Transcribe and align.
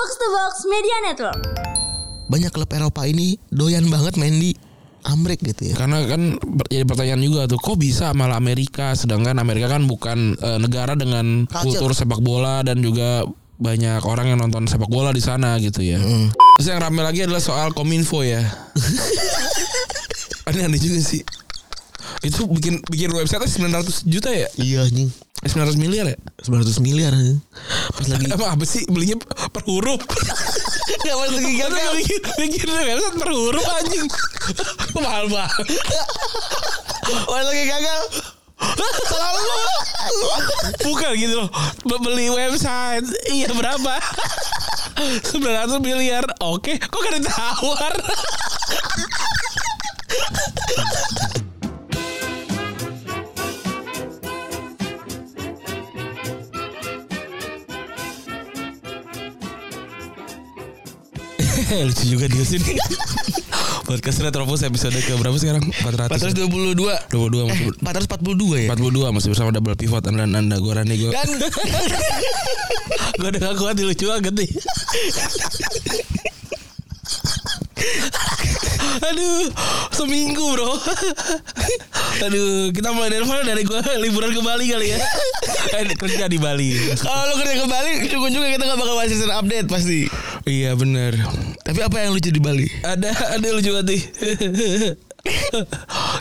Box 0.00 0.16
to 0.16 0.28
Box 0.32 0.54
Media 0.64 0.96
Network. 1.04 1.40
Banyak 2.32 2.56
klub 2.56 2.72
Eropa 2.72 3.04
ini 3.04 3.36
doyan 3.52 3.84
banget 3.92 4.16
main 4.16 4.32
di 4.32 4.56
Amrik 5.04 5.44
gitu 5.44 5.68
ya. 5.68 5.76
Karena 5.76 6.00
kan 6.08 6.40
jadi 6.72 6.88
pertanyaan 6.88 7.20
juga 7.20 7.44
tuh, 7.44 7.60
kok 7.60 7.76
bisa 7.76 8.16
malah 8.16 8.40
Amerika, 8.40 8.96
sedangkan 8.96 9.36
Amerika 9.36 9.68
kan 9.68 9.84
bukan 9.84 10.40
eh, 10.40 10.56
negara 10.56 10.96
dengan 10.96 11.44
Culture. 11.44 11.84
kultur 11.84 11.92
sepak 11.92 12.24
bola 12.24 12.64
dan 12.64 12.80
juga 12.80 13.28
banyak 13.60 14.00
orang 14.08 14.32
yang 14.32 14.40
nonton 14.40 14.64
sepak 14.72 14.88
bola 14.88 15.12
di 15.12 15.20
sana 15.20 15.60
gitu 15.60 15.84
ya. 15.84 16.00
Terus 16.56 16.72
yang 16.72 16.80
rame 16.80 17.04
lagi 17.04 17.28
adalah 17.28 17.44
soal 17.44 17.76
kominfo 17.76 18.24
ya. 18.24 18.40
Aneh-aneh 20.48 20.80
juga 20.80 20.96
sih. 21.04 21.20
Itu 22.24 22.48
bikin 22.48 22.80
bikin 22.88 23.12
website 23.12 23.44
900 23.44 24.08
juta 24.08 24.32
ya? 24.32 24.48
Iya 24.56 24.88
anjing. 24.88 25.12
Eh, 25.40 25.48
900 25.48 25.80
miliar 25.80 26.04
ya? 26.04 26.16
900 26.44 26.84
miliar. 26.84 27.12
Pas 27.96 28.06
lagi 28.12 28.28
Emang 28.28 28.50
apa 28.52 28.64
sih 28.68 28.84
belinya 28.84 29.16
per 29.48 29.64
huruf? 29.64 30.04
Gak 31.04 31.16
pas 31.16 31.30
lagi 31.32 31.52
Kan 31.56 31.72
bikin 32.36 32.68
website 32.68 33.16
per 33.16 33.30
huruf 33.32 33.64
anjing. 33.80 34.04
Mahal 35.00 35.26
banget. 35.32 35.66
pas 37.24 37.42
lagi 37.42 37.64
gagal. 37.64 38.00
Selalu 39.08 39.40
Bukan 40.84 41.10
gitu 41.16 41.32
loh 41.32 41.48
Be- 41.80 41.96
Beli 42.04 42.28
website 42.28 43.08
Iya 43.32 43.56
berapa 43.56 43.96
900 45.32 45.80
miliar 45.80 46.28
Oke 46.44 46.76
Kok 46.76 47.00
gak 47.00 47.24
ditawar 47.24 47.94
Lucu 61.86 62.04
juga 62.06 62.26
dia 62.26 62.44
sini 62.44 62.74
Podcast 63.90 64.22
Retropus 64.22 64.62
episode 64.62 64.94
ke 65.02 65.18
berapa 65.18 65.34
sekarang? 65.34 65.66
400 65.66 66.14
422. 66.14 67.10
22 67.10 67.50
masih 67.50 67.66
442 67.82 68.62
ya. 68.62 68.68
42 68.70 69.14
masih 69.18 69.28
bersama 69.34 69.50
double 69.50 69.74
pivot 69.74 70.02
anda 70.06 70.30
anda 70.30 70.56
gue 70.62 70.72
Rani 70.72 70.94
gue 70.94 71.10
Kan 71.10 71.26
gue 73.18 73.28
udah 73.34 73.40
gak 73.40 73.54
kuat 73.58 73.74
lucu 73.82 74.06
banget 74.06 74.34
nih 74.34 74.50
Aduh 79.10 79.48
Seminggu 79.94 80.44
bro. 80.56 80.76
Aduh 82.26 82.68
Kita 82.74 82.92
mulai 82.92 83.10
dari 83.14 83.24
mana 83.24 83.42
Dari 83.46 83.62
gue 83.64 83.80
liburan 84.02 84.30
ke 84.34 84.40
Bali 84.44 84.66
kali 84.70 84.86
ya. 84.94 84.98
Eh, 85.70 85.86
Kerja 85.94 86.26
di 86.26 86.40
Bali. 86.40 86.74
Kalau 86.98 87.30
lu 87.30 87.34
kerja 87.38 87.62
ke 87.62 87.66
Bali, 87.70 87.90
ujung-ujungnya 88.02 88.58
kita 88.58 88.64
gak 88.66 88.80
bakal 88.80 88.94
ngasih 88.98 89.30
update 89.30 89.68
pasti. 89.70 90.00
Iya 90.42 90.74
bener. 90.74 91.14
Tapi 91.62 91.80
apa 91.84 91.96
yang 92.02 92.10
lucu 92.16 92.32
di 92.32 92.42
Bali? 92.42 92.66
Ada 92.82 93.38
Ada 93.38 93.48
lucu 93.54 93.70
banget 93.70 94.02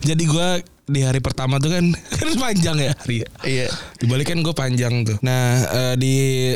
Jadi 0.05 0.23
gue 0.27 0.49
Di 0.89 1.05
hari 1.05 1.21
pertama 1.21 1.61
tuh 1.61 1.69
kan 1.69 1.85
Kan 2.17 2.27
panjang 2.35 2.77
ya 2.81 2.91
hari 2.97 3.21
ya 3.21 3.27
Iya. 3.45 3.67
Di 3.95 4.05
Bali 4.09 4.25
kan 4.25 4.41
gue 4.41 4.51
panjang 4.51 5.05
tuh. 5.05 5.17
Nah 5.21 5.45
eh, 5.69 5.95
di 5.95 6.15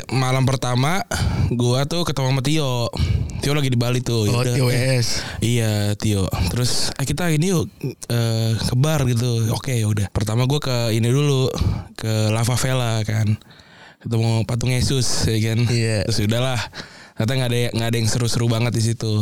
malam 0.09 0.44
pertama 0.44 1.06
gue 1.48 1.80
tuh 1.86 2.02
ketemu 2.03 2.28
sama 2.34 2.42
Tio. 2.42 2.90
Tio 3.40 3.52
lagi 3.53 3.70
di 3.70 3.78
Bali 3.78 4.00
tuh. 4.00 4.25
Oh, 4.25 4.42
TWS. 4.42 4.72
eh, 4.72 5.00
iya 5.44 5.72
Tio. 5.94 6.25
Terus 6.50 6.90
eh, 6.92 7.06
kita 7.06 7.30
ini 7.30 7.53
yuk 7.53 7.70
eh, 8.09 8.58
ke 8.58 8.75
bar 8.75 9.06
gitu. 9.06 9.53
Oke 9.53 9.78
ya 9.78 9.86
udah. 9.86 10.09
Pertama 10.09 10.44
gue 10.44 10.58
ke 10.58 10.92
ini 10.92 11.06
dulu 11.06 11.47
ke 11.94 12.34
Lava 12.34 12.58
Vela 12.58 13.06
kan. 13.06 13.38
Ketemu 14.02 14.44
patung 14.44 14.73
Yesus 14.73 15.30
ya 15.30 15.53
kan. 15.53 15.59
Iya. 15.70 16.09
Terus 16.09 16.25
udahlah. 16.25 16.59
Ternyata 17.14 17.31
nggak 17.38 17.50
ada 17.50 17.59
nggak 17.78 17.89
ada 17.94 17.97
yang 17.97 18.09
seru-seru 18.09 18.45
banget 18.50 18.73
di 18.73 18.83
situ. 18.94 19.22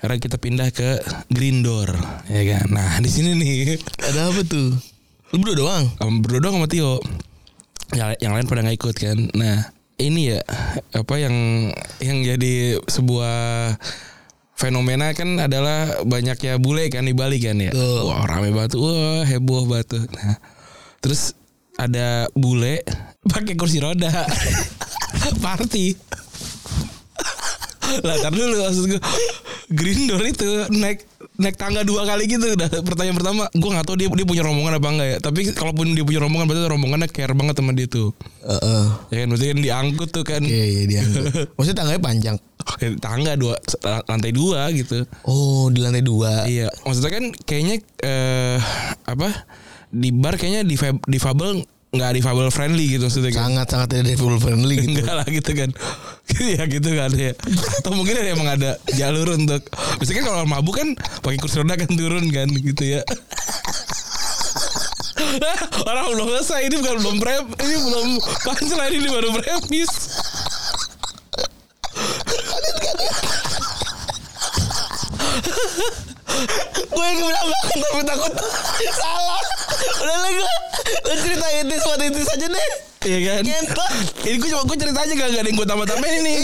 Karena 0.00 0.16
kita 0.16 0.36
pindah 0.40 0.68
ke 0.72 1.00
Green 1.28 1.60
Door, 1.60 1.92
ya 2.32 2.42
kan. 2.56 2.66
Nah 2.72 2.96
di 3.00 3.10
sini 3.12 3.36
nih 3.36 3.76
Ada 4.00 4.32
apa 4.32 4.40
tuh? 4.44 4.72
Lu 5.34 5.42
berdua 5.42 5.56
doang? 5.56 5.84
Am- 6.00 6.22
berdua 6.24 6.40
doang 6.48 6.56
sama 6.62 6.68
Tio 6.70 7.02
yang, 7.94 8.10
yang 8.18 8.32
lain 8.34 8.46
pada 8.48 8.66
nggak 8.66 8.78
ikut 8.82 8.96
kan 8.98 9.18
nah 9.36 9.70
ini 9.96 10.34
ya 10.34 10.40
apa 10.96 11.14
yang 11.20 11.34
yang 12.02 12.18
jadi 12.24 12.82
sebuah 12.84 13.36
fenomena 14.56 15.12
kan 15.12 15.36
adalah 15.38 16.02
banyaknya 16.02 16.58
bule 16.58 16.88
kan 16.90 17.06
di 17.06 17.14
Bali 17.14 17.38
kan 17.38 17.60
ya 17.60 17.70
Betul. 17.70 18.10
wah 18.10 18.24
rame 18.26 18.50
banget 18.50 18.74
tuh. 18.74 18.80
wah 18.82 19.22
heboh 19.22 19.68
banget 19.68 19.86
tuh. 20.00 20.04
nah 20.16 20.40
terus 21.04 21.36
ada 21.76 22.26
bule 22.32 22.82
pakai 23.32 23.54
kursi 23.54 23.78
roda 23.78 24.10
party 25.44 25.94
lah 28.02 28.16
tar 28.18 28.30
dulu 28.30 28.56
maksud 28.60 28.84
gue 28.88 29.00
Green 29.68 30.06
Door 30.06 30.22
itu 30.24 30.46
naik 30.72 31.02
naik 31.36 31.56
tangga 31.56 31.82
dua 31.82 32.04
kali 32.04 32.26
gitu 32.26 32.46
udah 32.48 32.68
pertanyaan 32.80 33.14
pertama 33.14 33.42
gue 33.48 33.68
nggak 33.68 33.84
tahu 33.84 33.96
dia 33.96 34.08
dia 34.08 34.24
punya 34.24 34.42
rombongan 34.42 34.72
apa 34.74 34.88
enggak 34.88 35.08
ya 35.08 35.18
tapi 35.18 35.40
kalaupun 35.50 35.86
dia 35.90 36.02
punya 36.02 36.20
rombongan 36.20 36.46
berarti 36.46 36.68
rombongannya 36.68 37.08
care 37.08 37.32
banget 37.32 37.54
sama 37.56 37.72
dia 37.72 37.86
tuh 37.86 38.14
Heeh. 38.40 38.84
ya 39.08 39.16
kan 39.16 39.26
maksudnya 39.26 39.50
kan 39.50 39.60
diangkut 39.60 40.08
tuh 40.10 40.22
kan 40.22 40.40
Iya, 40.40 40.64
iya 40.64 40.82
dia. 40.86 41.02
Maksudnya 41.52 41.76
tangganya 41.76 42.00
panjang. 42.00 42.36
Eh, 42.78 42.94
tangga 42.96 43.32
dua 43.34 43.54
lantai 44.04 44.30
dua 44.30 44.70
gitu 44.70 45.02
Oh, 45.22 45.66
di 45.68 45.78
lantai 45.78 46.00
dua. 46.00 46.46
iya 46.46 46.66
maksudnya 46.82 47.10
kan 47.12 47.24
kayaknya 47.40 47.76
eh 48.00 48.58
apa 49.04 49.46
di 49.88 50.10
bar 50.10 50.34
kayaknya 50.34 50.62
difab- 50.62 51.02
difabel 51.04 51.62
nggak 51.96 52.12
difabel 52.20 52.48
friendly 52.52 52.84
gitu 52.96 53.08
maksudnya 53.08 53.32
kan? 53.32 53.50
Sangat 53.50 53.66
sangat 53.72 53.88
tidak 53.92 54.04
default 54.14 54.40
friendly 54.44 54.74
gitu. 54.78 55.00
Enggak 55.00 55.14
lah 55.16 55.26
gitu 55.26 55.52
kan. 55.56 55.70
Ya 56.36 56.66
gitu 56.66 56.90
kan 56.92 57.10
ya. 57.14 57.32
Atau 57.80 57.94
mungkin 57.94 58.18
ada 58.18 58.28
emang 58.28 58.50
ada 58.50 58.70
jalur 58.98 59.38
untuk 59.38 59.62
Biasanya 60.02 60.16
kan 60.20 60.26
kalau 60.26 60.44
mabuk 60.44 60.74
kan 60.74 60.88
pakai 61.22 61.38
kursi 61.38 61.62
roda 61.62 61.78
kan 61.78 61.86
turun 61.94 62.26
kan 62.34 62.50
gitu 62.50 62.98
ya. 62.98 63.00
Orang 65.88 66.12
belum 66.12 66.28
selesai 66.36 66.68
Ini 66.68 66.76
bukan 66.82 66.96
belum 67.02 67.16
prep 67.22 67.44
Ini 67.60 67.76
belum 67.88 68.08
punchline 68.44 68.94
Ini 69.00 69.08
baru 69.08 69.28
premis 69.32 69.92
gue 76.86 77.04
yang 77.04 77.18
bilang 77.20 77.46
banget 77.48 77.76
tapi 77.80 78.02
takut 78.04 78.32
salah. 78.92 79.42
Udah 80.02 80.16
lah 80.16 80.30
gue. 80.30 80.54
Lu 81.06 81.14
cerita 81.22 81.46
itis 81.62 81.82
buat 81.84 82.00
itis 82.02 82.28
aja 82.28 82.46
deh. 82.48 82.70
Iya 83.06 83.18
kan 83.22 83.42
Ngentot. 83.46 83.92
Ini 84.26 84.34
gue 84.42 84.48
cuma 84.50 84.62
gue 84.66 84.76
cerita 84.82 84.98
aja 84.98 85.12
gak, 85.14 85.28
gak 85.30 85.42
ada 85.46 85.46
yang 85.46 85.58
gue 85.62 85.68
tambah-tambahin 85.68 86.22
ini 86.26 86.34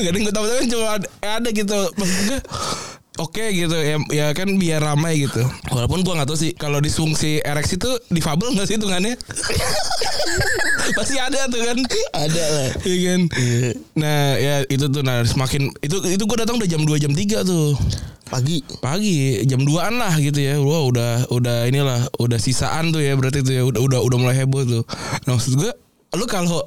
Gak 0.00 0.08
ada 0.08 0.16
yang 0.16 0.24
gue 0.24 0.32
tambah-tambahin 0.32 0.68
Cuma 0.72 0.86
ada, 0.96 1.06
ada 1.20 1.48
gitu 1.52 1.80
Maksud 1.92 2.20
gue 2.24 2.40
Oke 3.20 3.44
gitu 3.52 3.76
ya, 3.76 3.98
ya 4.08 4.26
kan 4.32 4.48
biar 4.56 4.80
ramai 4.80 5.28
gitu 5.28 5.44
Walaupun 5.68 6.08
gue 6.08 6.14
gak 6.16 6.24
tahu 6.24 6.40
sih 6.40 6.56
Kalau 6.56 6.80
disfungsi 6.80 7.44
ereksi 7.44 7.76
itu 7.76 7.90
Difabel 8.08 8.56
gak 8.56 8.64
sih 8.64 8.80
hitungannya 8.80 9.20
Pasti 10.96 11.16
ada 11.20 11.48
tuh 11.50 11.60
kan? 11.60 11.78
Ada 12.16 12.44
lah. 12.54 12.68
Iya 12.86 12.96
kan? 13.04 13.20
Nah 13.98 14.20
ya 14.38 14.54
itu 14.68 14.86
tuh 14.88 15.02
Nah 15.04 15.24
semakin 15.26 15.72
Itu 15.84 16.00
itu 16.06 16.22
gue 16.24 16.38
datang 16.38 16.56
udah 16.56 16.68
jam 16.68 16.82
2 16.84 17.02
jam 17.02 17.12
3 17.12 17.44
tuh. 17.44 17.74
Pagi. 18.28 18.60
Pagi 18.84 19.40
jam 19.48 19.64
2an 19.64 19.94
lah 19.98 20.14
gitu 20.20 20.38
ya. 20.38 20.60
Wah 20.60 20.84
udah 20.86 21.12
Udah 21.32 21.66
inilah 21.66 22.08
Udah 22.20 22.38
sisaan 22.40 22.94
tuh 22.94 23.02
ya 23.02 23.16
Berarti 23.18 23.42
tuh 23.42 23.54
ya. 23.54 23.62
Udah 23.66 23.80
udah, 23.82 23.98
udah 24.04 24.18
mulai 24.20 24.36
heboh 24.38 24.62
tuh. 24.64 24.82
Nah 25.26 25.36
maksud 25.36 25.58
gue 25.58 25.72
Lu 26.16 26.24
kalau 26.24 26.64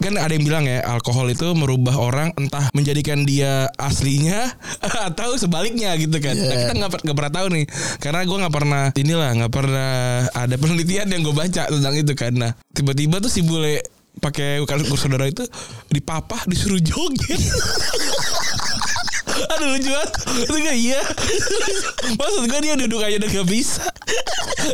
kan 0.00 0.16
ada 0.16 0.32
yang 0.32 0.40
bilang 0.48 0.64
ya 0.64 0.80
alkohol 0.88 1.28
itu 1.28 1.52
merubah 1.52 1.92
orang 2.00 2.32
entah 2.40 2.72
menjadikan 2.72 3.28
dia 3.28 3.68
aslinya 3.76 4.56
atau 5.12 5.36
sebaliknya 5.36 5.92
gitu 6.00 6.16
kan. 6.16 6.32
Nah, 6.32 6.48
Iya. 6.48 6.72
kita 6.72 6.72
nggak 7.04 7.16
pernah 7.16 7.32
tahu 7.32 7.46
nih 7.52 7.64
karena 8.00 8.20
gue 8.24 8.36
nggak 8.40 8.54
pernah 8.56 8.84
inilah 8.96 9.30
nggak 9.36 9.52
pernah 9.52 9.92
ada 10.32 10.54
penelitian 10.56 11.12
yang 11.12 11.20
gue 11.20 11.36
baca 11.36 11.68
tentang 11.68 11.94
itu 11.94 12.12
kan. 12.16 12.32
Nah 12.32 12.52
tiba-tiba 12.72 13.20
tuh 13.20 13.28
si 13.28 13.44
bule 13.44 13.84
pakai 14.16 14.64
kursi 14.64 14.96
saudara 14.96 15.28
itu 15.28 15.44
dipapah 15.92 16.48
disuruh 16.48 16.80
joget. 16.80 17.36
Aduh 19.48 19.68
lucu 19.76 19.90
banget. 19.90 20.10
Itu 20.44 20.58
iya. 20.72 21.00
Maksud 22.18 22.42
gue 22.48 22.60
dia 22.60 22.74
duduk 22.76 23.00
aja 23.00 23.16
udah 23.20 23.30
gak 23.30 23.48
bisa. 23.48 23.84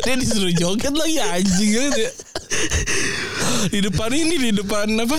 Dia 0.02 0.14
disuruh 0.18 0.52
joget 0.54 0.94
lagi 0.94 1.16
anjing 1.22 1.70
gitu 1.70 2.00
ya. 2.00 2.12
Di 3.66 3.82
depan 3.82 4.10
ini 4.14 4.38
Di 4.38 4.50
depan 4.54 4.86
apa? 5.02 5.18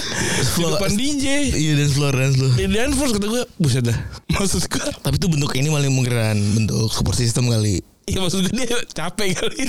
Di 0.55 0.63
depan 0.63 0.91
DJ 0.95 1.51
Iya 1.51 1.73
dan 1.75 1.89
floor 1.91 2.13
dance 2.15 2.38
lu. 2.39 2.49
Di 2.55 2.65
Danforth 2.71 3.13
kata 3.19 3.27
gue 3.27 3.44
Buset 3.59 3.83
dah. 3.83 3.97
Maksud 4.31 4.63
gue 4.71 4.88
Tapi 5.03 5.15
itu 5.19 5.27
bentuk 5.27 5.51
ini 5.59 5.67
malah 5.67 5.91
mungkinan 5.91 6.38
bentuk 6.55 6.89
support 6.91 7.19
system 7.19 7.51
kali. 7.51 7.83
Iya 8.07 8.23
maksud 8.23 8.47
gue 8.47 8.53
dia 8.55 8.79
capek 8.95 9.35
kali 9.35 9.59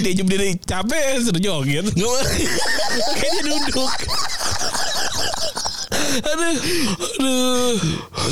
Dia 0.00 0.12
jam 0.16 0.26
dia 0.28 0.56
capek 0.64 1.20
Suruh 1.20 1.40
joget. 1.40 1.84
Kayaknya 3.20 3.42
duduk 3.44 3.90
aduh, 6.20 6.54
aduh. 7.18 7.74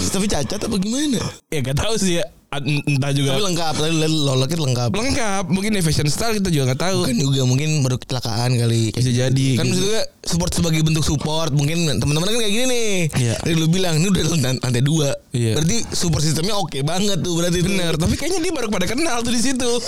Tapi 0.08 0.26
cacat 0.26 0.60
apa 0.60 0.76
gimana? 0.78 1.18
Ya 1.50 1.58
gak 1.60 1.78
tahu 1.78 1.94
sih 1.96 2.20
ya. 2.20 2.26
Entah 2.52 3.16
juga. 3.16 3.32
Tapi 3.32 3.48
lengkap, 3.48 3.74
lolokit 4.12 4.60
lengkap. 4.60 4.92
lengkap 4.92 5.44
mungkin 5.48 5.72
fashion 5.80 6.04
style 6.04 6.36
kita 6.36 6.52
juga 6.52 6.68
nggak 6.68 6.84
tahu 6.84 7.08
Kan 7.08 7.16
juga 7.16 7.48
mungkin 7.48 7.80
baru 7.80 7.96
kecelakaan 7.96 8.60
kali. 8.60 8.92
bisa 8.92 9.08
jadi 9.08 9.46
Kan 9.56 9.72
gitu. 9.72 9.80
maksudnya 9.80 10.02
support 10.20 10.52
sebagai 10.52 10.84
bentuk 10.84 11.00
support 11.00 11.48
mungkin 11.48 11.88
teman-teman 11.96 12.28
kan 12.28 12.36
kayak 12.44 12.52
gini 12.52 12.66
nih. 12.68 12.92
Iya. 13.16 13.34
Tadi 13.40 13.54
lu 13.56 13.72
bilang 13.72 13.96
ini 13.96 14.12
udah 14.12 14.22
lantai, 14.60 14.84
dua. 14.84 15.16
Iya. 15.32 15.56
Berarti 15.56 15.96
support 15.96 16.20
sistemnya 16.20 16.52
oke 16.60 16.76
banget 16.84 17.24
tuh 17.24 17.40
berarti. 17.40 17.64
tuh. 17.64 17.72
bener 17.72 17.96
tapi 17.96 18.20
kayaknya 18.20 18.44
dia 18.44 18.52
baru 18.52 18.68
pada 18.68 18.84
kenal 18.84 19.24
tuh 19.24 19.32
di 19.32 19.40
situ 19.40 19.64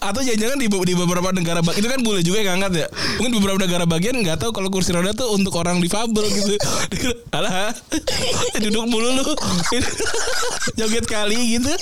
atau 0.00 0.20
jangan-jangan 0.20 0.56
di, 0.56 0.66
di 0.66 0.94
beberapa 0.94 1.30
negara 1.30 1.60
bag- 1.60 1.74
itu 1.74 1.86
kan 1.86 2.00
boleh 2.00 2.20
juga 2.20 2.40
yang 2.40 2.56
ngangkat 2.56 2.72
ya. 2.76 2.86
Mungkin 3.16 3.30
di 3.30 3.38
beberapa 3.38 3.58
negara 3.58 3.84
bagian 3.84 4.16
nggak 4.16 4.38
tahu 4.38 4.50
kalau 4.50 4.68
kursi 4.68 4.90
roda 4.90 5.10
tuh 5.10 5.30
untuk 5.30 5.54
orang 5.54 5.78
difabel 5.78 6.24
gitu. 6.26 6.54
Alah 7.36 7.70
duduk 8.62 8.84
mulu 8.86 9.10
lu. 9.12 9.24
Joget 10.78 11.04
kali 11.04 11.58
gitu. 11.58 11.72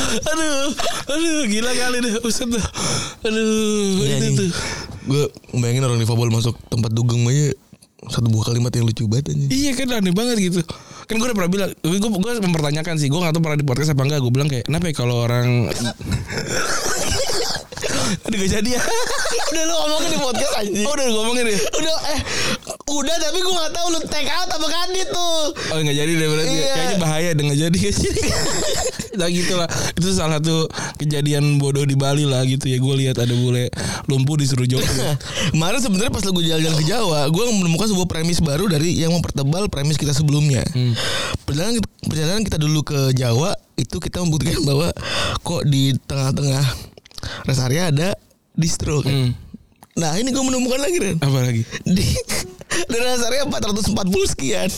Aduh 0.00 0.70
aduh 1.06 1.44
gila 1.46 1.70
kali 1.72 1.96
deh 2.00 2.12
Buset 2.20 2.46
dah. 2.46 2.66
aduh 3.20 4.00
Iya, 4.00 4.16
itu 4.20 4.30
tuh. 4.38 4.50
Gue 5.02 5.24
bayangin 5.54 5.82
orang 5.82 5.98
difabel 5.98 6.30
masuk 6.30 6.54
tempat 6.66 6.90
dugem 6.90 7.26
aja 7.26 7.54
satu 8.08 8.32
buah 8.32 8.48
kalimat 8.48 8.72
yang 8.72 8.88
lucu 8.88 9.04
banget 9.04 9.36
anjing. 9.36 9.50
Iya 9.52 9.76
kan 9.76 9.86
aneh 9.92 10.14
banget 10.16 10.36
gitu 10.40 10.64
Kan 11.04 11.18
gue 11.20 11.26
udah 11.26 11.36
pernah 11.36 11.50
bilang 11.50 11.70
Gue, 11.84 11.98
gue, 12.00 12.10
mempertanyakan 12.38 12.94
sih 12.96 13.10
Gue 13.10 13.18
gak 13.18 13.34
tahu 13.34 13.42
pernah 13.42 13.58
di 13.58 13.66
podcast 13.66 13.92
apa 13.92 14.02
enggak 14.06 14.20
Gue 14.22 14.32
bilang 14.32 14.48
kayak 14.48 14.64
Kenapa 14.70 14.84
ya 14.88 14.94
kalau 14.94 15.16
orang 15.26 15.66
Aduh 18.26 18.36
gak 18.36 18.50
jadi 18.50 18.70
ya 18.74 18.80
udah 19.50 19.62
lu 19.62 19.74
ngomongin 19.74 20.08
di 20.10 20.18
podcast 20.18 20.52
anjing. 20.58 20.86
Oh 20.86 20.92
udah 20.92 21.06
ngomongin 21.10 21.44
ya 21.46 21.58
Udah 21.78 21.94
eh 22.10 22.20
udah 22.90 23.16
tapi 23.16 23.38
gue 23.38 23.54
gak 23.54 23.72
tahu 23.72 23.86
lu 23.90 24.00
take 24.06 24.30
out 24.30 24.48
apa 24.48 24.66
kadit 24.66 25.08
tuh. 25.10 25.42
Oh 25.70 25.76
gak 25.78 25.96
jadi 25.96 26.12
deh 26.12 26.28
berarti 26.28 26.50
Iya. 26.50 26.72
Kayaknya 26.74 26.96
bahaya 26.98 27.30
deh 27.32 27.44
gak 27.46 27.60
jadi 27.60 27.76
gak 27.86 27.94
jadi 27.94 28.22
Nah 29.10 29.26
gitu 29.26 29.54
lah 29.58 29.68
Itu 29.98 30.08
salah 30.14 30.38
satu 30.38 30.70
kejadian 30.96 31.58
bodoh 31.58 31.82
di 31.82 31.98
Bali 31.98 32.22
lah 32.24 32.46
gitu 32.46 32.70
ya 32.70 32.78
Gue 32.78 32.94
lihat 33.04 33.18
ada 33.18 33.34
bule 33.34 33.68
lumpuh 34.06 34.38
disuruh 34.38 34.64
joget 34.64 34.86
Kemarin 35.52 35.80
sebenarnya 35.82 36.12
pas 36.12 36.22
gue 36.22 36.44
jalan-jalan 36.46 36.78
ke 36.78 36.86
Jawa, 36.86 37.20
gue 37.28 37.44
menemukan 37.52 37.86
sebuah 37.90 38.06
premis 38.06 38.38
baru 38.40 38.70
dari 38.70 38.96
yang 38.96 39.12
mempertebal 39.12 39.66
premis 39.68 39.98
kita 39.98 40.14
sebelumnya. 40.14 40.62
Hmm. 40.72 40.94
Perjalanan 41.44 41.82
perjalanan 42.06 42.42
kita 42.46 42.56
dulu 42.56 42.80
ke 42.86 43.12
Jawa 43.12 43.52
itu 43.74 43.98
kita 43.98 44.22
membuktikan 44.22 44.62
bahwa 44.62 44.88
kok 45.42 45.62
di 45.66 45.92
tengah-tengah 46.06 46.64
rest 47.44 47.60
area 47.60 47.88
ada 47.88 48.08
distro 48.54 49.00
kan. 49.00 49.12
Hmm. 49.12 49.32
Nah 49.96 50.16
ini 50.16 50.30
gue 50.30 50.44
menemukan 50.44 50.80
lagi 50.80 50.96
Ren. 51.02 51.16
Apa 51.18 51.38
lagi 51.44 51.62
Di, 51.82 52.04
di 52.90 52.96
rest 52.98 53.24
area 53.26 53.44
440 53.44 54.32
sekian. 54.32 54.70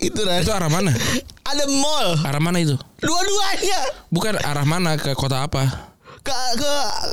itu 0.00 0.20
Ren. 0.20 0.42
Itu 0.42 0.50
arah 0.50 0.68
mana 0.68 0.90
Ada 1.44 1.64
mall. 1.70 2.18
Arah 2.24 2.42
mana 2.42 2.58
itu 2.58 2.74
Dua-duanya. 2.98 3.80
Bukan 4.10 4.40
arah 4.40 4.66
mana 4.66 4.96
ke 4.96 5.12
kota 5.14 5.44
apa 5.44 5.92
Ke, 6.24 6.32
ke 6.56 6.70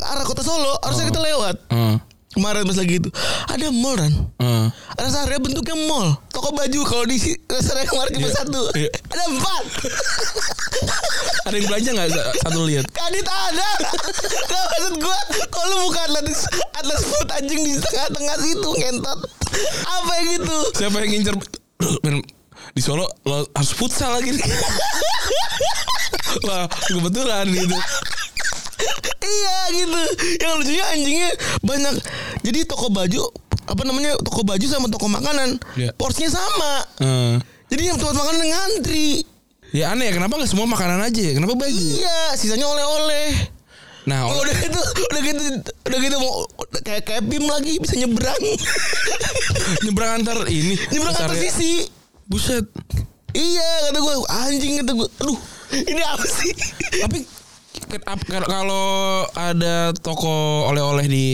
arah 0.08 0.24
kota 0.24 0.40
Solo. 0.40 0.80
Harusnya 0.80 1.12
kita 1.12 1.20
lewat. 1.20 1.56
Heeh. 1.68 1.96
Kemarin 2.32 2.64
pas 2.64 2.80
lagi 2.80 2.96
itu. 2.96 3.10
Ada 3.52 3.68
mall 3.76 4.00
Ren. 4.00 4.14
Heeh. 4.40 4.66
Rest 4.96 5.20
area 5.20 5.36
bentuknya 5.36 5.76
mall. 5.92 6.16
Toko 6.32 6.56
baju 6.56 6.80
kalau 6.88 7.04
di 7.04 7.20
rest 7.52 7.76
area 7.76 7.84
kemarin 7.84 8.12
cuma 8.16 8.28
Iya. 8.28 8.36
satu. 8.40 8.62
Iya. 8.72 8.90
Ada 9.12 9.24
empat. 9.36 9.64
Ada 11.42 11.58
yang 11.58 11.68
belanja 11.68 11.90
gak 11.98 12.10
Satu 12.38 12.60
lihat 12.70 12.86
Kadit 12.94 13.26
ada. 13.26 13.70
Gak 14.48 14.64
maksud 14.72 14.94
gue. 15.02 15.18
Kalau 15.50 15.66
lu 15.68 15.76
bukan 15.90 16.02
atlet 16.08 16.28
atlet 16.78 17.00
food 17.02 17.28
anjing 17.34 17.62
di 17.66 17.74
tengah-tengah 17.82 18.36
situ 18.40 18.70
ngentot. 18.78 19.20
Apa 19.84 20.12
yang 20.22 20.28
gitu? 20.38 20.58
Siapa 20.78 20.96
yang 21.04 21.10
ngincer 21.18 21.36
di 22.72 22.80
Solo 22.80 23.04
lo 23.28 23.44
harus 23.52 23.72
futsal 23.76 24.16
lagi. 24.16 24.32
Wah 26.48 26.64
kebetulan 26.88 27.44
gitu 27.52 27.76
iya 29.34 29.58
gitu. 29.74 30.02
Yang 30.38 30.54
lucunya 30.56 30.86
anjingnya 30.88 31.30
banyak. 31.60 31.94
Jadi 32.42 32.60
toko 32.64 32.88
baju 32.88 33.22
apa 33.62 33.82
namanya 33.82 34.18
toko 34.20 34.42
baju 34.42 34.66
sama 34.66 34.88
toko 34.88 35.06
makanan 35.08 35.56
Iya. 35.74 35.94
porsinya 35.94 36.32
sama. 36.32 36.74
Eh, 37.00 37.36
Jadi 37.70 37.82
yang 37.86 37.96
tempat 37.96 38.16
makanan 38.16 38.46
ngantri. 38.46 39.24
Ya 39.72 39.90
aneh 39.90 40.06
ya 40.06 40.14
kenapa 40.14 40.36
gak 40.36 40.52
semua 40.52 40.68
makanan 40.68 41.00
aja 41.00 41.22
ya 41.22 41.32
Kenapa 41.32 41.56
baju 41.56 41.72
Iya, 41.72 42.36
sisanya 42.36 42.68
oleh-oleh. 42.68 43.32
Nah 44.02 44.26
Oh, 44.26 44.36
udah 44.36 44.56
gitu, 44.58 44.82
udah 45.06 45.22
gitu, 45.22 45.42
udah 45.86 46.00
gitu 46.02 46.16
mau 46.18 46.44
kayak 46.82 47.06
kayak 47.06 47.24
bim 47.24 47.46
lagi 47.46 47.78
bisa 47.78 47.94
nyebrang, 47.96 48.34
nyebrang 49.86 50.12
antar 50.18 50.42
ini 50.46 50.74
nyebrang 50.90 51.16
antar 51.16 51.32
ya- 51.32 51.44
sisi. 51.44 51.86
Buset 52.24 52.66
Iya 53.32 53.64
kata 53.86 53.98
gue 53.98 54.16
anjing 54.28 54.74
kata 54.82 54.92
gue, 54.94 55.08
aduh 55.18 55.40
ini 55.72 56.02
apa 56.02 56.26
sih? 56.26 56.52
Tapi 57.00 57.24
kalau 58.42 58.88
ada 59.32 59.76
toko 59.96 60.32
oleh-oleh 60.68 61.06
di 61.06 61.28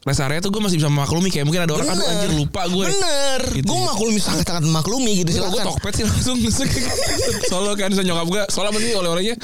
rest 0.00 0.20
area 0.20 0.38
tuh 0.38 0.48
gue 0.48 0.58
masih 0.58 0.76
bisa 0.76 0.88
memaklumi 0.88 1.28
kayak 1.28 1.44
mungkin 1.44 1.62
ada 1.62 1.72
orang 1.74 1.88
aduh 1.90 2.06
anjir 2.06 2.32
lupa 2.32 2.64
gue. 2.66 2.84
Bener, 2.86 3.40
Gitu 3.52 3.66
gue 3.66 3.76
ya. 3.76 3.84
maklumi 3.86 4.18
sangat 4.18 4.44
sangat 4.46 4.64
maklumi 4.64 5.12
gitu 5.18 5.30
Gue 5.30 5.40
silakan. 5.42 5.64
tokpet 5.66 5.92
sih 5.94 6.04
langsung 6.04 6.38
Solo 7.50 7.72
kan 7.74 7.90
saya 7.90 8.04
nyokap 8.04 8.26
gue 8.26 8.42
Soalnya 8.48 8.70
apa 8.70 8.78
sih 8.78 8.92
oleh-olehnya 8.94 9.36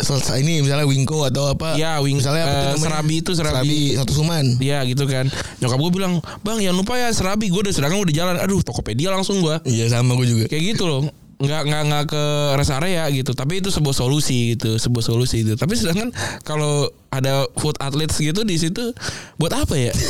Selesai 0.00 0.40
ini 0.40 0.64
misalnya 0.64 0.88
Wingko 0.88 1.28
atau 1.28 1.52
apa? 1.52 1.76
Ya, 1.76 2.00
Wing- 2.00 2.16
misalnya 2.16 2.42
apa 2.42 2.54
namanya? 2.64 2.80
Serabi 2.80 3.14
itu, 3.20 3.30
Serabi. 3.36 3.92
satu 3.92 4.12
suman. 4.16 4.56
Iya 4.56 4.80
gitu 4.84 5.04
kan 5.04 5.28
Nyokap 5.60 5.78
gue 5.78 5.90
bilang 5.92 6.12
Bang 6.40 6.56
jangan 6.56 6.76
lupa 6.76 6.96
ya 6.96 7.08
serabi 7.10 7.46
Gue 7.46 7.60
udah 7.60 7.70
sedangkan 7.70 8.00
udah 8.00 8.14
jalan 8.16 8.34
Aduh 8.40 8.58
Tokopedia 8.60 9.12
langsung 9.12 9.38
gue 9.38 9.60
Iya 9.62 9.92
sama 9.92 10.16
gue 10.16 10.26
juga. 10.26 10.44
Kayak 10.46 10.74
gitu 10.74 10.84
loh 10.86 11.04
nggak 11.40 11.62
nggak 11.64 11.82
nggak 11.88 12.04
ke 12.06 12.22
rest 12.54 12.68
area 12.70 13.08
gitu 13.08 13.32
tapi 13.32 13.58
itu 13.58 13.68
sebuah 13.68 13.96
solusi 13.96 14.52
gitu 14.52 14.76
sebuah 14.76 15.00
solusi 15.02 15.40
itu 15.40 15.56
tapi 15.56 15.72
sedangkan 15.72 16.12
kalau 16.40 16.84
ada 17.08 17.48
food 17.56 17.74
athletes 17.78 18.16
gitu 18.16 18.44
di 18.44 18.54
situ 18.54 18.92
buat 19.36 19.50
apa 19.50 19.72
ya 19.74 19.92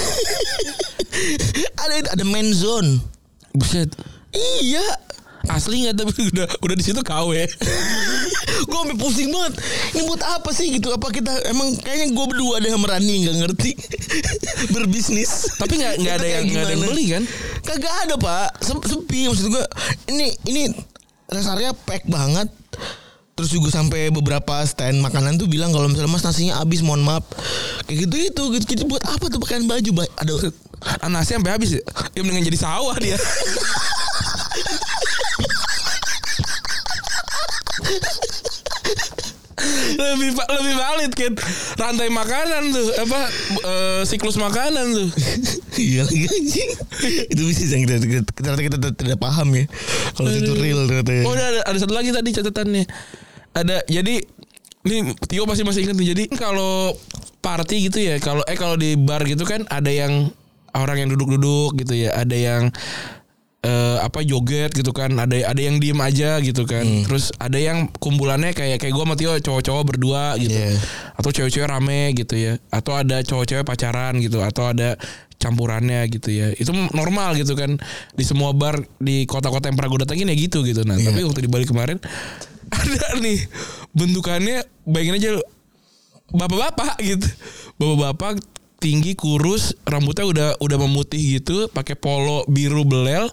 Ada 1.77 2.15
ada 2.15 2.25
main 2.25 2.51
zone. 2.51 3.01
buset 3.51 3.91
Iya. 4.63 4.83
asli 5.49 5.83
nggak 5.83 5.97
tapi 5.97 6.13
udah 6.31 6.47
udah 6.61 6.77
di 6.77 6.85
situ 6.85 7.01
KW 7.01 7.33
gue 8.69 8.77
sampai 8.77 8.95
pusing 8.95 9.33
banget. 9.33 9.57
Ini 9.91 10.05
buat 10.05 10.21
apa 10.21 10.53
sih 10.53 10.69
gitu? 10.71 10.93
Apa 10.93 11.09
kita 11.09 11.33
emang 11.49 11.73
kayaknya 11.75 12.13
gue 12.13 12.27
berdua 12.27 12.61
ada 12.61 12.69
yang 12.69 12.79
merani 12.79 13.25
nggak 13.25 13.37
ngerti 13.39 13.73
berbisnis. 14.75 15.57
tapi 15.57 15.81
nggak 15.81 15.97
nggak 15.99 16.15
ada 16.15 16.27
yang 16.29 16.43
nggak 16.47 16.63
ada 16.63 16.73
yang 16.73 16.83
beli 16.85 17.05
kan 17.09 17.23
Kagak 17.61 17.95
ada 18.05 18.15
pak, 18.17 18.49
Sep- 18.61 18.85
sepi 18.85 19.27
maksud 19.27 19.49
gue. 19.49 19.65
Ini 20.09 20.27
ini 20.47 20.63
rest 21.31 21.51
area 21.51 21.71
pack 21.73 22.07
banget. 22.07 22.51
Terus 23.39 23.57
juga 23.57 23.73
sampai 23.73 24.13
beberapa 24.13 24.61
stand 24.69 25.01
makanan 25.01 25.41
tuh 25.41 25.49
bilang 25.49 25.73
kalau 25.73 25.89
misalnya 25.89 26.13
mas 26.13 26.21
nasinya 26.21 26.61
habis, 26.61 26.85
mohon 26.85 27.01
maaf. 27.01 27.25
Kayak 27.89 28.05
gitu 28.05 28.17
itu, 28.21 28.43
gitu. 28.59 28.65
Jadi 28.77 28.83
buat 28.85 29.01
apa 29.09 29.33
tuh 29.33 29.41
pakaian 29.41 29.65
baju? 29.65 29.91
Ba- 29.97 30.13
Ada 30.21 30.53
ah, 31.01 31.09
nasi 31.13 31.37
sampai 31.37 31.53
habis 31.53 31.77
ya 31.77 31.83
ya 32.17 32.21
mendingan 32.25 32.49
jadi 32.49 32.59
sawah 32.61 32.97
dia 32.97 33.17
lebih 39.97 40.31
lebih 40.37 40.75
valid 40.75 41.13
kan 41.15 41.33
rantai 41.79 42.09
makanan 42.09 42.63
tuh 42.73 42.89
apa 43.01 43.21
eh, 43.65 44.01
siklus 44.05 44.37
makanan 44.37 44.87
tuh 44.95 45.09
iya 45.81 46.05
lagi 46.05 46.27
anjing. 46.29 46.71
itu 47.33 47.43
bisa 47.49 47.63
yang 47.73 47.83
kita 47.89 47.95
kita, 48.03 48.23
kita, 48.35 48.51
kita, 48.59 48.77
kita 48.77 48.89
tidak 48.95 49.19
paham 49.21 49.49
ya. 49.57 49.65
Kalau 50.15 50.29
itu 50.31 50.53
real 50.59 50.85
ternyata. 50.87 51.13
ya. 51.13 51.23
Oh 51.25 51.35
ada, 51.35 51.61
ada 51.65 51.79
satu 51.79 51.95
lagi 51.95 52.11
tadi 52.13 52.31
catatannya. 52.35 52.85
Ada 53.57 53.77
jadi 53.89 54.15
ini 54.81 55.13
Tio 55.29 55.45
pasti 55.45 55.63
masih 55.65 55.81
ingat 55.89 55.97
nih. 55.97 56.09
Jadi 56.17 56.25
kalau 56.35 56.97
party 57.41 57.77
gitu 57.91 57.99
ya, 58.01 58.17
kalau 58.21 58.45
eh 58.45 58.57
kalau 58.57 58.77
di 58.77 58.97
bar 58.97 59.25
gitu 59.25 59.45
kan 59.49 59.65
ada 59.69 59.89
yang 59.89 60.33
orang 60.77 61.05
yang 61.05 61.09
duduk-duduk 61.13 61.81
gitu 61.85 61.95
ya, 61.97 62.15
ada 62.15 62.37
yang 62.37 62.71
eh, 63.61 63.97
apa 64.01 64.25
joget 64.25 64.73
gitu 64.73 64.93
kan, 64.97 65.13
ada 65.17 65.37
ada 65.37 65.61
yang 65.61 65.77
diem 65.77 65.99
aja 66.01 66.41
gitu 66.41 66.65
kan. 66.65 66.85
Terus 67.05 67.33
ada 67.37 67.61
yang 67.61 67.93
kumpulannya 68.01 68.57
kayak 68.57 68.81
kayak 68.81 68.93
gua 68.97 69.05
sama 69.05 69.17
Tio 69.17 69.33
cowok-cowok 69.37 69.85
berdua 69.85 70.37
gitu. 70.41 70.57
Iya. 70.57 70.77
Atau 71.17 71.31
cewek-cewek 71.33 71.69
rame 71.69 72.17
gitu 72.17 72.35
ya. 72.37 72.57
Atau 72.73 72.97
ada 72.97 73.21
cowok-cewek 73.21 73.65
pacaran 73.65 74.17
gitu 74.19 74.41
atau 74.41 74.73
ada 74.73 74.97
campurannya 75.41 76.05
gitu 76.13 76.29
ya. 76.33 76.53
Itu 76.57 76.73
normal 76.93 77.37
gitu 77.41 77.57
kan 77.57 77.81
di 78.13 78.25
semua 78.25 78.53
bar 78.53 78.81
di 79.01 79.25
kota-kota 79.25 79.73
yang 79.73 79.77
pernah 79.77 79.91
gue 79.97 80.01
datangin 80.05 80.33
ya 80.33 80.37
gitu 80.37 80.65
gitu. 80.65 80.85
Nah, 80.85 81.01
tapi 81.01 81.25
waktu 81.25 81.45
di 81.45 81.51
Bali 81.51 81.65
kemarin 81.65 81.97
ada 82.77 83.17
nih 83.21 83.41
bentukannya 83.97 84.63
bayangin 84.85 85.17
aja 85.17 85.31
bapak-bapak 86.31 86.95
gitu. 87.03 87.29
Bapak-bapak 87.81 88.60
tinggi 88.81 89.13
kurus, 89.13 89.77
rambutnya 89.85 90.25
udah 90.25 90.49
udah 90.59 90.79
memutih 90.81 91.39
gitu, 91.39 91.69
pakai 91.71 91.95
polo 91.95 92.49
biru 92.49 92.83
belel, 92.89 93.29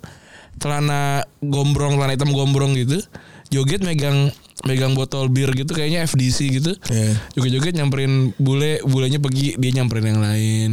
celana 0.60 1.24
gombrong, 1.40 1.96
celana 1.96 2.14
hitam 2.14 2.36
gombrong 2.36 2.76
gitu. 2.76 3.00
Joget 3.48 3.80
megang 3.80 4.28
megang 4.68 4.92
botol 4.92 5.32
bir 5.32 5.48
gitu 5.56 5.72
kayaknya 5.72 6.04
FDC 6.04 6.38
gitu. 6.60 6.72
Iya. 6.92 7.16
Joget-joget 7.40 7.74
nyamperin 7.80 8.36
bule, 8.36 8.84
bulenya 8.84 9.24
pergi, 9.24 9.56
dia 9.56 9.72
nyamperin 9.72 10.06
yang 10.14 10.22
lain. 10.22 10.72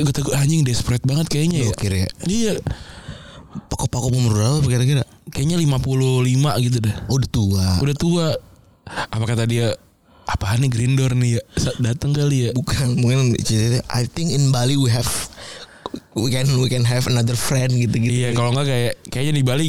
gue 0.00 0.32
anjing 0.32 0.64
desperate 0.64 1.04
banget 1.04 1.28
kayaknya 1.28 1.68
ya. 1.68 1.70
Gokil 1.76 1.92
ya. 1.92 2.08
Iya, 2.24 2.52
Pokok-pokok 3.50 4.14
umur 4.14 4.32
berapa 4.38 4.62
kira-kira? 4.62 5.02
kayaknya 5.30 5.58
55 5.58 6.66
gitu 6.66 6.78
dah. 6.82 6.96
Oh, 7.06 7.18
udah 7.18 7.30
tua. 7.30 7.66
Udah 7.82 7.96
tua. 7.96 8.26
Apa 8.86 9.24
kata 9.26 9.46
dia? 9.46 9.74
Apaan 10.30 10.62
nih 10.62 10.70
Grindor 10.70 11.12
nih 11.12 11.36
ya? 11.36 11.42
Datang 11.82 12.14
kali 12.14 12.46
ya. 12.46 12.50
Bukan, 12.54 12.94
mungkin 12.94 13.34
I 13.90 14.02
think 14.06 14.30
in 14.30 14.54
Bali 14.54 14.74
we 14.74 14.86
have 14.86 15.08
we 16.14 16.30
can 16.30 16.46
we 16.56 16.70
can 16.70 16.86
have 16.86 17.06
another 17.06 17.34
friend 17.34 17.74
gitu-gitu. 17.74 18.14
Iya, 18.22 18.30
kalau 18.30 18.54
enggak 18.54 18.66
kayak 18.70 18.92
kayaknya 19.10 19.34
di 19.34 19.44
Bali 19.44 19.68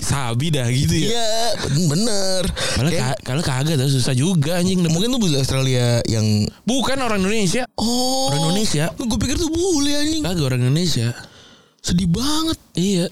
sabi 0.00 0.50
dah 0.50 0.66
gitu 0.66 0.90
ya. 0.96 1.06
Iya, 1.12 1.28
ben- 1.60 1.86
bener. 1.86 2.42
Kalau 2.50 2.88
Kayak- 2.90 3.04
ka- 3.04 3.20
kalau 3.22 3.42
kagak 3.44 3.76
tuh 3.76 3.90
susah 3.92 4.10
juga 4.10 4.58
anjing. 4.58 4.80
mungkin 4.82 5.12
tuh 5.12 5.20
bule 5.20 5.36
Australia 5.38 6.02
yang 6.04 6.24
Bukan 6.64 6.98
orang 6.98 7.20
Indonesia. 7.20 7.62
oh 7.76 8.32
Orang 8.32 8.50
Indonesia. 8.50 8.90
Gue 8.96 9.18
pikir 9.20 9.36
tuh 9.36 9.52
bule 9.52 9.92
anjing. 9.92 10.22
Kagak 10.24 10.44
orang 10.46 10.60
Indonesia. 10.64 11.14
Sedih 11.78 12.10
banget. 12.10 12.58
Iya. 12.74 13.06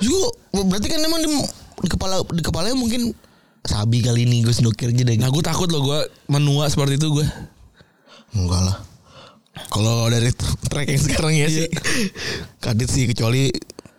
Gue 0.00 0.26
berarti 0.64 0.86
kan 0.88 1.02
emang 1.02 1.20
di, 1.20 1.28
di 1.76 1.88
kepala 1.90 2.24
di 2.24 2.40
kepalanya 2.40 2.78
mungkin 2.78 3.12
sabi 3.70 4.02
kali 4.02 4.26
ini 4.26 4.42
gue 4.42 4.50
sendokir 4.50 4.90
aja 4.90 5.02
deh. 5.06 5.14
Nah 5.14 5.30
gue 5.30 5.42
takut 5.46 5.70
loh 5.70 5.86
gue 5.86 5.98
menua 6.26 6.66
seperti 6.66 6.98
itu 6.98 7.14
gue. 7.14 7.26
Enggak 8.34 8.62
lah. 8.66 8.76
Kalau 9.70 10.10
dari 10.10 10.30
track 10.70 10.88
yang 10.88 11.02
sekarang 11.02 11.34
ya 11.36 11.46
sih 11.50 11.66
Kadit 12.62 12.86
sih 12.88 13.04
kecuali 13.04 13.50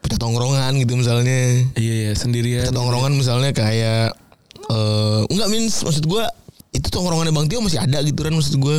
Pecah 0.02 0.18
tongkrongan 0.18 0.74
gitu 0.80 0.96
misalnya 0.98 1.68
Iya 1.78 1.94
iya 2.08 2.12
sendirian. 2.16 2.66
Pecah 2.66 2.74
tongkrongan 2.74 3.14
misalnya 3.14 3.52
kayak 3.54 4.16
eh 4.72 5.22
Enggak 5.30 5.48
means 5.52 5.84
Maksud 5.84 6.08
gue 6.08 6.24
Itu 6.72 6.88
tongkrongannya 6.90 7.36
Bang 7.36 7.46
Tio 7.52 7.60
masih 7.62 7.84
ada 7.84 8.00
gitu 8.02 8.20
kan 8.24 8.34
Maksud 8.34 8.58
gue 8.58 8.78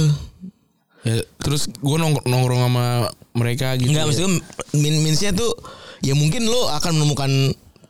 Ya, 1.02 1.18
terus 1.42 1.66
gue 1.66 1.96
nongkrong, 1.98 2.30
nongkrong 2.30 2.60
sama 2.62 3.10
mereka 3.34 3.74
gitu. 3.74 3.90
Enggak 3.90 4.02
ya. 4.02 4.08
maksud 4.08 4.22
gue 4.22 4.32
min 4.78 4.94
Meansnya 5.04 5.30
tuh 5.36 5.52
Ya 6.02 6.16
mungkin 6.16 6.48
lo 6.48 6.66
akan 6.72 6.98
menemukan 6.98 7.30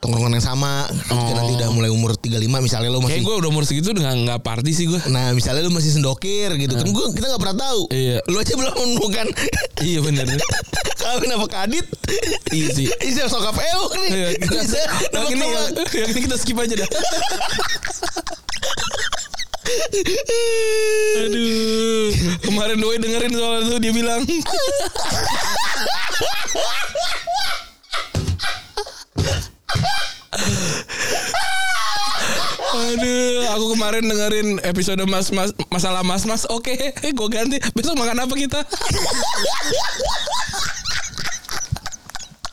Tongkrongan 0.02 0.34
yang 0.34 0.42
sama 0.42 0.90
Ketika 0.90 1.14
Oh. 1.14 1.30
nanti 1.38 1.52
udah 1.54 1.68
mulai 1.70 1.88
umur 1.88 2.18
35 2.18 2.42
Misalnya 2.58 2.90
lo 2.90 2.98
Kayak 2.98 3.06
masih 3.06 3.22
gue 3.22 3.34
udah 3.38 3.48
umur 3.48 3.62
segitu 3.62 3.94
udah 3.94 4.02
nggak 4.02 4.42
party 4.42 4.74
sih 4.74 4.90
gue. 4.90 4.98
Nah 5.06 5.30
misalnya 5.30 5.62
lu 5.62 5.70
masih 5.70 5.94
sendokir 5.94 6.50
gitu 6.58 6.74
kan 6.74 6.86
gua, 6.90 7.14
Kita 7.14 7.30
gak 7.30 7.38
pernah 7.38 7.56
tahu 7.56 7.86
Iya. 7.88 8.18
Lu 8.26 8.36
aja 8.36 8.52
belum 8.52 8.74
menemukan 8.74 9.26
Iya 9.78 9.98
bener. 10.02 10.26
Kawin 11.02 11.30
apa 11.30 11.46
kadit 11.46 11.86
Iya 12.50 12.66
sih. 12.74 12.86
Bisa 12.90 13.30
sokap 13.30 13.54
euk 13.54 13.90
nih 13.96 14.10
Iya, 14.10 14.28
kita, 14.36 14.58
Bisa 14.58 14.80
yang 15.14 15.30
ini, 15.30 15.46
yang, 15.46 15.66
yang 15.94 16.08
ini 16.10 16.20
kita 16.26 16.36
skip 16.36 16.58
aja 16.58 16.74
dah. 16.74 16.90
Aduh, 21.22 22.10
kemarin 22.42 22.76
Doi 22.76 22.98
dengerin 23.00 23.32
soal 23.32 23.64
itu 23.64 23.78
dia 23.80 23.92
bilang. 23.94 24.20
Aduh, 32.72 33.44
aku 33.52 33.64
kemarin 33.76 34.04
dengerin 34.08 34.48
episode 34.64 35.04
Mas 35.04 35.28
Mas 35.28 35.52
masalah 35.68 36.00
Mas 36.00 36.24
Mas. 36.24 36.48
Oke, 36.48 36.72
eh 37.06 37.12
gue 37.12 37.28
ganti. 37.28 37.60
Besok 37.76 38.00
makan 38.00 38.24
apa 38.24 38.34
kita? 38.36 38.60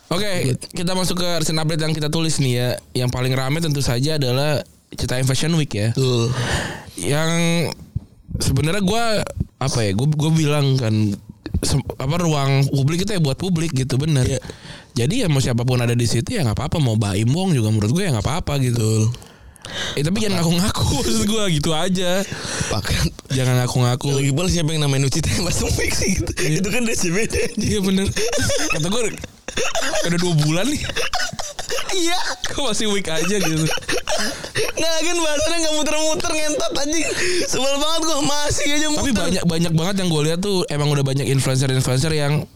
Oke, 0.10 0.58
kita 0.74 0.92
masuk 0.98 1.22
ke 1.22 1.30
recent 1.40 1.62
update 1.62 1.86
yang 1.86 1.94
kita 1.96 2.10
tulis 2.12 2.42
nih 2.42 2.54
ya. 2.58 2.70
Yang 3.06 3.10
paling 3.16 3.34
rame 3.38 3.64
tentu 3.64 3.80
saja 3.80 4.20
adalah 4.20 4.60
Citaim 4.92 5.24
Fashion 5.24 5.56
Week 5.56 5.72
ya. 5.72 5.96
Tuh 5.96 6.34
Yang 7.00 7.32
sebenarnya 8.42 8.84
gue 8.84 9.06
apa 9.62 9.80
ya? 9.86 9.92
Gue 9.96 10.08
gue 10.12 10.32
bilang 10.36 10.76
kan 10.76 11.16
apa 12.00 12.16
ruang 12.20 12.66
publik 12.72 13.04
itu 13.04 13.12
ya 13.16 13.22
buat 13.22 13.36
publik 13.36 13.76
gitu 13.76 14.00
bener. 14.00 14.26
Jadi 14.96 15.24
ya 15.24 15.28
mau 15.28 15.44
siapa 15.44 15.68
pun 15.68 15.80
ada 15.80 15.94
di 15.94 16.08
situ 16.08 16.36
ya 16.36 16.44
nggak 16.44 16.56
apa-apa. 16.56 16.78
Mau 16.80 16.96
Baim 16.96 17.30
Wong 17.30 17.52
juga 17.56 17.70
menurut 17.72 17.92
gue 17.92 18.04
ya 18.08 18.12
nggak 18.16 18.26
apa-apa 18.26 18.60
gitu. 18.64 19.12
Eh 19.94 20.02
tapi 20.02 20.24
jangan 20.24 20.42
ngaku-ngaku 20.42 20.86
maksud 21.04 21.24
gue 21.28 21.44
gitu 21.60 21.70
aja. 21.76 22.24
Pakat 22.72 23.12
Jangan 23.36 23.64
ngaku-ngaku. 23.64 24.08
Lagi 24.18 24.32
pula 24.34 24.48
siapa 24.50 24.70
yang 24.74 24.88
namanya 24.88 25.06
Nuci 25.06 25.20
Tembak 25.22 25.54
Sumik 25.54 25.92
sih 25.94 26.18
gitu 26.18 26.32
Itu 26.34 26.70
kan 26.74 26.88
DCBD 26.88 27.60
Iya 27.60 27.80
bener. 27.84 28.08
Kata 28.74 28.88
gue 28.90 29.02
udah 30.10 30.20
dua 30.20 30.34
bulan 30.42 30.66
nih. 30.72 30.82
Iya 31.90 32.18
Kok 32.50 32.74
masih 32.74 32.90
week 32.90 33.10
aja 33.12 33.36
gitu. 33.38 33.66
Nggak 34.80 34.92
lagi 34.96 35.10
bahasannya 35.20 35.58
gak 35.60 35.76
muter-muter 35.76 36.32
ngentot 36.32 36.74
anjing 36.80 37.06
Sebel 37.52 37.76
banget 37.76 38.02
gue 38.08 38.20
masih 38.24 38.68
aja 38.72 38.88
muter 38.88 39.04
Tapi 39.04 39.12
banyak 39.12 39.44
banyak 39.44 39.74
banget 39.76 39.96
yang 40.00 40.10
gue 40.10 40.22
lihat 40.32 40.40
tuh 40.40 40.58
emang 40.72 40.88
udah 40.88 41.04
banyak 41.04 41.28
influencer-influencer 41.28 42.16
yang 42.16 42.48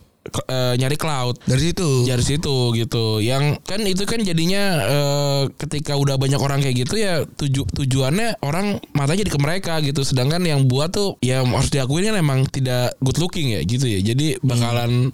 eh, 0.47 0.73
nyari 0.79 0.95
cloud 0.95 1.35
Dari 1.43 1.61
situ 1.71 2.07
dari 2.07 2.23
situ 2.23 2.55
gitu. 2.79 3.19
Yang 3.19 3.59
kan 3.67 3.83
itu 3.83 4.03
kan 4.07 4.23
jadinya 4.23 4.63
eh, 4.87 5.43
ketika 5.59 5.99
udah 5.99 6.15
banyak 6.15 6.39
orang 6.39 6.63
kayak 6.63 6.87
gitu 6.87 6.95
ya 6.95 7.27
tuju 7.27 7.67
tujuannya 7.67 8.39
orang 8.39 8.79
matanya 8.95 9.27
jadi 9.27 9.31
ke 9.35 9.39
mereka 9.43 9.73
gitu. 9.83 10.07
Sedangkan 10.07 10.47
yang 10.47 10.63
buat 10.71 10.95
tuh 10.95 11.19
ya 11.19 11.43
harus 11.43 11.69
diakuin 11.69 12.07
kan 12.07 12.15
emang 12.15 12.47
tidak 12.47 12.95
good 13.03 13.19
looking 13.19 13.51
ya 13.51 13.61
gitu 13.67 13.83
ya. 13.83 13.99
Jadi 13.99 14.39
bakalan 14.39 15.11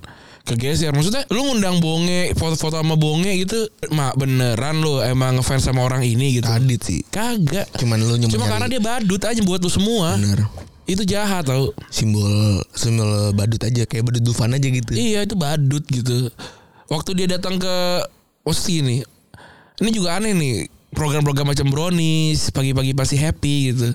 kegeser 0.50 0.90
maksudnya 0.90 1.24
lu 1.30 1.46
ngundang 1.46 1.78
bonge 1.78 2.34
foto-foto 2.34 2.82
sama 2.82 2.98
bonge 2.98 3.46
gitu 3.46 3.70
mak 3.94 4.18
beneran 4.18 4.82
lu 4.82 5.00
emang 5.06 5.38
ngefans 5.38 5.70
sama 5.70 5.86
orang 5.86 6.02
ini 6.02 6.42
gitu 6.42 6.50
Kadit 6.50 6.82
sih 6.82 7.06
kagak 7.14 7.70
Cuman 7.78 8.02
lu 8.02 8.18
cuma 8.26 8.50
karena 8.50 8.66
dia 8.66 8.82
badut 8.82 9.22
aja 9.22 9.42
buat 9.46 9.62
lu 9.62 9.70
semua 9.70 10.18
Bener 10.18 10.50
itu 10.90 11.06
jahat 11.06 11.46
tau 11.46 11.70
Simbol 11.94 12.66
Simbol 12.74 13.30
badut 13.38 13.62
aja 13.62 13.86
Kayak 13.86 14.10
badut 14.10 14.24
Dufan 14.26 14.58
aja 14.58 14.66
gitu 14.66 14.90
Iya 14.98 15.22
itu 15.22 15.38
badut 15.38 15.86
gitu. 15.86 16.34
Waktu 16.90 17.10
dia 17.14 17.38
datang 17.38 17.62
ke 17.62 18.02
Osi 18.42 18.82
nih. 18.82 19.06
Ini 19.80 19.90
juga 19.94 20.18
aneh 20.18 20.34
nih. 20.34 20.66
Program-program 20.90 21.54
macam 21.54 21.70
brownies, 21.70 22.50
pagi-pagi 22.50 22.98
pasti 22.98 23.16
happy 23.22 23.56
gitu. 23.70 23.94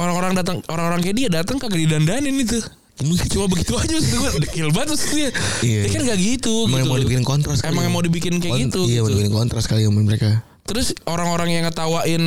Orang-orang 0.00 0.32
datang, 0.32 0.64
orang-orang 0.72 1.04
kayak 1.04 1.16
dia 1.20 1.28
datang 1.28 1.60
kagak 1.60 1.76
didandanin 1.76 2.32
itu. 2.40 2.56
Cuma 3.00 3.46
begitu 3.48 3.72
aja 3.74 3.92
maksud 3.98 4.12
gue 4.12 4.30
dekil 4.46 4.68
banget 4.70 4.88
maksudnya. 4.94 5.30
Iya. 5.64 5.80
Dia 5.84 5.90
kan 5.90 6.00
gak 6.06 6.20
gitu. 6.20 6.54
Emang 6.68 6.70
yang 6.70 6.86
gitu. 6.86 6.92
mau 6.92 7.00
dibikin 7.00 7.24
kontras 7.24 7.58
Emang 7.64 7.82
ya. 7.82 7.86
yang 7.88 7.94
mau 7.94 8.04
dibikin 8.04 8.34
kayak 8.38 8.52
Kon- 8.52 8.62
gitu. 8.68 8.80
Iya 8.86 9.00
mau 9.02 9.08
gitu. 9.08 9.16
dibikin 9.18 9.34
kontras 9.34 9.64
kali 9.66 9.82
sama 9.88 10.00
mereka 10.04 10.30
Terus 10.62 10.94
orang-orang 11.10 11.48
yang 11.50 11.62
ngetawain 11.66 12.22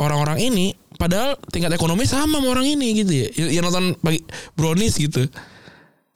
orang-orang 0.00 0.38
ini 0.40 0.72
padahal 0.96 1.36
tingkat 1.52 1.74
ekonomi 1.76 2.08
sama 2.08 2.40
sama 2.40 2.48
orang 2.48 2.64
ini 2.64 2.96
gitu 2.96 3.12
ya. 3.12 3.28
Yang 3.36 3.50
yang 3.60 3.64
nonton 3.68 3.84
pagi 4.00 4.24
brownies 4.56 4.96
gitu. 4.96 5.28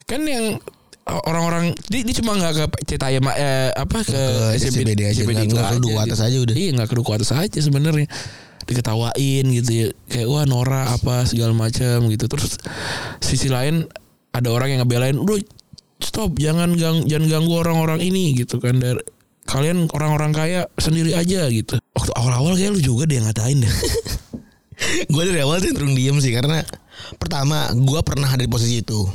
Kan 0.09 0.25
yang 0.25 0.57
orang-orang 1.05 1.77
dia, 1.93 2.01
dia 2.05 2.15
cuma 2.21 2.37
nggak 2.37 2.53
ke 2.57 2.65
Cetaya 2.89 3.21
eh, 3.37 3.71
apa 3.77 4.01
ke, 4.01 4.17
Ke 4.57 4.57
SCBD 4.57 5.13
aja, 5.13 5.25
nggak- 5.25 5.77
ke 5.77 5.81
duku 5.81 5.99
atas 6.01 6.21
aja 6.25 6.37
udah. 6.41 6.55
Iya 6.57 6.71
nggak 6.81 6.89
ke 6.89 6.97
duku 6.97 7.11
atas 7.13 7.31
aja 7.37 7.59
sebenarnya. 7.61 8.09
Diketawain 8.69 9.45
gitu 9.49 9.71
ya. 9.73 9.87
Kayak 10.13 10.29
wah 10.29 10.45
Nora 10.45 10.93
apa 10.93 11.25
segala 11.25 11.57
macam 11.57 12.07
gitu. 12.13 12.29
Terus 12.29 12.61
sisi 13.25 13.49
lain 13.49 13.89
ada 14.37 14.49
orang 14.53 14.77
yang 14.77 14.81
ngebelain, 14.85 15.17
"Udah 15.17 15.41
stop, 15.99 16.37
jangan 16.37 16.77
gang, 16.77 17.09
jangan 17.09 17.27
ganggu 17.27 17.55
orang-orang 17.59 18.05
ini" 18.05 18.37
gitu 18.37 18.61
kan. 18.61 18.77
Dari 18.77 19.01
kalian 19.49 19.89
orang-orang 19.97 20.31
kaya 20.37 20.61
sendiri 20.77 21.17
aja 21.17 21.49
gitu. 21.49 21.81
Waktu 21.97 22.13
awal-awal 22.13 22.55
kayak 22.55 22.77
lu 22.77 22.81
juga 22.85 23.09
deh 23.09 23.17
yang 23.17 23.27
ngatain 23.27 23.65
deh. 23.65 23.75
Gue 25.11 25.27
dari 25.27 25.43
awal 25.43 25.59
cenderung 25.59 25.99
diem 25.99 26.15
sih 26.23 26.31
Karena 26.31 26.63
Pertama 27.19 27.67
Gue 27.75 27.99
pernah 28.07 28.31
ada 28.31 28.39
di 28.39 28.47
posisi 28.47 28.79
itu 28.79 29.11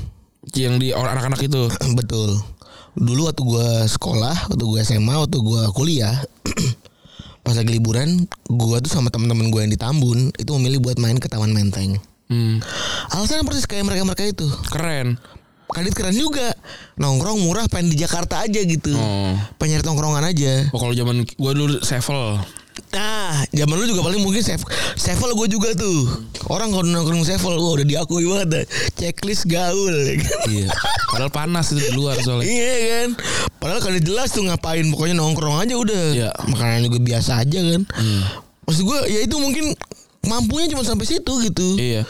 yang 0.52 0.76
di 0.76 0.92
orang 0.92 1.18
anak-anak 1.18 1.42
itu. 1.48 1.64
Betul. 2.00 2.36
Dulu 2.94 3.22
waktu 3.26 3.42
gue 3.42 3.70
sekolah, 3.90 4.54
waktu 4.54 4.64
gue 4.70 4.80
SMA, 4.86 5.16
waktu 5.18 5.38
gue 5.40 5.64
kuliah, 5.74 6.14
pas 7.44 7.54
lagi 7.54 7.76
liburan, 7.76 8.24
gue 8.48 8.78
tuh 8.80 8.92
sama 8.92 9.12
teman-teman 9.12 9.52
gue 9.52 9.62
yang 9.68 9.72
di 9.72 9.80
Tambun 9.80 10.32
itu 10.34 10.52
memilih 10.56 10.80
buat 10.80 10.98
main 10.98 11.20
ke 11.20 11.28
Taman 11.28 11.52
Menteng. 11.52 12.00
Hmm, 12.32 12.64
Alasannya 13.12 13.44
persis 13.44 13.68
kayak 13.68 13.84
mereka-mereka 13.84 14.24
itu. 14.26 14.48
keren. 14.72 15.20
Kadit 15.68 15.92
keren 15.92 16.14
juga. 16.14 16.54
Nongkrong 16.96 17.44
murah 17.44 17.66
pengen 17.66 17.92
di 17.92 17.98
Jakarta 17.98 18.46
aja 18.46 18.62
gitu. 18.62 18.94
Oh. 18.94 19.34
Pengen 19.58 19.82
nyari 19.82 19.84
tongkrongan 19.84 20.24
aja. 20.24 20.70
Oh 20.70 20.80
kalau 20.80 20.94
zaman 20.94 21.26
gue 21.26 21.52
dulu 21.54 21.82
Sevel. 21.82 22.38
Nah, 22.94 23.42
zaman 23.50 23.76
lu 23.78 23.86
juga 23.90 24.06
paling 24.06 24.22
mungkin 24.22 24.46
save 24.46 24.62
Sevel 24.94 25.34
gue 25.34 25.48
juga 25.50 25.74
tuh. 25.74 26.26
Orang 26.50 26.70
kalau 26.70 26.86
nongkrong 26.86 27.26
Sevel, 27.26 27.58
wah 27.58 27.74
udah 27.74 27.86
diakui 27.86 28.26
banget 28.30 28.48
dah. 28.50 28.64
Checklist 28.98 29.50
gaul 29.50 29.94
ya 29.94 30.22
kan. 30.22 30.38
Iya. 30.50 30.70
Padahal 31.14 31.32
panas 31.34 31.70
itu 31.74 31.82
di 31.82 31.92
luar 31.94 32.18
soalnya. 32.18 32.50
Iya 32.50 32.74
kan 32.90 33.10
Padahal 33.62 33.80
kalau 33.86 34.00
jelas 34.02 34.34
tuh 34.34 34.42
ngapain 34.50 34.82
Pokoknya 34.90 35.14
nongkrong 35.14 35.62
aja 35.62 35.78
udah 35.78 36.06
Iya. 36.10 36.30
Makanan 36.50 36.90
juga 36.90 36.98
biasa 37.06 37.46
aja 37.46 37.60
kan 37.62 37.82
Maksud 38.66 38.84
gue 38.90 39.00
ya 39.14 39.20
itu 39.22 39.36
mungkin 39.38 39.78
Mampunya 40.24 40.72
cuma 40.72 40.82
sampai 40.82 41.04
situ 41.06 41.34
gitu 41.42 41.76
Iya. 41.76 42.08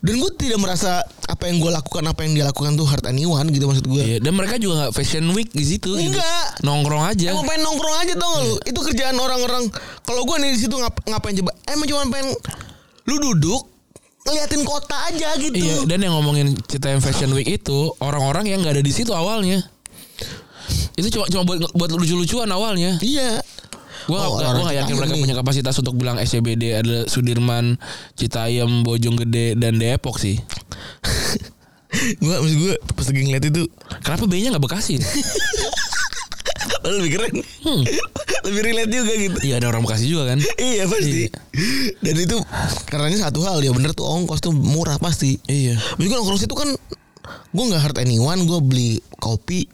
Dan 0.00 0.16
gue 0.16 0.30
tidak 0.32 0.58
merasa 0.58 0.98
Apa 1.24 1.46
yang 1.46 1.60
gue 1.60 1.68
lakukan 1.68 2.00
Apa 2.02 2.24
yang 2.24 2.32
dia 2.32 2.44
lakukan 2.44 2.72
tuh 2.72 2.84
hard 2.84 3.04
anyone 3.04 3.48
gitu 3.48 3.64
maksud 3.64 3.84
gue 3.84 4.00
Iya. 4.00 4.18
Dan 4.18 4.32
mereka 4.32 4.56
juga 4.56 4.74
nggak 4.80 4.92
fashion 4.92 5.28
week 5.30 5.50
di 5.50 5.64
situ. 5.66 5.92
gitu. 5.92 6.08
Enggak 6.10 6.60
Nongkrong 6.60 7.04
aja. 7.06 7.30
Emang 7.30 7.44
pengen 7.44 7.62
nongkrong 7.62 7.96
aja 7.98 8.14
tau 8.14 8.30
gak 8.30 8.42
lu 8.42 8.54
Itu 8.64 8.80
kerjaan 8.82 9.14
orang-orang 9.14 9.68
Kalau 10.00 10.22
gue 10.22 10.36
nih 10.38 10.50
di 10.50 10.60
situ 10.60 10.72
ngap- 10.72 11.04
ngapain 11.04 11.36
coba 11.36 11.52
Emang 11.66 11.86
cuma 11.86 12.00
pengen 12.08 12.32
Lu 13.04 13.16
duduk 13.18 13.68
ngeliatin 14.20 14.62
kota 14.62 15.08
aja 15.08 15.32
gitu. 15.34 15.56
Iya, 15.56 15.76
dan 15.86 15.96
yang 15.98 16.12
ngomongin 16.12 16.52
Citayam 16.62 17.00
Fashion 17.00 17.32
Week 17.32 17.48
itu 17.50 17.88
orang-orang 17.98 18.46
yang 18.46 18.60
nggak 18.60 18.76
ada 18.76 18.84
di 18.84 18.92
situ 18.92 19.10
awalnya. 19.10 19.64
Itu 20.92 21.08
cuma 21.10 21.24
cuma 21.26 21.42
buat 21.42 21.72
buat 21.72 21.90
lucu-lucuan 21.90 22.44
awalnya. 22.46 23.00
Iya. 23.00 23.40
Gua 24.04 24.18
Oh, 24.22 24.36
gak, 24.36 24.50
gua 24.52 24.64
gak 24.66 24.76
yakin 24.78 24.94
mereka 24.94 25.12
nih. 25.12 25.22
punya 25.22 25.36
kapasitas 25.36 25.74
untuk 25.76 25.94
bilang 25.94 26.16
SCBD 26.16 26.74
adalah 26.74 27.04
Sudirman, 27.04 27.76
Citayam, 28.14 28.80
Bojonggede 28.80 29.54
dan 29.54 29.76
Depok 29.76 30.16
sih. 30.16 30.38
Gua 32.22 32.38
maksud 32.38 32.54
gue 32.56 32.74
pas 32.86 33.02
lagi 33.02 33.20
ngeliat 33.20 33.44
itu 33.44 33.66
Kenapa 34.00 34.24
B-nya 34.24 34.54
nggak 34.54 34.62
Bekasi? 34.62 35.02
lebih 36.80 37.10
keren. 37.12 37.34
Hmm. 37.60 37.82
lebih 38.40 38.60
relate 38.64 38.90
juga 38.90 39.12
gitu. 39.12 39.38
Iya 39.42 39.54
ada 39.58 39.66
orang 39.68 39.82
Bekasi 39.82 40.06
juga 40.06 40.24
kan. 40.26 40.38
Iya 40.56 40.86
pasti. 40.86 41.26
Iya. 41.26 41.30
Dan 42.00 42.14
itu 42.16 42.36
karenanya 42.86 43.28
satu 43.28 43.42
hal 43.42 43.60
ya 43.60 43.70
bener 43.70 43.92
tuh 43.92 44.06
ongkos 44.06 44.40
tuh 44.40 44.50
murah 44.50 44.96
pasti. 44.96 45.38
Iya. 45.44 45.76
Tapi 45.76 46.06
kan 46.06 46.18
ongkos 46.20 46.46
itu 46.46 46.54
kan 46.54 46.70
gue 47.50 47.64
nggak 47.66 47.82
hurt 47.82 47.98
anyone, 47.98 48.42
gue 48.42 48.60
beli 48.60 48.90
kopi, 49.16 49.66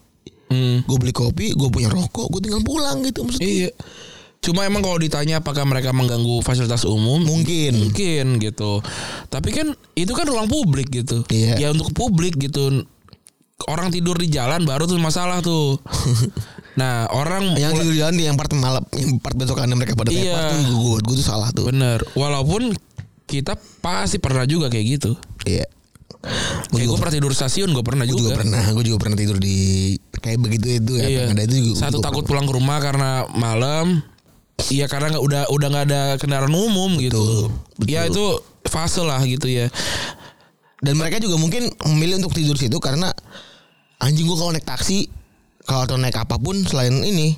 Hmm. 0.47 0.83
gue 0.83 0.97
beli 0.97 1.11
kopi, 1.11 1.53
gue 1.53 1.69
punya 1.69 1.89
rokok, 1.89 2.29
gue 2.29 2.41
tinggal 2.41 2.63
pulang 2.63 3.03
gitu 3.03 3.23
maksudnya. 3.23 3.47
Iya. 3.47 3.71
Cuma 4.47 4.63
emang 4.63 4.79
kalau 4.79 4.95
ditanya 4.97 5.43
apakah 5.43 5.67
mereka 5.67 5.91
mengganggu 5.91 6.39
fasilitas 6.39 6.87
umum, 6.87 7.19
Mungkin. 7.19 7.75
mungkin 7.83 8.39
gitu. 8.39 8.79
Tapi 9.27 9.51
kan 9.51 9.67
itu 9.93 10.13
kan 10.15 10.23
ruang 10.23 10.47
publik 10.47 10.87
gitu. 10.89 11.27
Iya. 11.27 11.59
Ya 11.59 11.69
untuk 11.71 11.91
publik 11.91 12.39
gitu. 12.39 12.87
Orang 13.67 13.91
tidur 13.91 14.15
di 14.15 14.29
jalan 14.29 14.63
baru 14.63 14.87
tuh 14.87 14.95
masalah 14.97 15.41
tuh. 15.41 15.81
nah 16.81 17.09
orang 17.09 17.57
Yang 17.57 17.83
tidur 17.83 17.95
jalan 17.97 18.15
di 18.15 18.25
yang 18.25 18.37
part 18.37 18.53
malam, 18.53 18.85
yang 18.93 19.19
part 19.19 19.35
besokannya 19.35 19.75
mereka 19.75 19.97
pada 19.97 20.13
Iya. 20.13 20.53
tuh 20.53 20.61
gue 20.79 20.97
gue 21.03 21.15
tuh 21.17 21.27
salah 21.27 21.51
tuh. 21.51 21.67
bener. 21.67 22.05
Walaupun 22.13 22.71
kita 23.25 23.59
pasti 23.81 24.23
pernah 24.23 24.47
juga 24.47 24.71
kayak 24.71 24.87
gitu. 24.87 25.19
Iya. 25.43 25.67
Gue 25.67 26.31
Kayak 26.71 26.71
gue 26.71 26.85
juga, 26.87 27.01
pernah 27.01 27.15
tidur 27.17 27.33
stasiun 27.33 27.71
gue 27.71 27.83
pernah 27.83 28.05
gua 28.05 28.13
juga. 28.13 28.23
juga 28.29 28.39
pernah, 28.39 28.63
gue 28.69 28.85
juga 28.85 28.99
pernah 29.01 29.17
tidur 29.17 29.39
di 29.39 29.57
kayak 30.13 30.39
begitu 30.39 30.67
itu 30.77 30.93
ya. 30.95 31.07
Iya. 31.09 31.23
Ada 31.33 31.43
itu 31.45 31.55
juga. 31.57 31.73
gua 31.73 31.83
Satu 31.83 31.99
takut 31.99 32.23
pernah. 32.23 32.29
pulang 32.29 32.47
ke 32.47 32.55
rumah 32.55 32.79
karena 32.79 33.11
malam. 33.33 33.87
Iya 34.73 34.89
karena 34.89 35.15
nggak 35.15 35.25
udah 35.25 35.43
udah 35.53 35.69
nggak 35.69 35.85
ada 35.93 36.03
kendaraan 36.17 36.53
umum 36.53 36.97
gitu. 36.99 37.53
betul. 37.77 37.89
Ya 37.93 38.09
itu 38.09 38.41
fase 38.67 39.05
lah 39.05 39.21
gitu 39.23 39.47
ya. 39.47 39.69
Dan 40.81 40.97
mereka 40.97 41.21
juga 41.21 41.37
mungkin 41.37 41.71
memilih 41.93 42.21
untuk 42.25 42.37
tidur 42.37 42.57
situ 42.57 42.77
karena 42.81 43.13
anjing 44.01 44.29
gue 44.29 44.37
kalau 44.37 44.53
naik 44.53 44.67
taksi, 44.67 45.09
kalau 45.65 45.85
atau 45.85 45.97
naik 45.97 46.17
apa 46.17 46.37
pun 46.41 46.57
selain 46.65 46.93
ini 47.05 47.37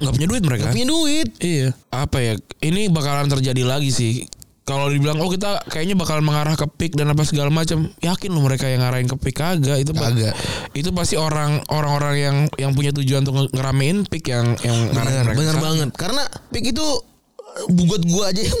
nggak 0.00 0.12
punya 0.16 0.28
duit 0.28 0.42
mereka. 0.42 0.60
nggak 0.68 0.74
punya 0.74 0.88
duit. 0.88 1.28
Iya. 1.38 1.68
Apa 1.92 2.18
ya? 2.18 2.32
Ini 2.60 2.88
bakalan 2.88 3.28
terjadi 3.28 3.62
lagi 3.64 3.90
sih. 3.92 4.24
Kalau 4.60 4.86
dibilang 4.86 5.18
oh 5.18 5.26
kita 5.26 5.66
kayaknya 5.66 5.98
bakal 5.98 6.22
mengarah 6.22 6.54
ke 6.54 6.62
peak 6.68 6.94
dan 6.94 7.10
apa 7.10 7.26
segala 7.26 7.50
macam, 7.50 7.90
yakin 7.98 8.30
lo 8.30 8.38
mereka 8.40 8.70
yang 8.70 8.80
ngarahin 8.80 9.04
ke 9.04 9.16
peak 9.18 9.36
kagak 9.36 9.82
itu 9.82 9.90
Kagak. 9.90 10.30
itu 10.72 10.94
pasti 10.94 11.18
orang 11.18 11.58
orang-orang 11.66 12.14
yang 12.14 12.36
yang 12.54 12.70
punya 12.70 12.94
tujuan 12.94 13.26
untuk 13.26 13.34
nge- 13.34 13.50
ngeramein 13.50 14.06
peak 14.06 14.30
yang 14.30 14.54
yang 14.60 14.78
ngarahin 14.94 15.26
Bener, 15.26 15.34
bener 15.34 15.54
sana. 15.58 15.64
banget. 15.64 15.88
Karena 15.98 16.22
pick 16.48 16.70
itu 16.70 16.86
eh, 16.86 17.66
buat 17.72 18.02
gue 18.04 18.22
aja 18.22 18.42
yang, 18.46 18.60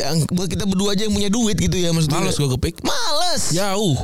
yang 0.00 0.14
buat 0.32 0.48
kita 0.48 0.64
berdua 0.64 0.96
aja 0.96 1.04
yang 1.04 1.12
punya 1.12 1.28
duit 1.28 1.56
gitu 1.56 1.76
ya 1.76 1.92
maksudnya. 1.92 2.24
Males 2.24 2.36
gue 2.36 2.48
ke 2.48 2.58
peak. 2.58 2.76
Males. 2.80 3.42
Jauh. 3.52 4.00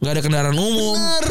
nggak 0.00 0.12
ada 0.12 0.22
kendaraan 0.22 0.58
umum. 0.58 0.96
Bener. 0.96 1.26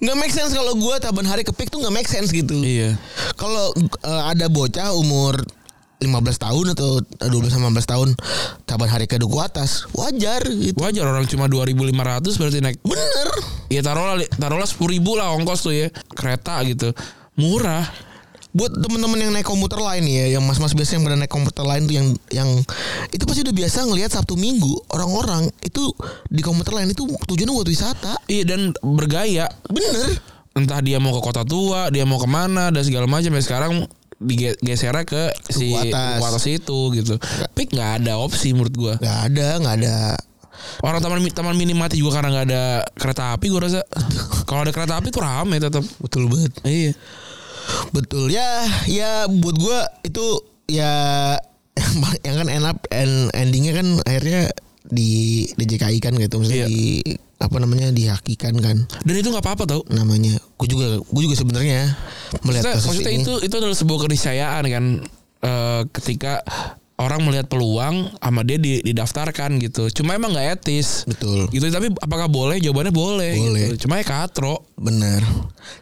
Nggak 0.00 0.16
make 0.16 0.32
sense 0.32 0.50
kalau 0.50 0.72
gue 0.72 0.94
taban 0.98 1.22
hari 1.22 1.44
ke 1.44 1.52
pick 1.52 1.68
tuh 1.68 1.78
nggak 1.78 1.92
make 1.92 2.08
sense 2.08 2.32
gitu. 2.32 2.56
Iya. 2.58 2.96
Kalau 3.36 3.76
eh, 4.00 4.22
ada 4.26 4.48
bocah 4.48 4.96
umur 4.96 5.36
15 6.02 6.44
tahun 6.44 6.66
atau 6.74 6.98
12 7.00 7.54
sama 7.54 7.70
15 7.70 7.92
tahun 7.92 8.08
taban 8.66 8.90
hari 8.90 9.06
ke 9.06 9.16
duku 9.16 9.38
atas 9.38 9.86
wajar 9.94 10.42
gitu. 10.44 10.76
Wajar 10.76 11.06
orang 11.06 11.24
cuma 11.30 11.46
2500 11.46 12.38
berarti 12.38 12.58
naik. 12.58 12.78
Bener. 12.82 13.28
Ya 13.70 13.80
taruhlah 13.80 14.20
taruhlah 14.36 14.68
10 14.68 14.76
ribu 14.90 15.14
lah 15.14 15.32
ongkos 15.38 15.62
tuh 15.62 15.74
ya. 15.74 15.88
Kereta 16.12 16.60
gitu. 16.66 16.90
Murah. 17.38 17.86
Buat 18.52 18.84
temen-temen 18.84 19.16
yang 19.16 19.32
naik 19.32 19.48
komuter 19.48 19.80
lain 19.80 20.04
ya, 20.04 20.36
yang 20.36 20.44
mas-mas 20.44 20.76
biasa 20.76 21.00
yang 21.00 21.08
pada 21.08 21.16
naik 21.16 21.32
komuter 21.32 21.64
lain 21.64 21.88
tuh 21.88 21.96
yang 21.96 22.08
yang 22.28 22.50
itu 23.08 23.24
pasti 23.24 23.40
udah 23.48 23.56
biasa 23.56 23.88
ngelihat 23.88 24.12
Sabtu 24.12 24.36
Minggu 24.36 24.92
orang-orang 24.92 25.48
itu 25.64 25.88
di 26.28 26.44
komuter 26.44 26.76
lain 26.76 26.92
itu 26.92 27.08
tujuannya 27.08 27.54
buat 27.56 27.70
wisata. 27.72 28.12
Iya 28.28 28.44
dan 28.44 28.76
bergaya. 28.84 29.48
Bener. 29.72 30.20
Entah 30.52 30.84
dia 30.84 31.00
mau 31.00 31.16
ke 31.16 31.24
kota 31.24 31.48
tua, 31.48 31.88
dia 31.88 32.04
mau 32.04 32.20
ke 32.20 32.28
mana 32.28 32.68
dan 32.68 32.84
segala 32.84 33.08
macam 33.08 33.32
ya 33.32 33.40
sekarang 33.40 33.88
digesernya 34.24 35.04
ke 35.04 35.34
si 35.50 35.74
atas. 35.74 36.22
atas 36.22 36.44
itu 36.48 36.78
gitu. 36.94 37.14
Pik 37.52 37.74
nggak 37.74 38.02
ada 38.02 38.18
opsi 38.18 38.54
menurut 38.56 38.74
gua. 38.74 38.94
Gak 38.98 39.18
ada, 39.32 39.48
gak 39.60 39.74
ada. 39.82 39.96
Orang 40.82 41.02
taman 41.02 41.26
taman 41.34 41.58
mini 41.58 41.74
mati 41.74 41.98
juga 41.98 42.22
karena 42.22 42.30
nggak 42.32 42.46
ada 42.48 42.64
kereta 42.94 43.34
api 43.34 43.46
gua 43.50 43.66
rasa. 43.66 43.82
Kalau 44.48 44.62
ada 44.62 44.72
kereta 44.72 44.98
api 44.98 45.08
tuh 45.10 45.22
rame 45.22 45.58
tetap. 45.58 45.84
Betul 45.98 46.30
banget. 46.30 46.52
Iya. 46.62 46.92
Betul 47.94 48.30
ya, 48.32 48.66
ya 48.90 49.30
buat 49.30 49.56
gua 49.58 49.86
itu 50.02 50.24
ya 50.66 50.92
yang 52.26 52.36
kan 52.42 52.48
end 52.50 52.66
up 52.66 52.78
and 52.90 53.30
endingnya 53.32 53.72
kan 53.76 53.86
akhirnya 54.04 54.50
di 54.82 55.46
DJKI 55.56 55.98
kan 56.02 56.12
gitu 56.18 56.42
Iya. 56.42 56.42
maksudnya 56.42 56.66
di 56.68 56.82
apa 57.42 57.56
namanya 57.58 57.90
dihakikan 57.90 58.54
kan 58.56 58.86
Dan 59.02 59.14
itu 59.14 59.28
nggak 59.28 59.42
apa-apa 59.42 59.64
tau. 59.66 59.82
namanya. 59.88 60.38
Gue 60.54 60.66
juga 60.66 60.96
gue 60.96 61.22
juga 61.22 61.34
sebenarnya 61.34 61.92
melihat 62.40 62.70
Maksudnya, 62.70 62.74
kasus 62.78 62.86
maksudnya 62.88 63.12
ini. 63.12 63.22
itu 63.22 63.32
itu 63.42 63.54
adalah 63.54 63.74
sebuah 63.74 63.98
keniscayaan 64.00 64.64
kan 64.64 64.84
Eh, 65.42 65.82
ketika 65.90 66.38
orang 66.94 67.20
melihat 67.22 67.46
peluang 67.46 68.12
sama 68.14 68.40
dia 68.42 68.56
di- 68.56 68.82
didaftarkan 68.82 69.58
gitu. 69.58 69.88
Cuma 69.90 70.14
emang 70.14 70.32
nggak 70.32 70.60
etis. 70.60 71.02
Betul. 71.04 71.48
Gitu 71.48 71.66
tapi 71.68 71.90
apakah 71.96 72.26
boleh? 72.26 72.58
Jawabannya 72.58 72.90
boleh. 72.90 73.32
Boleh. 73.34 73.66
Gitu. 73.70 73.86
Cuma 73.86 73.98
ya 73.98 74.04
katro. 74.04 74.68
Bener. 74.76 75.24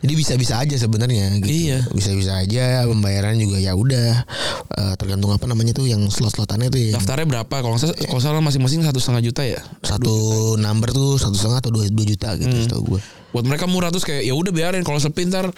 Jadi 0.00 0.12
bisa-bisa 0.12 0.56
aja 0.56 0.76
sebenarnya 0.76 1.34
gitu. 1.38 1.50
Iya. 1.50 1.78
Bisa-bisa 1.90 2.38
aja 2.38 2.84
pembayaran 2.84 3.36
juga 3.36 3.56
ya 3.56 3.72
udah 3.72 4.24
Eh, 4.70 4.94
tergantung 4.96 5.28
apa 5.28 5.44
namanya 5.44 5.74
tuh 5.74 5.84
yang 5.84 6.06
slot-slotannya 6.06 6.70
tuh 6.70 6.80
ya. 6.80 6.92
Daftarnya 6.94 7.26
berapa? 7.26 7.52
Kalau 7.52 7.76
salah, 7.76 7.92
kalau 7.98 8.22
salah 8.22 8.40
masing-masing 8.40 8.80
satu 8.80 8.96
setengah 8.96 9.22
juta 9.22 9.42
ya. 9.42 9.60
Satu 9.82 10.14
number 10.56 10.88
tuh 10.90 11.18
satu 11.18 11.34
setengah 11.34 11.58
atau 11.58 11.70
dua, 11.70 11.84
dua 11.86 12.06
juta 12.06 12.32
gitu 12.34 12.48
Hmm. 12.48 12.64
setahu 12.64 12.82
gue. 12.88 13.00
Buat 13.30 13.44
mereka 13.44 13.66
murah 13.66 13.90
terus 13.90 14.02
kayak 14.02 14.22
ya 14.22 14.32
udah 14.32 14.48
biarin 14.48 14.80
kalau 14.80 14.96
sepi 14.96 15.26
ntar 15.26 15.50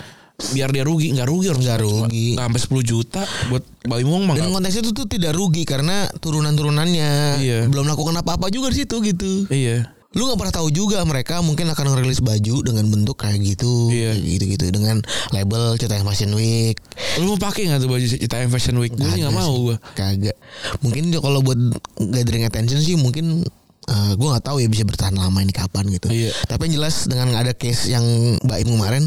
biar 0.51 0.69
dia 0.69 0.83
rugi 0.83 1.13
nggak 1.13 1.25
rugi 1.25 1.47
orang 1.49 1.63
Nggak 1.63 1.81
rugi. 1.81 2.27
nggak 2.35 2.45
sampai 2.45 2.61
10 2.83 2.83
juta 2.85 3.23
buat 3.47 3.63
Bayi 3.83 4.03
Wong 4.03 4.23
mah 4.25 4.35
Dan 4.35 4.51
konteksnya 4.51 4.83
itu 4.83 4.93
tuh 4.93 5.07
tidak 5.07 5.33
rugi 5.33 5.63
karena 5.63 6.11
turunan-turunannya 6.17 7.13
Iya. 7.39 7.59
belum 7.67 7.87
melakukan 7.87 8.15
apa-apa 8.17 8.47
juga 8.49 8.69
di 8.69 8.83
situ 8.83 8.99
gitu. 9.01 9.47
iya 9.49 9.95
Lu 10.13 10.29
nggak 10.29 10.37
pernah 10.37 10.53
tahu 10.53 10.69
juga 10.69 11.01
mereka 11.03 11.41
mungkin 11.41 11.65
akan 11.67 11.87
ngerilis 11.89 12.21
baju 12.21 12.61
dengan 12.61 12.85
bentuk 12.85 13.17
kayak 13.17 13.41
gitu, 13.41 13.89
Iya. 13.89 14.13
kayak 14.13 14.29
gitu-gitu 14.29 14.65
dengan 14.71 15.01
label 15.31 15.81
Cita 15.81 15.97
Fashion 15.99 16.37
Week. 16.37 16.77
lu 17.17 17.33
mau 17.33 17.41
pakai 17.41 17.65
nggak 17.65 17.81
tuh 17.81 17.89
baju 17.89 18.07
Citayam 18.07 18.49
Fashion 18.49 18.77
Week 18.77 18.93
gue 18.93 19.09
nggak 19.09 19.33
mau 19.33 19.57
gue 19.65 19.77
Kagak. 19.95 20.37
Mungkin 20.81 21.09
kalau 21.15 21.41
buat 21.41 21.57
gathering 21.99 22.45
attention 22.45 22.77
sih 22.79 22.93
mungkin 22.95 23.41
eh, 23.85 24.13
gue 24.13 24.29
nggak 24.29 24.45
tahu 24.45 24.59
ya 24.59 24.67
bisa 24.67 24.83
bertahan 24.83 25.13
lama 25.13 25.39
ini 25.39 25.51
kapan 25.51 25.89
gitu. 25.89 26.07
Iya. 26.07 26.31
Tapi 26.45 26.67
yang 26.67 26.75
jelas 26.77 27.05
dengan 27.05 27.35
ada 27.35 27.51
case 27.51 27.89
yang 27.89 28.05
Mbak 28.39 28.59
Im 28.61 28.69
kemarin, 28.73 29.05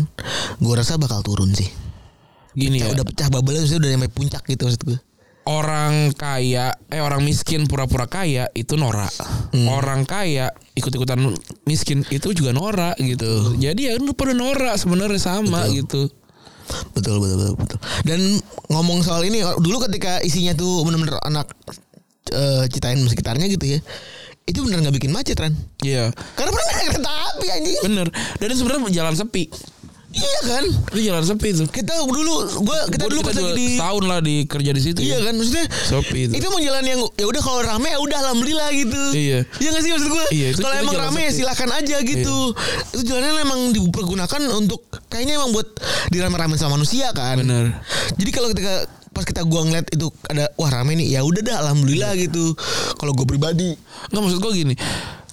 gue 0.57 0.73
rasa 0.73 0.95
bakal 0.95 1.21
turun 1.21 1.51
sih. 1.51 1.67
gini 2.53 2.79
ya 2.79 2.87
Udah 2.89 3.03
pecah 3.03 3.27
bubble 3.27 3.59
udah 3.59 3.89
nyampe 3.89 4.07
puncak 4.09 4.39
gitu 4.45 4.63
maksud 4.63 4.83
gue. 4.85 4.99
orang 5.45 6.09
kaya 6.11 6.71
eh 6.87 6.97
orang 6.97 7.19
miskin 7.21 7.67
pura-pura 7.67 8.07
kaya 8.07 8.47
itu 8.51 8.73
norak 8.73 9.11
Hmm. 9.51 9.67
orang 9.67 10.01
kaya 10.01 10.49
ikut-ikutan 10.73 11.19
miskin 11.63 12.01
itu 12.07 12.31
juga 12.31 12.49
norak 12.49 12.95
gitu 12.97 13.53
jadi 13.55 13.77
ya 13.77 13.93
lu 13.99 14.15
pada 14.15 14.31
norak 14.31 14.73
sebenarnya 14.73 15.19
sama 15.19 15.67
Betul. 15.67 15.75
gitu 15.77 16.01
Betul 16.91 17.15
betul 17.19 17.37
betul 17.37 17.55
betul. 17.59 17.79
Dan 18.01 18.19
ngomong 18.69 19.03
soal 19.03 19.21
ini 19.21 19.37
dulu 19.59 19.85
ketika 19.85 20.17
isinya 20.19 20.55
tuh 20.55 20.81
benar-benar 20.81 21.21
anak 21.21 21.51
eh, 22.27 22.65
citain 22.65 22.97
sekitarnya 22.97 23.45
gitu 23.45 23.77
ya. 23.77 23.79
Itu 24.45 24.61
bener 24.61 24.77
nggak 24.79 24.95
bikin 24.95 25.09
macet 25.09 25.33
kan? 25.35 25.49
iya 25.81 26.13
Karena 26.37 26.53
pernah 26.53 26.65
naik 26.71 26.87
kereta 26.87 27.11
api 27.27 27.47
anjing. 27.49 27.77
bener 27.83 28.07
dan 28.13 28.45
itu 28.45 28.55
sebenarnya 28.55 28.93
jalan 28.93 29.15
sepi 29.15 29.43
Iya 30.15 30.39
kan? 30.47 30.63
itu 30.87 31.01
jalan 31.03 31.23
sepi 31.25 31.49
tuh 31.51 31.67
Kita 31.67 31.91
dulu 31.99 32.33
gua 32.61 32.87
kita 32.87 33.03
Gua- 33.03 33.11
dulu 33.11 33.19
pas 33.21 33.35
lagi 33.35 33.51
di 33.51 33.67
setahun 33.75 34.03
lah 34.05 34.19
di 34.21 34.35
kerja 34.45 34.71
di 34.71 34.79
situ 34.79 34.99
Iya 35.01 35.11
ya. 35.11 35.25
kan 35.25 35.33
maksudnya 35.35 35.65
Sepi 35.67 36.19
itu. 36.21 36.31
Itu 36.31 36.45
emang 36.47 36.63
jalan 36.63 36.83
yang 36.85 37.01
ya 37.11 37.25
udah 37.25 37.41
kalau 37.41 37.59
rame 37.59 37.89
ya 37.89 37.99
udah 37.99 38.17
alhamdulillah 38.21 38.69
gitu. 38.71 39.01
Iya. 39.11 39.39
Iya 39.59 39.69
gak 39.71 39.81
sih 39.81 39.91
maksud 39.91 40.09
gue? 40.09 40.25
Iya, 40.31 40.47
itu- 40.47 40.61
kalau 40.61 40.73
itu 40.73 40.83
emang 40.85 40.95
rame 41.01 41.19
ya 41.19 41.19
sepi. 41.19 41.25
Iya. 41.25 41.35
silakan 41.35 41.69
aja 41.73 41.97
gitu. 42.05 42.37
Itu 42.87 43.01
jalannya 43.03 43.41
emang 43.41 43.59
dipergunakan 43.71 44.41
untuk 44.55 44.79
kayaknya 45.09 45.33
emang 45.35 45.51
buat 45.51 45.67
dirame-rame 46.07 46.55
sama 46.55 46.77
manusia 46.77 47.11
kan. 47.11 47.35
bener 47.35 47.75
Jadi 48.15 48.29
kalau 48.31 48.47
ketika 48.51 48.87
pas 49.15 49.23
kita 49.23 49.47
gua 49.47 49.63
ngeliat 49.63 49.87
itu 49.95 50.11
ada 50.27 50.51
wah 50.59 50.67
rame 50.67 50.99
nih 50.99 51.15
ya 51.15 51.23
udah 51.23 51.41
dah 51.41 51.57
alhamdulillah 51.63 52.11
Iya. 52.19 52.27
gitu. 52.27 52.51
Kalau 52.99 53.15
gue 53.15 53.23
pribadi 53.23 53.71
nggak 54.11 54.21
maksud 54.21 54.39
gue 54.43 54.51
gini 54.51 54.75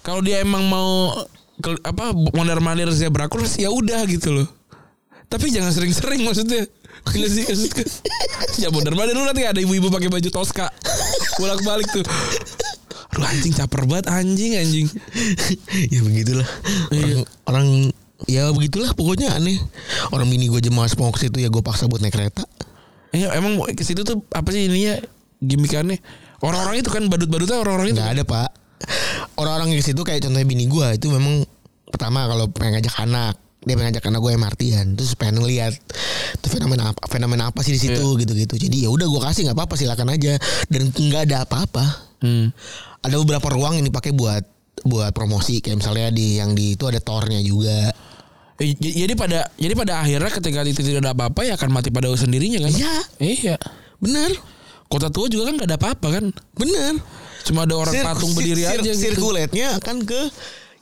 kalau 0.03 0.21
dia 0.21 0.43
emang 0.43 0.67
mau 0.67 1.15
ke, 1.63 1.79
apa 1.87 2.11
mondar 2.35 2.59
mandir 2.59 2.91
zebra 2.91 3.31
cross 3.31 3.57
ya 3.57 3.71
udah 3.71 4.03
gitu 4.11 4.35
loh 4.35 4.49
tapi 5.31 5.49
jangan 5.49 5.73
sering-sering 5.73 6.27
maksudnya 6.27 6.67
Gila 7.03 7.27
sih 7.27 7.43
maksudnya 7.43 7.87
ya 8.63 8.69
mondar 8.71 8.95
mandir 8.95 9.15
lu 9.19 9.25
nanti 9.27 9.43
ada 9.47 9.59
ibu-ibu 9.59 9.91
pakai 9.91 10.11
baju 10.11 10.29
toska 10.29 10.67
bolak 11.39 11.63
balik 11.63 11.89
tuh 11.91 12.05
Aduh 13.13 13.29
anjing 13.29 13.53
caper 13.53 13.85
banget 13.85 14.09
anjing 14.09 14.57
anjing. 14.57 14.89
ya 15.93 16.01
begitulah. 16.01 16.49
Orang, 16.89 17.29
orang 17.45 17.67
ya 18.25 18.49
begitulah 18.57 18.97
pokoknya 18.97 19.37
aneh. 19.37 19.61
Orang 20.17 20.33
mini 20.33 20.49
gue 20.49 20.57
aja 20.57 20.73
mau 20.73 20.89
situ 20.89 21.37
ya 21.37 21.53
gue 21.53 21.61
paksa 21.61 21.93
buat 21.93 22.01
naik 22.01 22.17
kereta. 22.17 22.49
Iya 23.13 23.37
emang 23.37 23.61
ke 23.77 23.85
situ 23.85 24.03
tuh 24.03 24.25
apa 24.33 24.49
sih 24.51 24.69
ininya 24.69 24.97
gimikannya? 25.39 26.01
Orang-orang 26.43 26.81
itu 26.83 26.91
kan 26.91 27.07
badut-badutnya 27.07 27.61
orang-orang 27.61 27.93
itu. 27.93 27.97
Nggak 28.01 28.13
ada 28.19 28.23
pak. 28.25 28.51
Orang-orang 29.39 29.77
ke 29.79 29.85
situ 29.85 30.01
kayak 30.03 30.25
contohnya 30.27 30.47
bini 30.49 30.67
gue 30.67 30.87
itu 30.99 31.07
memang 31.13 31.47
pertama 31.87 32.27
kalau 32.27 32.49
pengen 32.51 32.81
ngajak 32.81 32.97
anak 33.05 33.37
dia 33.63 33.79
pengen 33.79 33.95
ngajak 33.95 34.11
anak 34.11 34.21
gue 34.27 34.33
MRT-an 34.35 34.87
terus 34.99 35.15
pengen 35.15 35.39
ngeliat 35.39 35.71
itu 36.35 36.47
fenomena 36.51 36.91
apa 36.91 37.07
fenomena 37.07 37.55
apa 37.55 37.63
sih 37.63 37.79
di 37.79 37.79
situ 37.79 38.19
gitu-gitu 38.19 38.59
jadi 38.59 38.89
ya 38.89 38.91
udah 38.91 39.07
gue 39.07 39.21
kasih 39.23 39.47
nggak 39.47 39.55
apa-apa 39.55 39.75
silakan 39.79 40.11
aja 40.11 40.35
dan 40.67 40.91
nggak 40.91 41.31
ada 41.31 41.47
apa-apa 41.47 42.11
Hmm. 42.23 42.55
ada 43.03 43.19
beberapa 43.19 43.51
ruang 43.51 43.83
yang 43.83 43.87
dipakai 43.91 44.15
buat 44.15 44.47
buat 44.87 45.11
promosi 45.11 45.59
kayak 45.59 45.83
misalnya 45.83 46.15
di 46.15 46.39
yang 46.39 46.55
di 46.55 46.79
itu 46.79 46.87
ada 46.87 47.03
tornya 47.03 47.43
juga 47.43 47.91
Jadi 48.65 49.13
pada 49.13 49.51
jadi 49.55 49.73
pada 49.73 49.93
akhirnya 49.99 50.31
ketika 50.31 50.63
itu 50.63 50.81
tidak 50.81 51.01
ada 51.01 51.13
apa-apa 51.13 51.41
ya 51.43 51.55
akan 51.55 51.69
mati 51.69 51.89
pada 51.89 52.09
sendirinya 52.13 52.63
kan? 52.63 52.73
Iya. 52.73 52.95
Iya. 53.19 53.57
bener 53.99 54.33
Kota 54.85 55.09
tua 55.09 55.25
juga 55.25 55.49
kan 55.49 55.57
gak 55.57 55.67
ada 55.67 55.77
apa-apa 55.77 56.09
kan? 56.11 56.25
bener 56.53 57.01
Cuma 57.43 57.65
ada 57.65 57.75
orang 57.75 57.91
Sir- 57.93 58.05
patung 58.05 58.29
sir- 58.29 58.37
berdiri 58.37 58.63
sir- 58.63 58.79
aja 58.79 58.83
gitu. 58.87 59.01
sirkuletnya 59.09 59.69
akan 59.77 59.97
ke 60.03 60.21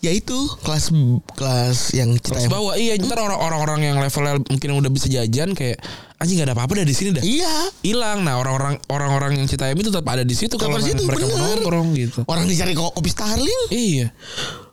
ya 0.01 0.11
itu 0.11 0.33
kelas 0.61 0.89
kelas 1.35 1.93
yang 1.93 2.17
Citayam 2.17 2.49
bawah 2.49 2.73
iya 2.75 2.97
ntar 2.97 3.21
orang- 3.21 3.37
orang-orang 3.39 3.81
yang 3.85 3.97
levelnya 3.97 4.41
mungkin 4.43 4.69
udah 4.75 4.89
bisa 4.89 5.07
jajan 5.07 5.53
kayak 5.53 5.77
anjing 6.17 6.37
gak 6.37 6.49
ada 6.49 6.55
apa-apa 6.55 6.73
dah 6.75 6.87
di 6.87 6.93
sini 6.93 7.11
dah. 7.13 7.23
iya 7.23 7.69
Hilang. 7.81 8.21
Nah 8.21 8.37
orang-orang 8.37 8.81
orang-orang 8.89 9.37
yang 9.37 9.47
Citayam 9.47 9.77
itu 9.77 9.89
tetap 9.89 10.05
ada 10.07 10.21
di 10.21 10.33
situ 10.33 10.57
kalau 10.57 10.81
mereka 11.07 11.25
bener. 11.29 11.61
gitu. 11.95 12.21
orang 12.27 12.45
dicari 12.47 12.73
ko- 12.73 12.91
kopi 12.91 13.09
Starling 13.09 13.63
Iya. 13.69 14.09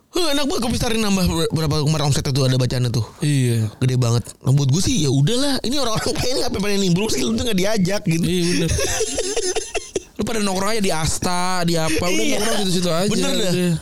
Huh, 0.08 0.32
enak 0.32 0.44
banget 0.44 0.62
kopi 0.62 0.76
Starling 0.76 1.00
nambah 1.00 1.24
ber- 1.26 1.52
berapa 1.52 1.74
kemarin 1.80 2.04
omset 2.06 2.24
itu 2.24 2.40
ada 2.40 2.56
bacaan 2.56 2.86
itu 2.86 3.02
Iya. 3.20 3.68
gede 3.76 3.96
banget 3.96 4.24
nah, 4.40 4.50
buat 4.50 4.66
gue 4.66 4.80
sih 4.80 5.04
ya 5.04 5.10
udahlah 5.10 5.60
ini 5.62 5.76
orang-orang 5.76 6.12
kaya 6.12 6.30
ini 6.30 6.40
ngapain 6.40 6.62
pada 6.62 6.74
nimbrung 6.74 7.08
sih 7.08 7.20
lu 7.20 7.32
tuh 7.32 7.44
nggak 7.44 7.58
diajak 7.58 8.02
gitu 8.04 8.22
Iya 8.22 8.42
bener. 8.48 8.70
Lu 10.16 10.26
pada 10.26 10.40
nongkrong 10.40 10.70
aja 10.72 10.82
di 10.82 10.90
Asta, 10.90 11.62
di 11.62 11.76
apa 11.76 11.94
udah 12.00 12.10
Iya. 12.18 12.36
nongkrong 12.36 12.58
situ-situ 12.60 12.88
aja. 12.88 13.06
Bener 13.06 13.30
dah. 13.30 13.52
udah. 13.52 13.74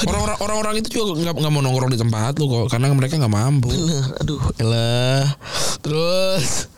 Orang-orang 0.00 0.38
orang-orang 0.38 0.74
itu 0.78 0.88
juga 0.90 1.04
nggak 1.18 1.34
nggak 1.36 1.52
mau 1.52 1.60
nongkrong 1.60 1.90
di 1.90 1.98
tempat 1.98 2.32
lu 2.36 2.46
kok 2.46 2.66
karena 2.70 2.86
mereka 2.90 3.14
nggak 3.16 3.34
mampu. 3.34 3.68
Bener, 3.68 4.04
aduh, 4.16 4.40
elah. 4.56 5.26
Terus 5.78 6.70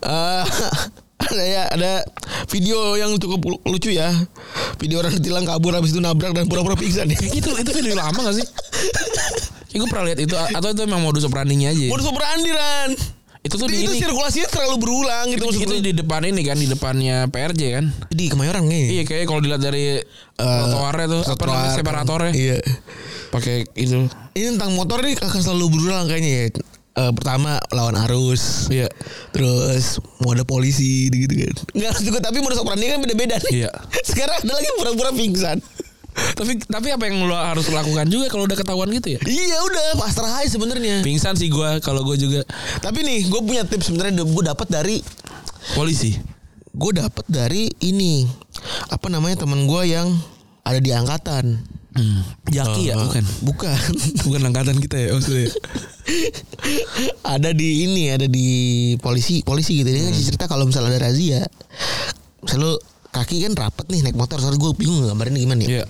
eh 0.00 0.44
ada 1.18 1.42
ya 1.42 1.62
ada 1.66 1.92
video 2.46 2.94
yang 2.94 3.14
cukup 3.16 3.40
lu- 3.44 3.62
lucu 3.66 3.90
ya. 3.90 4.08
Video 4.76 4.98
orang 4.98 5.12
ditilang 5.12 5.42
kabur 5.42 5.72
habis 5.72 5.90
itu 5.90 5.98
nabrak 5.98 6.30
dan 6.30 6.46
pura-pura 6.46 6.74
pingsan 6.74 7.06
ya. 7.06 7.18
Gitu 7.18 7.50
itu 7.52 7.70
video 7.72 7.94
lama 7.94 8.14
gak 8.16 8.36
sih? 8.36 8.46
Kayak 9.68 9.78
gue 9.78 9.88
pernah 9.88 10.04
lihat 10.06 10.18
itu 10.18 10.32
atau 10.32 10.68
itu 10.68 10.80
emang 10.80 11.02
modus 11.02 11.22
operandinya 11.22 11.68
aja. 11.68 11.82
ya? 11.82 11.90
Modus 11.90 12.06
operandi 12.06 12.50
Ran. 12.50 12.90
Itu 13.38 13.54
tuh 13.54 13.66
Itu, 13.66 13.70
di 13.70 13.78
itu 13.80 13.92
ini. 13.92 14.00
sirkulasinya 14.00 14.48
terlalu 14.48 14.76
berulang 14.78 15.24
gitu 15.30 15.44
Itu, 15.46 15.62
itu 15.62 15.74
di 15.80 15.92
depan 15.94 16.20
ini 16.22 16.42
kan 16.42 16.54
di 16.54 16.66
depannya 16.66 17.26
PRJ 17.26 17.62
kan. 17.72 17.84
Di 18.08 18.24
Kemayoran 18.26 18.64
nih. 18.64 18.98
Iya 18.98 19.02
kayak 19.04 19.24
kalau 19.24 19.38
dilihat 19.38 19.60
dari 19.60 20.00
trotoarnya 20.34 21.06
tuh 21.08 21.22
apa 21.24 21.42
namanya 21.44 21.70
separatornya. 21.74 22.32
Iya. 22.32 22.58
Pakai 23.28 23.68
itu. 23.74 24.08
Ini 24.32 24.54
tentang 24.54 24.72
motor 24.72 25.02
nih 25.02 25.18
akan 25.18 25.40
selalu 25.40 25.64
berulang 25.70 26.06
kayaknya 26.06 26.30
ya. 26.30 26.42
Eh, 26.98 27.12
pertama 27.14 27.62
lawan 27.70 27.94
arus. 28.10 28.66
Iya. 28.66 28.90
Terus 29.30 30.02
mau 30.18 30.34
ada 30.34 30.42
polisi 30.42 31.06
gitu 31.06 31.30
kan. 31.30 31.54
Enggak 31.78 31.90
harus 31.94 32.02
juga 32.02 32.18
tapi 32.18 32.42
modus 32.42 32.58
operandi 32.58 32.90
kan 32.90 32.98
beda-beda 32.98 33.38
nih. 33.38 33.62
Iya. 33.62 33.70
Sekarang 34.08 34.34
ada 34.42 34.52
lagi 34.58 34.68
pura-pura 34.74 35.10
pingsan. 35.14 35.62
tapi 36.34 36.58
tapi 36.66 36.90
apa 36.90 37.06
yang 37.06 37.30
lo 37.30 37.38
harus 37.38 37.70
lakukan 37.70 38.10
juga 38.10 38.26
kalau 38.26 38.50
udah 38.50 38.58
ketahuan 38.58 38.90
gitu 38.90 39.14
ya? 39.14 39.20
Iya 39.22 39.62
udah 39.62 39.86
pasrah 40.02 40.42
aja 40.42 40.50
sebenarnya. 40.50 41.06
Pingsan 41.06 41.38
sih 41.38 41.46
gua 41.46 41.78
kalau 41.78 42.02
gue 42.02 42.18
juga 42.18 42.42
Tapi 42.82 43.06
nih 43.06 43.30
gue 43.30 43.40
punya 43.46 43.62
tips 43.62 43.94
sebenarnya 43.94 44.26
gue 44.26 44.42
dapat 44.42 44.66
dari 44.66 44.98
polisi. 45.78 46.18
gue 46.78 46.92
dapat 46.94 47.22
dari 47.26 47.70
ini 47.82 48.22
apa 48.90 49.06
namanya 49.10 49.46
teman 49.46 49.70
gue 49.70 49.82
yang 49.86 50.10
ada 50.66 50.82
di 50.82 50.90
angkatan. 50.90 51.62
Hmm. 51.90 52.20
Jaki 52.46 52.82
ya 52.84 52.94
Eh, 52.94 53.00
bukan? 53.00 53.24
Bukan. 53.42 53.78
Bukan 54.24 54.40
angkatan 54.44 54.76
kita 54.76 54.96
ya 54.98 55.08
maksudnya. 55.12 55.48
ada 57.22 57.50
di 57.50 57.84
ini 57.84 58.08
ada 58.08 58.24
di 58.24 58.46
polisi 58.98 59.40
polisi 59.42 59.76
gitu 59.76 59.88
dia 59.88 60.02
ngasih 60.02 60.24
cerita 60.26 60.44
kalau 60.44 60.64
misalnya 60.64 60.94
ada 60.94 61.00
razia 61.04 61.44
misalnya 62.40 62.64
lu 62.66 62.74
kaki 63.08 63.40
kan 63.42 63.52
rapet 63.54 63.88
nih 63.88 64.00
naik 64.02 64.16
motor 64.16 64.36
soalnya 64.38 64.56
gue 64.58 64.72
bingung 64.74 65.00
gambarin 65.02 65.34
gimana 65.34 65.60
ya 65.60 65.68
Iya. 65.70 65.84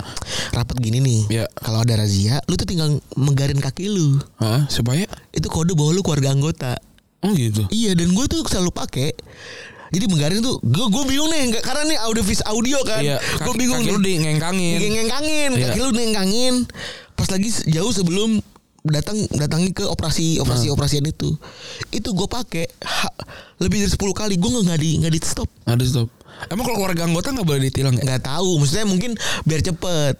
rapet 0.52 0.76
gini 0.78 0.98
nih 0.98 1.20
Iya. 1.30 1.44
kalau 1.56 1.82
ada 1.82 1.94
razia 1.96 2.38
lu 2.44 2.54
tuh 2.54 2.64
tinggal 2.64 2.88
menggarin 3.14 3.58
kaki 3.58 3.86
lu 3.86 4.18
Hah? 4.36 4.66
Supaya? 4.66 5.06
itu 5.30 5.46
kode 5.46 5.74
bahwa 5.74 5.92
lu 5.92 6.02
keluarga 6.02 6.30
anggota 6.30 6.78
Oh 7.18 7.30
gitu. 7.32 7.66
iya 7.68 7.94
dan 7.94 8.10
gue 8.10 8.26
tuh 8.26 8.42
selalu 8.44 8.70
pakai 8.70 9.10
jadi 9.88 10.04
menggaring 10.04 10.40
tuh 10.40 10.60
gue 10.60 10.86
gue 10.86 11.04
bingung 11.06 11.28
nih 11.28 11.42
nggak- 11.50 11.64
karena 11.64 11.82
nih 11.86 11.98
audio 12.02 12.22
vis 12.22 12.40
audio 12.42 12.78
kan 12.82 13.00
Iya. 13.00 13.16
gue 13.18 13.54
bingung 13.54 13.80
kaki 13.80 13.90
lu 13.90 13.98
di 13.98 14.14
ngengkangin. 14.18 14.76
ngengkangin 14.80 15.50
Iya. 15.54 15.66
kaki 15.66 15.78
lu 15.78 15.90
ngengkangin 15.90 16.54
pas 17.12 17.26
lagi 17.26 17.48
jauh 17.66 17.90
sebelum 17.90 18.40
datang 18.84 19.16
datangi 19.30 19.70
ke 19.70 19.84
operasi 19.84 20.38
operasi 20.38 20.68
operasian 20.68 21.04
itu 21.04 21.34
itu 21.90 22.08
gue 22.08 22.24
pakai 22.26 22.64
lebih 23.58 23.82
dari 23.82 23.90
10 23.90 23.98
kali 24.14 24.34
gue 24.34 24.50
nggak 24.62 24.78
di 24.78 24.90
nggak 24.98 25.12
di 25.12 25.20
stop 25.20 25.48
Ada 25.64 25.84
stop. 25.84 26.08
Emang 26.46 26.62
kalau 26.62 26.78
keluarga 26.78 27.02
anggota 27.02 27.34
nggak 27.34 27.44
boleh 27.44 27.62
ditilang 27.64 27.92
ya? 27.92 28.04
nggak 28.04 28.22
tahu 28.24 28.56
maksudnya 28.56 28.86
mungkin 28.86 29.12
biar 29.42 29.58
cepet 29.60 30.14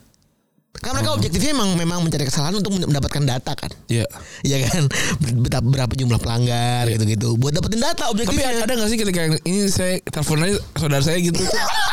kan 0.78 0.94
mereka 0.94 1.11
objektifnya 1.16 1.52
memang 1.59 1.74
memang 1.74 1.98
mencari 2.07 2.22
kesalahan 2.28 2.54
untuk 2.61 2.70
mendapatkan 2.70 3.22
data 3.26 3.52
kan 3.57 3.72
Iya. 3.90 4.07
Iya 4.46 4.57
kan 4.68 4.87
berapa, 5.48 5.66
berapa 5.66 5.92
jumlah 5.98 6.20
pelanggar 6.22 6.87
gitu-gitu 6.87 7.35
buat 7.35 7.50
dapetin 7.57 7.83
data 7.83 8.07
Tapi 8.07 8.12
objektifnya 8.14 8.62
ada 8.62 8.72
gak 8.78 8.90
sih 8.92 8.98
ketika 9.00 9.20
ini 9.42 9.66
saya 9.66 9.98
telepon 10.07 10.44
aja 10.44 10.54
saudara 10.78 11.02
saya 11.02 11.18
gitu 11.18 11.42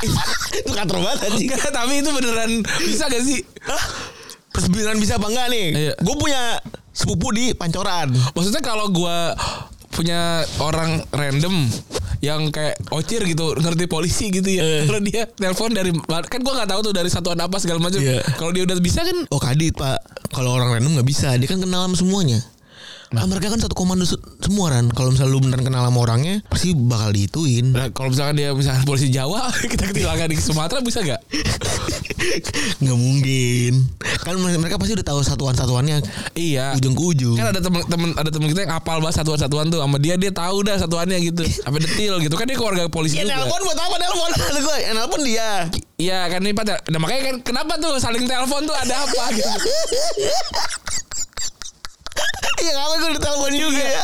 itu 0.61 0.71
kantor 0.71 1.01
banget 1.01 1.19
anjing. 1.33 1.49
Tapi 1.49 1.93
itu 2.03 2.09
beneran 2.13 2.51
bisa 2.85 3.03
gak 3.09 3.23
sih? 3.25 3.39
Beneran 4.69 4.97
bisa 5.01 5.17
apa 5.17 5.27
enggak 5.33 5.47
nih? 5.49 5.67
Iya. 5.73 5.93
Gue 6.05 6.15
punya 6.21 6.41
sepupu 6.95 7.27
di 7.35 7.51
Pancoran. 7.51 8.15
Maksudnya 8.31 8.63
kalau 8.63 8.88
gua 8.88 9.35
punya 9.95 10.43
orang 10.60 11.01
random 11.15 11.71
yang 12.19 12.51
kayak 12.51 12.75
ocir 12.91 13.23
gitu 13.23 13.55
ngerti 13.55 13.86
polisi 13.88 14.27
gitu 14.27 14.45
ya. 14.45 14.84
Kalau 14.84 15.01
dia 15.03 15.23
telepon 15.29 15.71
dari 15.71 15.91
kan 16.27 16.39
gua 16.43 16.53
nggak 16.63 16.69
tahu 16.75 16.79
tuh 16.91 16.93
dari 16.95 17.10
satuan 17.12 17.39
apa 17.39 17.55
segala 17.63 17.79
macam. 17.79 17.99
Iya. 18.03 18.19
kalau 18.36 18.51
dia 18.51 18.67
udah 18.67 18.75
bisa 18.84 19.08
kan 19.08 19.17
Oh 19.31 19.39
kadit 19.39 19.77
pak, 19.77 19.99
kalau 20.36 20.58
orang 20.58 20.75
random 20.75 20.99
nggak 20.99 21.08
bisa, 21.08 21.34
dia 21.39 21.47
kan 21.47 21.63
kenal 21.63 21.88
sama 21.88 21.95
semuanya. 21.95 22.39
Nah, 23.15 23.25
mereka 23.25 23.47
kan 23.47 23.58
satu 23.58 23.71
komando 23.71 24.04
se- 24.04 24.19
semua 24.39 24.69
kan. 24.69 24.88
Kalau 24.88 25.10
misalnya 25.10 25.32
lu 25.32 25.39
beneran 25.39 25.63
kenal 25.63 25.82
sama 25.82 25.99
orangnya, 26.01 26.43
pasti 26.45 26.73
bakal 26.73 27.10
diituin. 27.10 27.71
nah, 27.71 27.88
kalau 27.89 28.12
misalkan 28.12 28.36
dia 28.36 28.51
misalkan 28.51 28.84
polisi 28.84 29.08
Jawa 29.08 29.47
kita 29.71 29.88
ketilangan 29.88 30.28
di 30.28 30.36
Sumatera 30.36 30.80
bisa 30.80 30.99
gak? 30.99 31.23
Nggak 32.82 32.97
mungkin. 32.97 33.73
Kan 34.19 34.36
mereka 34.38 34.75
pasti 34.75 34.93
udah 34.93 35.06
tahu 35.06 35.21
satuan-satuannya 35.21 35.97
iya 36.34 36.73
ujung 36.73 36.91
ke 36.91 37.04
ujung. 37.08 37.36
kan 37.36 37.47
ada 37.47 37.60
temen-temen 37.60 38.12
ada 38.13 38.28
temen 38.28 38.47
kita 38.47 38.60
yang 38.62 38.73
apal 38.73 38.97
banget 38.97 39.15
satuan-satuan 39.15 39.69
tuh 39.69 39.80
sama 39.80 39.95
dia 39.95 40.15
dia 40.15 40.30
tahu 40.30 40.62
dah 40.62 40.75
satuannya 40.75 41.17
gitu 41.21 41.41
sampai 41.45 41.80
detil 41.80 42.19
gitu 42.19 42.34
kan 42.34 42.43
dia 42.43 42.56
keluarga 42.56 42.88
polisi 42.88 43.15
Ya 43.15 43.23
juga 43.23 43.39
nelpon 43.39 43.62
buat 43.62 43.78
apa 43.78 43.95
nelpon? 43.95 44.32
Ada 44.49 44.60
gue, 44.60 44.78
ya 44.78 44.91
nelpon 44.91 45.21
dia. 45.21 45.49
Iya 45.95 46.19
kan 46.28 46.39
nih 46.41 46.51
Pak. 46.51 46.63
Nah 46.89 46.99
makanya 46.99 47.21
kan 47.23 47.36
kenapa 47.41 47.73
tuh 47.78 47.95
saling 47.95 48.25
telepon 48.25 48.65
tuh 48.65 48.75
ada 48.75 48.95
apa 48.99 49.23
gitu. 49.32 49.49
Iya 52.56 52.71
ngapain 52.71 52.97
gue 52.97 53.12
ditelepon 53.19 53.54
juga 53.54 53.84
ya? 53.84 54.04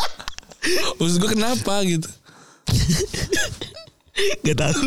Maksud 0.99 1.17
gue 1.17 1.29
kenapa 1.33 1.73
gitu. 1.87 2.09
Gak 4.45 4.57
tahu. 4.59 4.79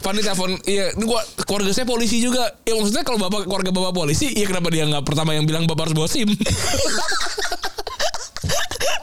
Fanny 0.00 0.22
telepon, 0.22 0.54
iya 0.70 0.94
ini 0.94 1.02
gua 1.02 1.18
keluarga 1.50 1.74
saya 1.74 1.82
polisi 1.82 2.22
juga. 2.22 2.54
Ya 2.62 2.78
maksudnya 2.78 3.02
kalau 3.02 3.18
bapak 3.18 3.50
keluarga 3.50 3.74
bapak 3.74 3.90
polisi, 3.90 4.30
iya 4.30 4.46
kenapa 4.46 4.70
dia 4.70 4.86
nggak 4.86 5.02
pertama 5.02 5.34
yang 5.34 5.50
bilang 5.50 5.66
bapak 5.66 5.90
harus 5.90 5.96
bawa 5.98 6.06
SIM? 6.06 6.30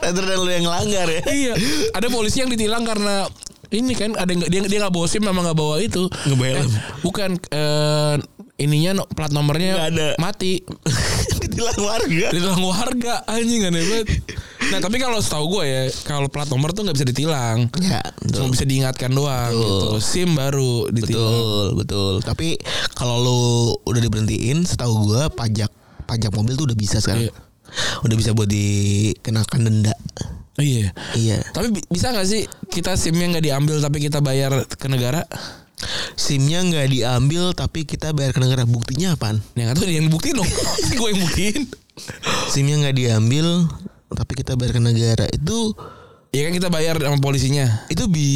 Ada 0.04 0.36
lu 0.36 0.48
yang 0.48 0.64
ngelanggar 0.64 1.08
ya. 1.08 1.22
iya. 1.28 1.52
Ada 1.92 2.08
polisi 2.08 2.40
yang 2.40 2.48
ditilang 2.48 2.88
karena 2.88 3.28
ini 3.72 3.92
kan 3.92 4.16
ada 4.16 4.32
yang 4.32 4.48
dia 4.48 4.60
dia 4.64 4.78
nggak 4.80 4.94
bawa 4.96 5.06
SIM 5.08 5.24
sama 5.24 5.44
nggak 5.44 5.58
bawa 5.60 5.76
itu. 5.84 6.08
Nggak. 6.08 6.56
Eh, 6.56 6.66
bukan 7.04 7.30
eh, 7.52 8.14
ininya 8.60 9.04
plat 9.12 9.32
nomornya 9.32 9.92
ada. 9.92 10.16
mati. 10.16 10.64
Ditilang 11.44 11.80
warga. 11.80 12.26
Ditilang 12.32 12.62
warga 12.62 13.14
anjing 13.26 13.62
aneh 13.64 13.84
banget. 13.84 14.08
Nah 14.64 14.80
tapi 14.80 14.96
kalau 14.96 15.20
setahu 15.20 15.44
gue 15.50 15.64
ya 15.64 15.82
kalau 16.02 16.26
plat 16.26 16.48
nomor 16.48 16.72
tuh 16.72 16.82
nggak 16.82 16.96
bisa 16.96 17.06
ditilang. 17.06 17.68
Ya, 17.78 18.00
Cuma 18.24 18.48
bisa 18.48 18.64
diingatkan 18.64 19.12
doang 19.12 19.52
gitu. 19.52 20.00
SIM 20.00 20.32
baru 20.32 20.88
ditilang. 20.88 21.28
Betul, 21.28 21.66
betul. 21.76 22.14
Tapi 22.20 22.48
kalau 22.92 23.16
lu 23.20 23.40
udah 23.84 24.00
diberhentiin, 24.00 24.64
setahu 24.64 25.04
gua 25.06 25.28
pajak 25.28 25.68
pajak 26.04 26.32
mobil 26.32 26.54
tuh 26.54 26.64
udah 26.64 26.76
bisa 26.76 26.98
sekarang. 26.98 27.28
Iya. 27.28 27.32
Udah 28.02 28.16
bisa 28.16 28.30
buat 28.32 28.46
dikenakan 28.46 29.60
denda. 29.60 29.94
Oh, 30.54 30.62
iya. 30.62 30.94
Iya. 31.12 31.42
Tapi 31.50 31.74
bi- 31.74 31.86
bisa 31.90 32.14
nggak 32.14 32.24
sih 32.24 32.46
kita 32.70 32.94
SIM-nya 32.94 33.34
nggak 33.34 33.44
diambil 33.44 33.76
tapi 33.78 33.98
kita 33.98 34.22
bayar 34.22 34.64
ke 34.64 34.86
negara? 34.86 35.26
SIM-nya 36.14 36.64
nggak 36.64 36.86
diambil 36.90 37.52
tapi 37.52 37.84
kita 37.84 38.14
bayar 38.16 38.32
ke 38.32 38.40
negara. 38.40 38.62
Buktinya 38.64 39.18
apaan? 39.18 39.42
Yang 39.58 39.82
itu 39.82 39.84
yang 39.90 40.08
buktiin 40.08 40.36
dong. 40.38 40.50
gue 40.98 41.08
yang 41.10 41.20
buktiin. 41.20 41.62
SIM-nya 42.50 42.76
nggak 42.86 42.96
diambil 42.96 43.46
tapi 44.14 44.32
kita 44.38 44.54
bayar 44.54 44.78
ke 44.78 44.82
negara. 44.82 45.24
Itu 45.30 45.74
Iya 46.34 46.50
kan 46.50 46.54
kita 46.58 46.66
bayar 46.66 46.98
sama 46.98 47.22
polisinya. 47.22 47.86
itu 47.86 48.10
bi 48.10 48.26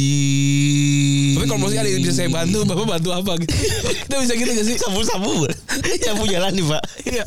Tapi 1.35 1.51
kalau 1.51 1.67
polisi 1.67 1.83
ada 1.83 1.91
yang 1.91 1.99
bisa 1.99 2.15
saya 2.15 2.31
bantu, 2.31 2.63
bapak 2.63 2.87
bantu 2.87 3.11
apa 3.11 3.35
gitu. 3.43 3.51
kita 4.07 4.15
bisa 4.23 4.33
gitu 4.39 4.51
gak 4.55 4.65
sih? 4.71 4.75
sabu-sabu. 4.79 5.51
Sabu 5.99 6.23
jalan 6.31 6.55
nih, 6.55 6.63
Pak. 6.63 6.83
Iya. 7.03 7.23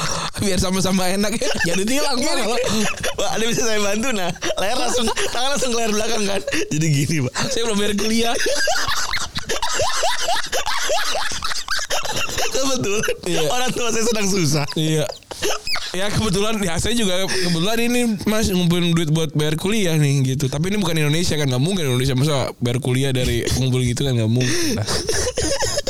Biar 0.44 0.58
sama-sama 0.58 1.08
enak 1.08 1.32
ya. 1.36 1.50
Jadi 1.72 1.82
tilang 1.86 2.16
pak 2.16 2.34
kalau 2.36 2.56
Pak, 3.16 3.30
ada 3.34 3.44
bisa 3.44 3.62
saya 3.64 3.80
bantu 3.80 4.08
nah. 4.12 4.30
Leher 4.56 4.76
langsung 4.76 5.06
tangan 5.30 5.48
langsung 5.52 5.70
ke 5.72 5.78
leher 5.78 5.92
belakang 5.92 6.22
kan. 6.24 6.40
Jadi 6.70 6.86
gini, 6.86 7.16
Pak. 7.24 7.32
saya 7.48 7.62
belum 7.64 7.78
bayar 7.78 7.94
kuliah. 7.96 8.34
Kebetulan 12.46 13.14
Iya. 13.26 13.40
orang 13.50 13.70
tua 13.72 13.88
saya 13.92 14.04
sedang 14.04 14.26
susah. 14.26 14.64
Iya. 14.74 15.04
Ya 15.94 16.12
kebetulan 16.12 16.60
ya 16.60 16.76
saya 16.76 16.92
juga 16.92 17.24
kebetulan 17.24 17.78
ini 17.80 18.00
Mas 18.28 18.52
ngumpulin 18.52 18.92
duit 18.92 19.08
buat 19.08 19.32
bayar 19.32 19.56
kuliah 19.56 19.96
nih 19.96 20.36
gitu. 20.36 20.48
Tapi 20.48 20.68
ini 20.68 20.76
bukan 20.76 20.92
Indonesia 20.92 21.36
kan 21.36 21.48
nggak 21.48 21.62
mungkin 21.62 21.88
Indonesia 21.88 22.12
masa 22.12 22.52
bayar 22.60 22.78
kuliah 22.84 23.10
dari 23.16 23.48
ngumpul 23.56 23.80
gitu 23.80 24.04
kan 24.04 24.12
nggak 24.12 24.28
mungkin. 24.28 24.76
Nah. 24.76 24.84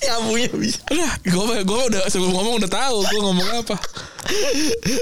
Nyamunya 0.00 0.50
bisa. 0.56 0.80
Udah, 0.88 1.12
gue 1.20 1.56
gue 1.64 1.80
udah 1.92 2.02
sebelum 2.08 2.32
ngomong 2.32 2.54
udah 2.64 2.70
tahu 2.72 2.96
gue 3.04 3.20
ngomong 3.20 3.48
apa. 3.60 3.76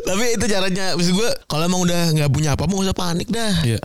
Tapi 0.08 0.24
itu 0.40 0.44
caranya 0.48 0.96
Maksud 0.96 1.14
gue 1.14 1.30
Kalau 1.50 1.62
emang 1.68 1.84
udah 1.84 2.16
nggak 2.16 2.30
punya 2.32 2.56
apa 2.56 2.64
Mau 2.64 2.80
usah 2.80 2.96
panik 2.96 3.28
dah 3.28 3.60
Iya. 3.60 3.80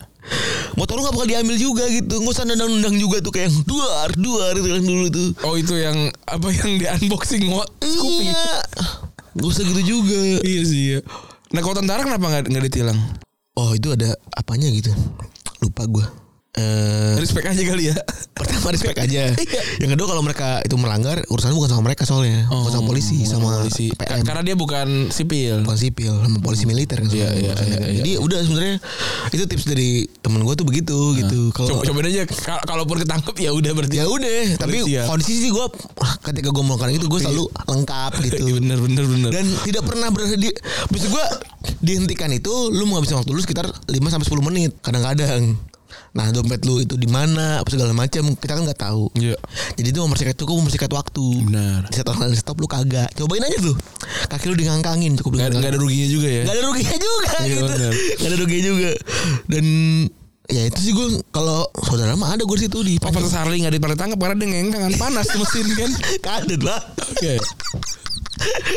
Motor 0.79 0.95
lu 0.95 1.03
gak 1.03 1.15
bakal 1.19 1.27
diambil 1.27 1.55
juga 1.59 1.83
gitu 1.91 2.23
Nggak 2.23 2.33
usah 2.39 2.45
nendang-nendang 2.47 2.95
juga 2.95 3.19
tuh 3.19 3.33
Kayak 3.35 3.51
yang 3.51 3.57
duar 3.67 4.09
Duar 4.15 4.53
itu 4.55 4.69
kan 4.71 4.83
dulu 4.83 5.05
tuh 5.11 5.29
Oh 5.43 5.55
itu 5.59 5.75
yang 5.75 5.97
apa 6.23 6.47
yang 6.47 6.79
di 6.79 6.85
unboxing 6.87 7.43
Scoopy. 7.83 8.31
Iya 8.31 8.47
Gak 9.35 9.47
usah 9.49 9.63
gitu 9.67 9.81
juga 9.83 10.21
Iya 10.47 10.61
sih 10.63 10.81
iya. 10.95 10.99
Nah 11.51 11.59
kalau 11.59 11.75
tentara 11.77 12.01
kenapa 12.01 12.25
nggak 12.33 12.43
nggak 12.49 12.65
ditilang? 12.71 12.97
Oh 13.53 13.75
itu 13.75 13.91
ada 13.93 14.15
apanya 14.33 14.71
gitu 14.71 14.89
Lupa 15.59 15.85
gue 15.85 16.05
eh 16.53 17.17
Respect 17.17 17.45
aja 17.47 17.61
kali 17.63 17.89
ya. 17.89 17.95
pertama 18.37 18.69
respect 18.69 18.99
aja. 18.99 19.23
Iya. 19.43 19.61
Yang 19.79 19.89
kedua 19.95 20.07
kalau 20.07 20.21
mereka 20.21 20.61
itu 20.61 20.75
melanggar 20.75 21.21
urusannya 21.25 21.53
bukan 21.53 21.69
sama 21.69 21.83
mereka 21.83 22.03
soalnya, 22.03 22.45
bukan 22.45 22.71
sama 22.71 22.85
polisi, 22.85 23.21
bukan 23.21 23.31
sama 23.31 23.47
polisi. 23.59 23.87
PM. 23.91 24.21
Karena 24.21 24.41
dia 24.41 24.55
bukan 24.55 24.87
sipil. 25.09 25.61
bukan 25.61 25.79
sipil, 25.79 26.13
sama 26.13 26.37
polisi 26.39 26.63
militer 26.63 27.01
kan. 27.01 27.09
Iya, 27.09 27.29
iya, 27.31 27.53
iya, 27.55 27.77
iya. 27.79 27.93
Jadi 27.99 28.11
udah 28.17 28.39
sebenarnya 28.39 28.75
itu 29.29 29.43
tips 29.45 29.65
dari 29.65 29.89
temen 30.19 30.41
gue 30.41 30.53
tuh 30.53 30.65
begitu 30.65 30.97
gitu. 31.15 31.39
Kalau 31.51 31.67
Coba 31.69 31.81
cobain 31.83 32.07
aja 32.07 32.21
Kal- 32.25 32.63
kalaupun 32.63 32.97
ketangkep 33.01 33.35
ya 33.39 33.51
udah 33.51 33.71
berarti. 33.73 33.95
ya 33.95 34.05
udah, 34.05 34.41
tapi 34.57 34.77
kondisi 35.05 35.33
sih 35.39 35.49
gue 35.49 35.65
ketika 36.23 36.49
gue 36.49 36.63
melakukan 36.63 36.91
itu 36.91 37.05
gue 37.05 37.19
selalu 37.19 37.43
lengkap 37.65 38.11
gitu. 38.25 38.43
Iya, 38.43 38.53
bener 38.57 38.77
bener 38.79 39.05
bener. 39.05 39.29
Dan 39.31 39.45
tidak 39.63 39.83
pernah 39.83 40.07
berhenti 40.09 40.49
Maksud 40.89 41.09
gue 41.09 41.25
Dihentikan 41.79 42.27
itu 42.29 42.51
Lu 42.69 42.83
menghabiskan 42.83 43.19
waktu 43.19 43.31
lu 43.31 43.39
sekitar 43.39 43.67
5 43.67 43.87
sampai 44.03 44.27
10 44.27 44.43
menit 44.43 44.71
Kadang-kadang 44.79 45.55
Nah 46.13 46.29
dompet 46.29 46.61
lu 46.63 46.77
itu 46.77 46.93
di 46.93 47.09
mana 47.09 47.57
apa 47.59 47.69
segala 47.69 47.89
macam 47.91 48.37
kita 48.37 48.53
kan 48.53 48.63
nggak 48.63 48.79
tahu. 48.79 49.09
Iya. 49.17 49.33
Jadi 49.73 49.87
itu 49.89 49.99
mempersingkat 49.99 50.35
tuh 50.37 50.45
mempersingkat 50.49 50.91
waktu. 50.93 51.25
Benar. 51.49 51.89
Di 51.89 51.95
saat 51.97 52.09
online 52.09 52.37
stop 52.37 52.57
lu 52.57 52.69
kagak. 52.69 53.09
Cobain 53.17 53.41
aja 53.41 53.57
tuh. 53.57 53.75
Kaki 54.29 54.45
lu 54.47 54.55
digangkangin 54.55 55.17
cukup 55.17 55.37
Gak, 55.37 55.51
digangkangin. 55.51 55.63
gak 55.63 55.71
ada 55.73 55.79
ruginya 55.81 56.07
juga 56.07 56.27
ya. 56.29 56.43
Gak 56.45 56.55
ada 56.55 56.63
ruginya 56.63 56.97
juga 56.97 57.31
Iya, 57.33 57.47
gitu. 57.49 57.65
bener. 57.65 57.91
Gak 57.93 58.27
ada 58.29 58.37
ruginya 58.37 58.63
juga. 58.69 58.91
Dan 59.49 59.65
ya 60.43 60.61
itu 60.67 60.79
sih 60.83 60.91
gue 60.91 61.07
kalau 61.31 61.63
saudara 61.87 62.13
mah 62.13 62.35
ada 62.35 62.43
gue 62.43 62.57
situ 62.59 62.83
di 62.83 62.99
Papa 62.99 63.23
Harley 63.23 63.63
gak 63.63 63.73
pernah 63.79 63.97
tangkap 63.97 64.19
karena 64.19 64.35
dia 64.37 64.47
ngengkang 64.53 64.83
kan 64.85 64.93
panas 64.99 65.25
tuh 65.27 65.39
mesin 65.41 65.67
kan. 65.73 65.91
kadet 66.25 66.61
lah. 66.61 66.79
Oke. 67.09 67.33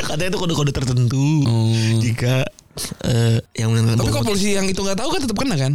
Katanya 0.06 0.30
itu 0.30 0.38
kode-kode 0.38 0.72
tertentu. 0.72 1.42
Oh. 1.44 1.72
Jika 1.98 2.44
eh, 3.04 3.38
yang 3.56 3.72
menentukan 3.72 3.98
Tapi 4.04 4.10
kok 4.12 4.24
polisi 4.24 4.52
yang 4.54 4.66
itu 4.68 4.78
nggak 4.78 4.98
tahu 5.00 5.08
kan 5.10 5.20
tetap 5.24 5.36
kena 5.36 5.56
kan? 5.56 5.72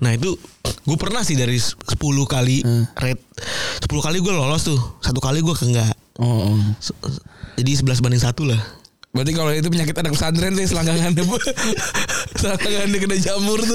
Nah 0.00 0.10
itu 0.10 0.32
gue 0.80 0.96
pernah 0.96 1.20
sih 1.20 1.34
dari 1.34 1.56
10 1.56 1.96
kali 2.24 2.60
Hmm. 2.60 2.84
rate 2.94 3.20
10 3.80 4.00
kali 4.00 4.18
gue 4.18 4.30
lolos 4.30 4.64
tuh 4.64 4.80
satu 4.98 5.18
kali 5.18 5.38
gue 5.38 5.54
enggak 5.62 5.92
Oh. 6.16 6.52
Se- 6.78 6.96
Jadi 7.54 7.76
11 7.78 8.00
banding 8.00 8.18
satu 8.18 8.44
lah 8.44 8.60
Berarti 9.10 9.32
kalau 9.32 9.50
itu 9.50 9.66
penyakit 9.66 9.90
anak 9.92 10.12
pesantren 10.12 10.52
tuh 10.52 10.62
selangkangan 10.64 11.10
selangkangan 12.40 12.88
kena 12.92 13.16
jamur 13.18 13.58
tuh 13.58 13.74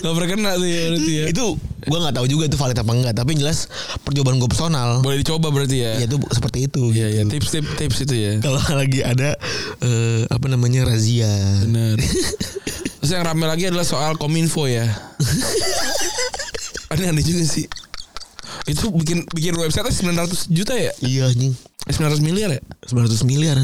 nggak 0.00 0.12
pernah 0.12 0.28
kena 0.30 0.50
tuh 0.54 0.64
ya 0.64 0.82
berarti 0.88 1.12
ya. 1.12 1.24
Itu 1.28 1.46
gue 1.82 1.98
nggak 1.98 2.14
tahu 2.14 2.26
juga 2.26 2.44
itu 2.46 2.56
valid 2.56 2.74
apa 2.76 2.92
enggak 2.92 3.14
Tapi 3.14 3.30
jelas 3.34 3.68
percobaan 4.00 4.38
gue 4.38 4.46
personal 4.46 4.98
Boleh 5.00 5.20
dicoba 5.20 5.50
berarti 5.50 5.76
ya. 5.78 5.92
Ya 5.98 6.06
itu 6.06 6.16
seperti 6.26 6.58
itu 6.66 6.82
Iya 6.90 7.06
iya 7.10 7.22
tips 7.26 7.48
tips 7.50 7.70
tips 7.76 7.96
itu 8.02 8.14
ya. 8.16 8.32
Kalau 8.40 8.58
lagi 8.80 9.00
ada 9.02 9.36
eh, 9.78 10.24
Apa 10.26 10.46
namanya 10.48 10.86
razia 10.86 11.28
Benar. 11.62 12.00
Terus 13.02 13.18
yang 13.18 13.26
rame 13.26 13.50
lagi 13.50 13.66
adalah 13.66 13.82
soal 13.82 14.14
kominfo 14.14 14.70
ya. 14.70 14.86
aneh 16.94 17.10
aneh 17.10 17.24
juga 17.26 17.42
sih. 17.42 17.66
Itu 18.70 18.94
bikin 18.94 19.26
bikin 19.34 19.58
website 19.58 19.90
900 19.90 20.46
juta 20.54 20.78
ya? 20.78 20.94
Iya 21.02 21.34
Eh, 21.82 21.90
900 21.90 22.22
miliar 22.22 22.54
ya? 22.54 22.62
900 22.86 23.26
miliar. 23.26 23.58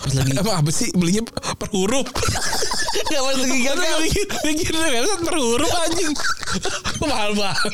Pas 0.00 0.12
lagi 0.16 0.32
Emang 0.40 0.64
apa 0.64 0.70
sih 0.72 0.88
belinya 0.96 1.28
per 1.60 1.68
huruf? 1.76 2.08
Gak 3.12 3.20
pas 3.20 3.36
lagi 3.36 3.58
Kan 3.68 3.76
gagal 3.76 3.98
bikin 4.08 4.26
bikin 4.48 4.72
website 4.80 5.20
per 5.28 5.36
huruf 5.36 5.72
anjing. 5.84 6.12
Mahal 7.04 7.36
banget. 7.36 7.72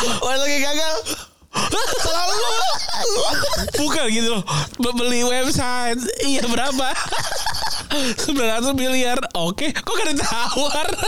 Pas 0.00 0.36
lagi 0.40 0.58
gagal 0.64 0.94
Selalu 2.02 2.36
Bukan 3.80 4.04
gitu 4.08 4.28
loh. 4.32 4.42
Be- 4.80 4.96
Beli 4.96 5.20
website. 5.24 6.00
Iya 6.24 6.48
berapa? 6.48 6.88
900 8.24 8.72
miliar. 8.72 9.18
Oke 9.36 9.68
Kok 9.72 9.92
gak 9.92 10.08
ditawar? 10.16 10.88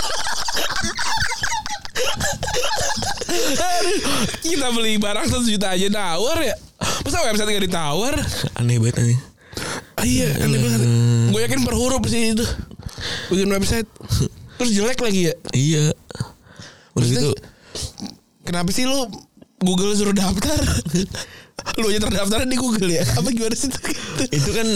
Kita 4.45 4.67
beli 4.71 5.01
barang 5.01 5.27
1 5.27 5.49
juta 5.49 5.75
aja 5.75 5.87
nawar 5.91 6.39
ya. 6.39 6.55
Masa 7.03 7.25
website 7.25 7.51
gak 7.51 7.65
ditawar? 7.67 8.15
Aneh 8.61 8.77
banget 8.79 9.01
nih 9.03 9.19
ah, 9.97 10.05
Iya 10.05 10.29
aneh 10.45 10.59
banget. 10.61 10.81
Gue 11.33 11.41
yakin 11.43 11.61
per 11.65 11.75
huruf 11.75 12.05
sih 12.07 12.35
itu. 12.37 12.45
Bikin 13.33 13.49
website. 13.51 13.89
Terus 14.61 14.71
jelek 14.71 15.01
lagi 15.01 15.31
ya? 15.31 15.35
Iya. 15.51 15.85
Udah 16.95 17.09
gitu. 17.09 17.31
Kenapa 18.45 18.71
sih 18.71 18.85
lu 18.85 19.09
Google 19.65 19.97
suruh 19.97 20.13
daftar. 20.13 20.61
Lu 21.81 21.89
aja 21.89 21.99
terdaftar 21.99 22.45
di 22.45 22.55
Google 22.55 22.93
ya? 22.93 23.03
Apa 23.17 23.31
gimana 23.31 23.57
sih? 23.57 23.71
Itu 24.37 24.51
kan 24.53 24.69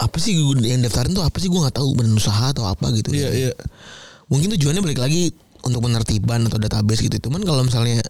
apa 0.00 0.16
sih 0.16 0.34
gua- 0.34 0.58
yang 0.58 0.80
daftarin 0.80 1.12
tuh 1.12 1.20
apa 1.20 1.36
sih? 1.36 1.46
Gue 1.46 1.60
nggak 1.60 1.76
tahu 1.76 1.92
badan 1.92 2.16
usaha 2.16 2.50
atau 2.50 2.64
apa 2.64 2.88
gitu 2.92 3.12
Iya 3.12 3.28
iya. 3.30 3.52
Mungkin 4.26 4.54
tujuannya 4.56 4.80
balik 4.80 4.98
lagi 4.98 5.28
untuk 5.62 5.84
penertiban 5.84 6.48
atau 6.48 6.56
database 6.56 7.04
gitu. 7.04 7.28
Cuman 7.28 7.44
kalau 7.44 7.62
misalnya 7.62 8.00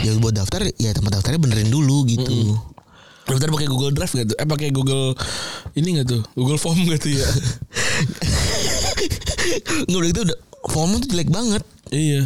ya 0.00 0.14
buat 0.16 0.32
daftar 0.32 0.70
ya 0.72 0.94
tempat 0.94 1.18
daftarnya 1.18 1.40
benerin 1.42 1.68
dulu 1.68 2.06
gitu. 2.06 2.54
Daftar 3.28 3.52
pakai 3.52 3.68
Google 3.68 3.92
Drive 3.92 4.12
gak 4.14 4.26
tuh? 4.32 4.36
Eh 4.38 4.46
pakai 4.46 4.68
Google 4.70 5.12
ini 5.74 6.00
gak 6.00 6.08
tuh? 6.08 6.22
Google 6.32 6.56
Form 6.56 6.80
gak 6.86 7.02
tuh 7.02 7.12
ya? 7.12 7.26
nggak 9.88 10.00
udah 10.00 10.10
itu 10.10 10.20
udah 10.24 10.38
formnya 10.68 10.98
tuh 11.00 11.08
jelek 11.12 11.28
banget. 11.28 11.62
Iya. 11.90 12.24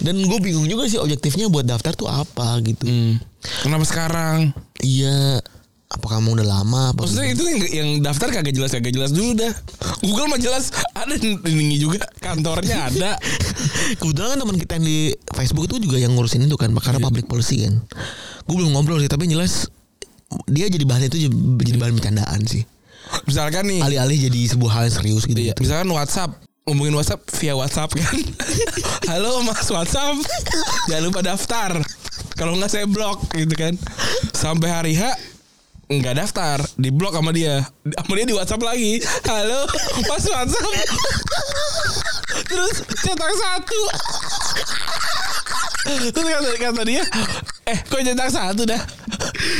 Dan 0.00 0.16
gue 0.16 0.38
bingung 0.40 0.64
juga 0.64 0.84
sih 0.84 0.96
objektifnya 0.96 1.46
buat 1.46 1.64
daftar 1.64 1.92
tuh 1.92 2.06
apa 2.06 2.60
gitu 2.60 2.84
Hmm. 2.84 3.20
Kenapa 3.60 3.84
sekarang? 3.84 4.52
iya 4.80 5.40
apa 5.90 6.06
kamu 6.06 6.38
udah 6.38 6.46
lama 6.46 6.94
apa 6.94 7.02
Maksudnya 7.02 7.34
itu 7.34 7.42
yang, 7.42 7.60
yang 7.66 7.88
daftar 7.98 8.30
kagak 8.30 8.54
jelas 8.54 8.70
kagak 8.70 8.94
jelas 8.94 9.10
dulu 9.10 9.34
dah. 9.34 9.50
Google 10.00 10.30
mah 10.30 10.38
jelas 10.38 10.70
ada 10.92 11.18
ini 11.18 11.76
juga 11.76 12.06
kantornya 12.20 12.86
ada. 12.86 13.18
Kebetulan 14.00 14.28
kan 14.30 14.38
teman 14.38 14.56
kita 14.56 14.72
yang 14.78 14.86
di 14.86 15.00
Facebook 15.34 15.66
itu 15.66 15.82
juga 15.82 15.98
yang 15.98 16.14
ngurusin 16.14 16.46
itu 16.46 16.54
kan 16.54 16.70
karena 16.72 17.00
public 17.00 17.26
policy 17.26 17.66
kan. 17.66 17.82
Gue 18.46 18.54
belum 18.62 18.70
ngobrol 18.70 19.02
sih 19.02 19.10
tapi 19.10 19.26
jelas 19.26 19.66
dia 20.46 20.70
jadi 20.70 20.86
bahan 20.86 21.10
itu 21.10 21.26
jadi 21.58 21.78
bahan 21.80 21.94
bercandaan 21.98 22.40
sih. 22.46 22.62
Misalkan 23.26 23.66
nih, 23.66 23.82
Alih-alih 23.82 24.30
jadi 24.30 24.40
sebuah 24.46 24.70
hal 24.70 24.82
yang 24.86 24.94
serius 24.94 25.26
gitu. 25.26 25.40
iya, 25.42 25.58
misalkan 25.58 25.90
WhatsApp 25.90 26.38
ngomongin 26.68 26.92
WhatsApp 26.96 27.24
via 27.40 27.54
WhatsApp 27.56 27.90
kan. 27.96 28.16
Halo 29.10 29.40
Mas 29.44 29.68
WhatsApp, 29.72 30.16
jangan 30.90 31.04
lupa 31.08 31.20
daftar. 31.24 31.72
Kalau 32.36 32.56
nggak 32.56 32.70
saya 32.72 32.86
blok 32.88 33.24
gitu 33.32 33.54
kan. 33.56 33.74
Sampai 34.36 34.68
hari 34.68 34.92
H 34.96 35.16
nggak 35.90 36.22
daftar, 36.22 36.62
di 36.78 36.92
blok 36.92 37.16
sama 37.16 37.32
dia. 37.32 37.64
Sama 37.84 38.12
dia 38.16 38.26
di 38.28 38.36
WhatsApp 38.36 38.62
lagi. 38.62 39.00
Halo 39.24 39.64
Mas 40.04 40.24
WhatsApp. 40.28 40.74
Terus 42.50 42.76
cetak 43.04 43.32
satu. 43.34 43.80
Terus 45.80 46.12
kata, 46.12 46.50
kata 46.60 46.82
dia 46.84 47.02
Eh 47.64 47.78
kok 47.88 48.04
cetak 48.04 48.28
satu 48.28 48.68
dah 48.68 48.78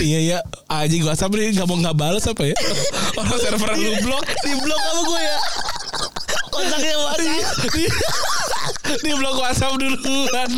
Iya 0.04 0.18
iya 0.20 0.38
Anjing 0.68 1.02
WhatsApp 1.02 1.32
nih 1.32 1.56
Gak 1.56 1.64
mau 1.64 1.80
gak 1.80 1.96
balas 1.96 2.28
apa 2.28 2.44
ya 2.44 2.54
Orang 3.16 3.40
server 3.40 3.72
lu 3.80 3.90
blok 4.04 4.24
Di 4.44 4.52
blok 4.60 4.80
sama 4.84 5.00
gue 5.08 5.20
ya. 5.24 5.38
Kontaknya 6.50 6.94
WhatsApp. 6.98 7.42
Di 9.00 9.10
blok 9.14 9.36
WhatsApp 9.38 9.74
duluan. 9.78 10.50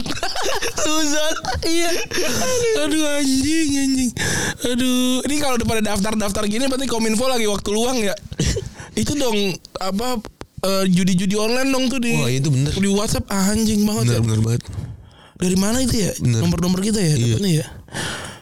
Susan. 0.74 1.34
Iya. 1.62 1.90
Aduh 2.80 3.04
anjing 3.20 3.70
anjing. 3.76 4.10
Aduh, 4.64 5.20
ini 5.24 5.36
kalau 5.38 5.54
udah 5.56 5.68
pada 5.68 5.82
daftar-daftar 5.84 6.42
gini 6.46 6.64
berarti 6.66 6.88
Kominfo 6.88 7.28
lagi 7.28 7.44
waktu 7.44 7.68
luang 7.70 8.00
ya. 8.00 8.16
Itu 8.92 9.14
dong 9.14 9.36
apa 9.78 10.20
eh, 10.62 10.84
judi-judi 10.86 11.36
online 11.36 11.68
dong 11.68 11.86
tuh 11.88 12.00
di 12.00 12.12
Wah, 12.16 12.28
itu 12.28 12.48
bener. 12.48 12.72
di 12.72 12.88
WhatsApp 12.88 13.28
anjing 13.28 13.84
banget 13.84 14.16
ya. 14.16 14.18
Bener 14.18 14.22
bener 14.24 14.40
banget. 14.42 14.62
Dari 15.36 15.56
mana 15.58 15.78
itu 15.80 15.96
ya? 15.98 16.12
Bener. 16.18 16.40
Nomor-nomor 16.40 16.80
kita 16.80 17.02
ya, 17.02 17.14
Iya. 17.18 17.36
ya. 17.42 17.66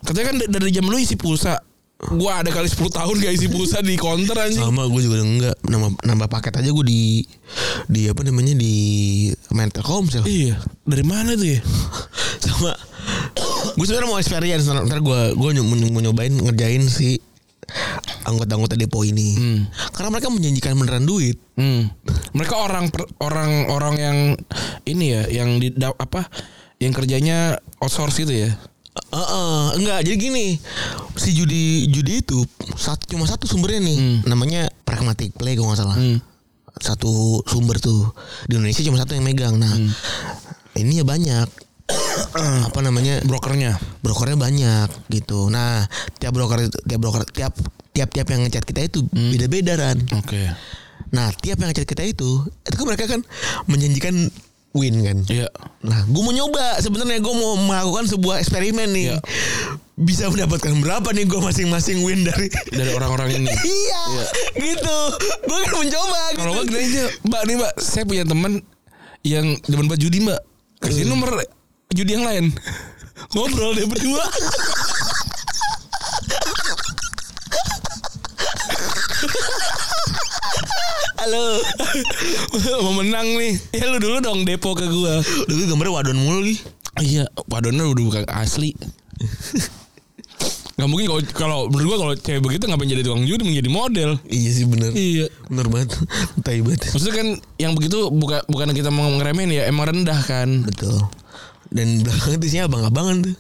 Katanya 0.05 0.27
kan 0.27 0.37
da- 0.39 0.51
dari 0.53 0.71
jam 0.71 0.85
lu 0.85 0.97
isi 0.97 1.17
pulsa. 1.17 1.59
Gua 2.01 2.41
ada 2.41 2.49
kali 2.49 2.65
10 2.65 2.81
tahun 2.89 3.15
gak 3.21 3.35
isi 3.37 3.47
pulsa 3.53 3.85
di 3.85 4.01
counter 4.01 4.33
anjing. 4.33 4.65
Sama 4.65 4.89
gue 4.89 5.01
juga 5.05 5.21
enggak 5.21 5.57
nambah 5.69 6.01
nambah 6.01 6.29
paket 6.33 6.65
aja 6.65 6.73
gue 6.73 6.85
di 6.89 7.21
di 7.93 8.09
apa 8.09 8.25
namanya 8.25 8.57
di 8.57 8.75
main 9.53 9.69
Telkomsel. 9.69 10.25
Iya, 10.25 10.57
dari 10.89 11.05
mana 11.05 11.37
itu 11.37 11.61
ya? 11.61 11.61
Sama 12.49 12.73
gue 13.77 13.85
sebenarnya 13.85 14.09
mau 14.09 14.17
experience 14.17 14.65
ntar, 14.65 14.89
ntar 14.89 15.05
gue 15.05 15.21
gue 15.37 15.51
mau 15.61 16.01
nyobain 16.01 16.33
ngerjain 16.33 16.89
si 16.89 17.21
anggota-anggota 18.25 18.81
depo 18.81 19.05
ini. 19.05 19.29
Hmm. 19.37 19.61
Karena 19.93 20.09
mereka 20.17 20.29
menjanjikan 20.33 20.77
beneran 20.77 21.05
duit. 21.05 21.37
Hmm. 21.57 21.91
Mereka 22.33 22.55
orang 22.57 22.89
per- 22.89 23.11
orang 23.21 23.69
orang 23.69 23.95
yang 24.01 24.19
ini 24.89 25.15
ya, 25.15 25.23
yang 25.29 25.61
di 25.61 25.73
apa? 25.79 26.27
Yang 26.81 27.05
kerjanya 27.05 27.61
outsource 27.83 28.25
itu 28.25 28.49
ya. 28.49 28.51
Heeh, 28.91 29.63
enggak. 29.79 30.01
Jadi 30.03 30.17
gini, 30.19 30.47
si 31.15 31.31
judi 31.35 31.87
judi 31.91 32.23
itu 32.23 32.43
satu 32.75 33.07
cuma 33.07 33.27
satu 33.27 33.47
sumbernya 33.47 33.81
nih. 33.83 33.99
Namanya 34.27 34.67
Pragmatic 34.83 35.35
Play 35.39 35.55
kalau 35.55 35.71
nggak 35.71 35.81
salah. 35.81 35.97
Hmm. 35.99 36.19
Satu 36.81 37.43
sumber 37.47 37.79
tuh 37.79 38.11
di 38.51 38.59
Indonesia 38.59 38.83
cuma 38.83 38.99
satu 38.99 39.15
yang 39.15 39.27
megang. 39.27 39.55
Nah, 39.59 39.71
ini 40.75 41.03
ya 41.03 41.05
banyak. 41.07 41.49
apa 42.71 42.79
namanya 42.87 43.19
Brokernya. 43.27 43.75
brokernya 44.03 44.39
banyak 44.39 44.89
gitu. 45.11 45.51
Nah, 45.51 45.87
tiap 46.23 46.35
broker 46.35 46.71
tiap 46.87 47.01
broker 47.03 47.27
tiap 47.27 47.55
tiap 47.91 48.09
tiap 48.15 48.27
yang 48.31 48.47
ngechat 48.47 48.63
kita 48.63 48.87
itu 48.87 49.03
beda-beda 49.11 49.75
kan. 49.75 49.97
Oke. 50.19 50.51
Nah, 51.11 51.35
tiap 51.35 51.59
yang 51.59 51.75
ngechat 51.75 51.87
kita 51.87 52.07
itu 52.07 52.47
itu 52.47 52.75
kan 52.79 52.87
mereka 52.87 53.11
kan 53.11 53.21
menjanjikan 53.67 54.31
win 54.71 55.03
kan. 55.03 55.19
Iya. 55.27 55.49
Nah, 55.83 56.07
gue 56.07 56.23
mau 56.23 56.35
nyoba 56.35 56.79
sebenarnya 56.79 57.19
gue 57.19 57.35
mau 57.35 57.59
melakukan 57.59 58.07
sebuah 58.07 58.43
eksperimen 58.43 58.89
nih. 58.95 59.05
Iya. 59.11 59.17
Bisa 60.01 60.33
mendapatkan 60.33 60.73
berapa 60.81 61.09
nih 61.13 61.29
gue 61.29 61.41
masing-masing 61.43 62.01
win 62.07 62.25
dari 62.25 62.49
Dari 62.73 62.91
orang-orang 62.95 63.43
ini. 63.43 63.51
iya, 63.85 64.03
gitu. 64.57 64.99
Gue 65.45 65.59
kan 65.67 65.75
mencoba 65.77 66.21
Kalau 66.39 66.53
gitu. 66.55 66.63
enggak 66.65 66.71
gini 66.71 66.95
aja, 66.95 67.05
Mbak 67.27 67.43
nih 67.45 67.55
Mbak, 67.61 67.73
saya 67.83 68.05
punya 68.07 68.25
teman 68.25 68.53
yang 69.27 69.47
demen 69.69 69.87
banget 69.91 70.03
judi 70.09 70.19
Mbak. 70.25 70.41
Kasih 70.81 71.05
nomor 71.05 71.29
judi 71.93 72.17
yang 72.17 72.25
lain. 72.25 72.55
Ngobrol 73.37 73.77
deh 73.77 73.85
berdua. 73.85 74.25
Halo. 81.21 81.61
Mau 82.85 82.97
menang 82.97 83.29
nih. 83.37 83.55
Ya 83.77 83.85
lu 83.93 84.01
dulu 84.01 84.25
dong 84.25 84.49
depo 84.49 84.73
ke 84.73 84.89
gua. 84.89 85.21
Udah 85.21 85.55
gue 85.55 85.67
gambarnya 85.69 85.93
wadon 85.93 86.17
mulu 86.17 86.41
lagi. 86.41 86.57
Iya, 87.01 87.29
padahal 87.45 87.93
udah 87.93 88.05
bukan 88.09 88.25
asli. 88.33 88.73
Gak 90.81 90.89
mungkin 90.89 91.13
kalau 91.13 91.21
kalau 91.37 91.59
menurut 91.69 91.87
gua 91.93 91.99
kalau 92.01 92.15
cewek 92.17 92.41
begitu 92.41 92.65
ngapain 92.65 92.89
jadi 92.89 93.05
tukang 93.05 93.29
judi 93.29 93.45
menjadi 93.45 93.69
model. 93.69 94.11
Iya 94.33 94.51
sih 94.57 94.65
bener. 94.65 94.97
Iya. 94.97 95.29
Bener 95.53 95.69
banget. 95.69 95.93
Tai 96.45 96.59
banget. 96.65 96.81
Maksudnya 96.89 97.15
kan 97.21 97.29
yang 97.61 97.73
begitu 97.77 98.09
bukan 98.09 98.41
bukan 98.49 98.73
kita 98.73 98.89
mau 98.89 99.13
ngeremehin 99.13 99.53
ya, 99.53 99.63
emang 99.69 99.93
rendah 99.93 100.21
kan. 100.25 100.65
Betul. 100.65 101.05
Dan 101.69 102.01
belakangnya 102.01 102.41
isinya 102.49 102.65
abang-abangan 102.73 103.29
tuh. 103.29 103.37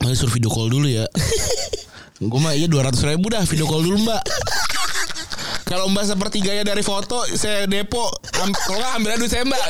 Mari 0.00 0.16
suruh 0.16 0.32
video 0.32 0.48
call 0.48 0.72
dulu 0.72 0.88
ya. 0.88 1.04
Gue 2.20 2.40
mah 2.40 2.56
iya 2.56 2.68
200 2.68 3.16
ribu 3.16 3.28
dah 3.28 3.44
video 3.44 3.68
call 3.68 3.84
dulu 3.84 4.00
mbak. 4.00 4.24
Kalau 5.70 5.86
mbak 5.86 6.02
sepertiganya 6.02 6.66
dari 6.66 6.82
foto 6.82 7.22
saya 7.38 7.62
depo. 7.70 8.10
Am, 8.42 8.50
kalau 8.50 8.82
nggak 8.82 8.92
ambil 8.98 9.10
duit 9.22 9.30
saya 9.30 9.46
mbak. 9.46 9.62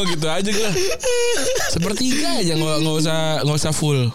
Oh 0.00 0.04
gitu 0.08 0.24
aja 0.24 0.48
gue. 0.48 0.70
Sepertiga 1.68 2.40
aja 2.40 2.56
nggak 2.56 2.76
nggak 2.80 2.96
usah 3.04 3.18
nggak 3.44 3.58
usah 3.60 3.72
full. 3.76 4.08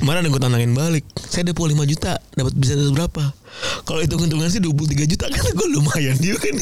Kemarin 0.00 0.24
ada 0.24 0.28
gue 0.32 0.40
tantangin 0.40 0.72
balik. 0.72 1.04
Saya 1.28 1.44
depo 1.44 1.68
5 1.68 1.76
juta, 1.84 2.16
dapat 2.32 2.56
bisa 2.56 2.80
dapat 2.80 2.92
berapa? 2.96 3.24
Kalau 3.84 4.00
hitung 4.00 4.24
hitungan 4.24 4.48
sih 4.48 4.64
23 4.64 5.04
juta 5.04 5.28
kan 5.32 5.52
gue 5.52 5.68
lumayan 5.68 6.16
juga 6.16 6.48
kan. 6.48 6.56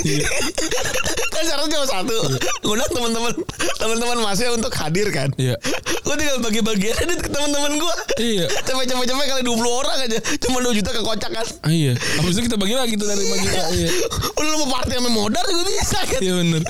Kan 1.41 1.45
syaratnya 1.49 1.73
cuma 1.73 1.87
satu. 1.89 2.17
Ngundang 2.61 2.91
teman-teman 2.93 3.33
teman-teman 3.81 4.17
masnya 4.21 4.53
untuk 4.53 4.73
hadir 4.77 5.09
kan. 5.09 5.33
Iya. 5.41 5.57
Gue 6.05 6.15
tinggal 6.21 6.39
bagi-bagi 6.45 6.93
aja 6.93 7.15
ke 7.17 7.29
teman-teman 7.33 7.73
gue. 7.81 7.95
Iya. 8.21 8.47
Cepet 8.53 8.87
kali 8.93 9.43
20 9.49 9.57
orang 9.65 9.97
aja. 10.05 10.19
Cuma 10.45 10.61
2 10.61 10.77
juta 10.77 10.91
kekocak 10.93 11.31
kan. 11.33 11.47
Ah, 11.65 11.73
iya. 11.73 11.97
Habis 11.97 12.37
itu 12.37 12.53
kita 12.53 12.57
bagi 12.61 12.77
lagi 12.77 12.95
tuh 13.01 13.09
dari 13.09 13.25
bagi 13.25 13.49
Iya. 13.81 13.91
Udah 14.37 14.49
lu 14.53 14.57
mau 14.67 14.69
party 14.77 14.93
sama 15.01 15.11
modal 15.11 15.45
gue 15.49 15.65
bisa 15.65 15.99
kan. 16.05 16.21
Iya 16.21 16.33
bener. 16.45 16.63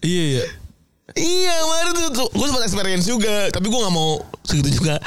Iya 0.00 0.24
iya. 0.24 0.44
Iya 1.16 1.54
kemarin 1.64 1.92
tuh, 1.96 2.06
tuh 2.12 2.28
gue 2.36 2.46
sempat 2.52 2.64
experience 2.68 3.08
juga 3.08 3.48
Tapi 3.48 3.64
gue 3.72 3.80
gak 3.80 3.94
mau 3.96 4.20
segitu 4.44 4.76
juga 4.76 5.00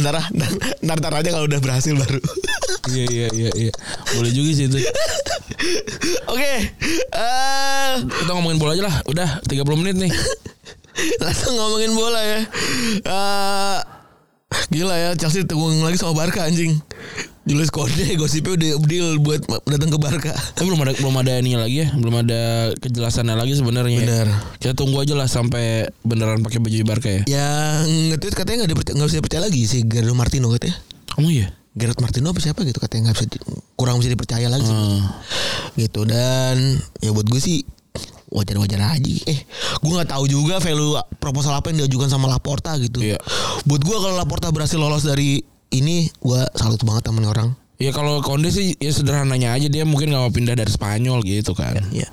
Ntar, 0.00 0.16
ntar, 0.32 0.96
ntar, 0.96 1.12
aja 1.20 1.28
kalau 1.28 1.44
udah 1.44 1.60
berhasil 1.60 1.92
baru 1.92 2.20
Iya 2.88 3.04
iya 3.12 3.26
iya 3.30 3.50
iya. 3.54 3.72
Boleh 4.18 4.34
juga 4.34 4.50
sih 4.58 4.66
itu. 4.66 4.74
Oke 6.26 6.52
eh, 7.14 7.92
Kita 8.02 8.30
ngomongin 8.34 8.58
bola 8.58 8.74
aja 8.74 8.90
lah. 8.90 8.96
Udah 9.06 9.38
30 9.46 9.62
menit 9.78 9.96
nih. 10.02 10.12
Langsung 11.22 11.54
ngomongin 11.54 11.94
bola 11.94 12.20
ya 12.26 12.40
Eh, 13.06 13.78
Gila 14.72 14.96
ya 14.98 15.10
Chelsea 15.16 15.46
tunggu 15.46 15.72
lagi 15.80 15.96
sama 15.96 16.12
Barca 16.16 16.44
anjing 16.44 16.76
Julius 17.42 17.68
Konde 17.68 18.06
gosipnya 18.14 18.54
udah 18.54 18.70
deal 18.84 19.08
buat 19.18 19.42
datang 19.64 19.88
ke 19.88 19.98
Barca 19.98 20.30
Tapi 20.30 20.62
belum 20.64 20.78
ada 20.80 20.92
belum 20.94 21.14
ada 21.16 21.32
ininya 21.36 21.60
lagi 21.60 21.82
ya, 21.82 21.88
belum 21.90 22.14
ada 22.20 22.40
kejelasannya 22.76 23.34
lagi 23.34 23.52
sebenarnya. 23.52 23.92
ya. 23.92 24.00
Bener. 24.00 24.26
Kita 24.56 24.72
tunggu 24.72 24.98
aja 24.98 25.12
lah 25.12 25.26
sampai 25.26 25.86
beneran 26.00 26.38
pakai 26.40 26.58
baju 26.58 26.74
Barca 26.84 27.10
ya. 27.10 27.22
Yang 27.24 27.82
nge-tweet 28.10 28.34
katanya 28.36 28.56
gak, 28.62 28.70
dipercaya, 28.70 28.94
gak 28.94 29.08
bisa 29.08 29.18
dipercaya 29.18 29.42
lagi 29.42 29.62
si 29.64 29.82
Gerardo 29.82 30.14
Martino 30.14 30.46
katanya 30.50 30.78
Kamu 31.08 31.28
ya? 31.28 31.50
Gerard 31.72 31.98
Martino 31.98 32.28
apa 32.28 32.38
siapa 32.38 32.62
gitu 32.62 32.76
katanya 32.78 33.08
nggak 33.08 33.16
bisa 33.16 33.26
di- 33.26 33.40
kurang 33.74 33.96
bisa 33.96 34.08
dipercaya 34.08 34.44
lagi 34.46 34.60
sebenarnya. 34.62 35.08
gitu 35.74 36.04
dan 36.04 36.60
ya 37.00 37.10
buat 37.10 37.24
gue 37.24 37.40
sih 37.40 37.64
wajar-wajar 38.28 38.92
aja 38.92 39.12
eh 39.24 39.40
gue 39.74 39.90
nggak 39.90 40.04
tahu 40.06 40.24
juga 40.26 40.56
value 40.56 41.00
proposal 41.16 41.52
apa 41.54 41.68
yang 41.68 41.80
diajukan 41.80 42.08
sama 42.08 42.28
Laporta 42.28 42.76
gitu 42.76 43.00
Iya. 43.00 43.16
buat 43.64 43.80
gue 43.80 43.92
kalau 43.94 44.14
Laporta 44.14 44.48
berhasil 44.48 44.76
lolos 44.76 45.00
dari 45.02 45.40
ini 45.72 46.12
gue 46.14 46.40
salut 46.54 46.80
banget 46.82 47.08
sama 47.08 47.18
nih 47.18 47.30
orang 47.30 47.50
Ya 47.76 47.90
kalau 47.90 48.22
Konde 48.22 48.46
sih 48.46 48.78
ya 48.78 48.94
sederhananya 48.94 49.50
aja 49.52 49.66
dia 49.66 49.82
mungkin 49.82 50.06
nggak 50.08 50.22
mau 50.22 50.30
pindah 50.30 50.54
dari 50.54 50.70
Spanyol 50.70 51.18
gitu 51.20 51.50
kan. 51.50 51.82
ya 51.90 52.06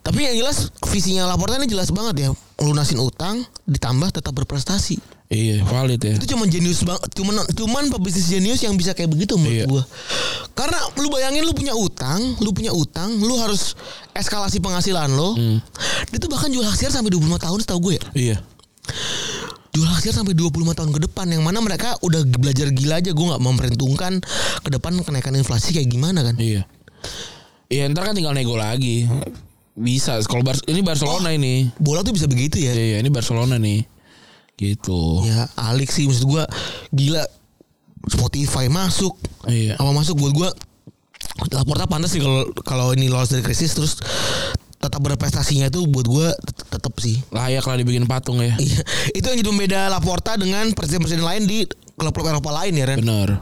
tapi 0.00 0.24
yang 0.24 0.40
jelas 0.40 0.72
visinya 0.82 1.28
Laporta 1.28 1.54
ini 1.54 1.68
jelas 1.68 1.92
banget 1.92 2.16
ya 2.18 2.28
lunasin 2.58 2.96
utang 2.96 3.44
ditambah 3.66 4.08
tetap 4.10 4.32
berprestasi 4.32 4.96
Iya 5.28 5.64
valid 5.64 6.00
ya. 6.00 6.16
itu 6.16 6.28
cuma 6.28 6.44
jenius 6.44 6.80
banget 6.82 7.12
cuman 7.12 7.44
cuman 7.46 7.82
pebisnis 7.90 8.24
jenius 8.26 8.60
yang 8.60 8.72
bisa 8.72 8.92
kayak 8.92 9.08
begitu 9.08 9.36
menurut 9.36 9.52
Iya. 9.54 9.66
gua 9.66 9.82
karena 10.52 10.80
lu 10.94 11.08
bayangin 11.08 11.40
lu 11.42 11.52
punya 11.52 11.72
utang 11.72 12.20
lu 12.38 12.50
punya 12.50 12.72
utang 12.72 13.12
lu 13.14 13.36
harus 13.36 13.76
eskalasi 14.12 14.60
penghasilan 14.60 15.08
lo 15.08 15.32
Hmm. 15.34 15.60
dia 16.08 16.18
tuh 16.18 16.28
bahkan 16.28 16.48
jual 16.48 16.64
hasil 16.64 16.88
sampai 16.88 17.08
25 17.10 17.36
tahun 17.38 17.58
setahu 17.60 17.80
gue 17.82 17.94
ya 17.94 18.04
Iya. 18.14 18.36
Jual 19.72 19.88
hasil 19.88 20.12
sampai 20.12 20.36
25 20.36 20.52
tahun 20.76 20.90
ke 20.92 21.00
depan 21.08 21.26
yang 21.28 21.40
mana 21.40 21.58
mereka 21.58 21.96
udah 22.00 22.20
belajar 22.28 22.68
gila 22.68 23.00
aja 23.00 23.10
gue 23.10 23.26
nggak 23.26 23.40
memperhitungkan 23.40 24.20
ke 24.60 24.68
depan 24.68 25.00
kenaikan 25.00 25.32
inflasi 25.32 25.72
kayak 25.72 25.88
gimana 25.88 26.20
kan 26.20 26.36
Iya. 26.36 26.68
Iya 27.66 27.88
ntar 27.88 28.04
kan 28.04 28.12
tinggal 28.12 28.36
nego 28.36 28.52
lagi. 28.52 29.08
Bisa. 29.72 30.20
Kalau 30.28 30.44
Bar 30.44 30.60
ini 30.68 30.84
Barcelona 30.84 31.32
ini. 31.32 31.72
bola 31.80 32.04
tuh 32.04 32.12
bisa 32.12 32.28
begitu 32.28 32.60
ya 32.60 32.76
Iya, 32.76 32.84
iya 32.84 32.96
ini 33.00 33.08
Barcelona 33.08 33.56
nih. 33.56 33.80
Gitu. 34.52 35.24
ya 35.24 35.48
Alex 35.56 35.96
sih 35.96 36.04
maksud 36.04 36.28
gua 36.28 36.44
gila 36.92 37.24
Spotify 38.06 38.68
masuk 38.68 39.16
Iya. 39.48 39.80
apa 39.80 39.90
masuk 39.90 40.20
buat 40.20 40.36
gua 40.36 40.50
Laporta 41.48 41.88
pantas 41.88 42.12
sih 42.12 42.20
kalau 42.20 42.44
kalau 42.60 42.86
ini 42.92 43.08
lolos 43.08 43.30
dari 43.30 43.40
krisis 43.40 43.72
terus 43.72 43.96
tetap 44.82 44.98
berprestasinya 44.98 45.70
itu 45.70 45.86
buat 45.86 46.04
gua 46.04 46.34
tet- 46.34 46.66
tetap 46.68 46.90
sih 46.98 47.22
Layak 47.30 47.62
lah 47.64 47.78
dibikin 47.78 48.02
patung 48.04 48.42
ya. 48.42 48.50
Iya, 48.58 48.82
itu 49.14 49.22
yang 49.22 49.38
jadi 49.38 49.48
pembeda 49.48 49.80
Laporta 49.86 50.34
dengan 50.34 50.74
presiden-presiden 50.74 51.22
lain 51.22 51.46
di 51.46 51.62
klub-klub 51.94 52.26
Eropa 52.26 52.50
lain 52.50 52.74
ya 52.74 52.84
Ren. 52.84 52.98
Bener. 52.98 53.38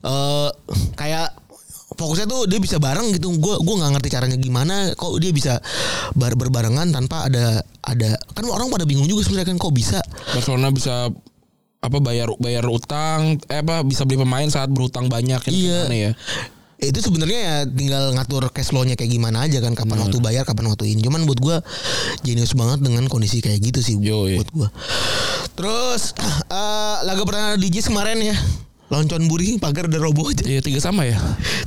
Eh, 0.00 0.48
kayak 0.94 1.34
fokusnya 1.94 2.26
tuh 2.26 2.46
dia 2.46 2.58
bisa 2.58 2.78
bareng 2.78 3.10
gitu. 3.10 3.34
Gue 3.36 3.58
gua 3.58 3.74
nggak 3.82 3.92
ngerti 3.98 4.08
caranya 4.08 4.38
gimana. 4.38 4.94
Kok 4.94 5.18
dia 5.18 5.34
bisa 5.34 5.58
bar 6.14 6.38
berbarengan 6.38 6.94
tanpa 6.94 7.26
ada 7.26 7.58
ada 7.82 8.14
kan 8.30 8.46
orang 8.46 8.70
pada 8.70 8.86
bingung 8.86 9.04
juga 9.04 9.26
sebenarnya 9.26 9.50
kan 9.50 9.58
kok 9.58 9.74
bisa. 9.74 9.98
Barcelona 10.30 10.70
bisa 10.70 11.10
apa 11.84 12.00
bayar 12.00 12.32
bayar 12.40 12.64
utang 12.64 13.36
eh 13.44 13.60
apa 13.60 13.84
bisa 13.84 14.08
beli 14.08 14.16
pemain 14.16 14.48
saat 14.48 14.72
berutang 14.72 15.12
banyak 15.12 15.36
kan 15.36 15.52
Iya. 15.52 15.84
ya 15.92 16.10
itu 16.78 16.98
sebenarnya 17.00 17.40
ya 17.40 17.56
tinggal 17.64 18.12
ngatur 18.12 18.50
cash 18.50 18.74
flow-nya 18.74 18.98
kayak 18.98 19.12
gimana 19.12 19.46
aja 19.46 19.62
kan 19.62 19.72
kapan 19.72 20.04
waktu 20.04 20.18
bayar 20.18 20.42
kapan 20.44 20.68
waktu 20.68 20.90
ini 20.90 21.00
cuman 21.06 21.24
buat 21.24 21.38
gua 21.40 21.56
jenius 22.22 22.52
banget 22.52 22.82
dengan 22.82 23.06
kondisi 23.08 23.38
kayak 23.40 23.62
gitu 23.62 23.80
sih 23.80 23.94
Yoi. 23.96 24.42
buat 24.42 24.50
gua 24.52 24.68
terus 25.54 26.12
eh 26.50 26.96
laga 27.06 27.22
pertandingan 27.22 27.62
di 27.62 27.68
Jis 27.70 27.88
kemarin 27.88 28.18
ya 28.20 28.36
loncon 28.92 29.26
buri 29.26 29.56
pagar 29.56 29.88
udah 29.88 30.00
roboh 30.02 30.28
aja 30.28 30.44
Iya 30.44 30.60
tiga 30.60 30.78
sama 30.78 31.08
ya. 31.08 31.16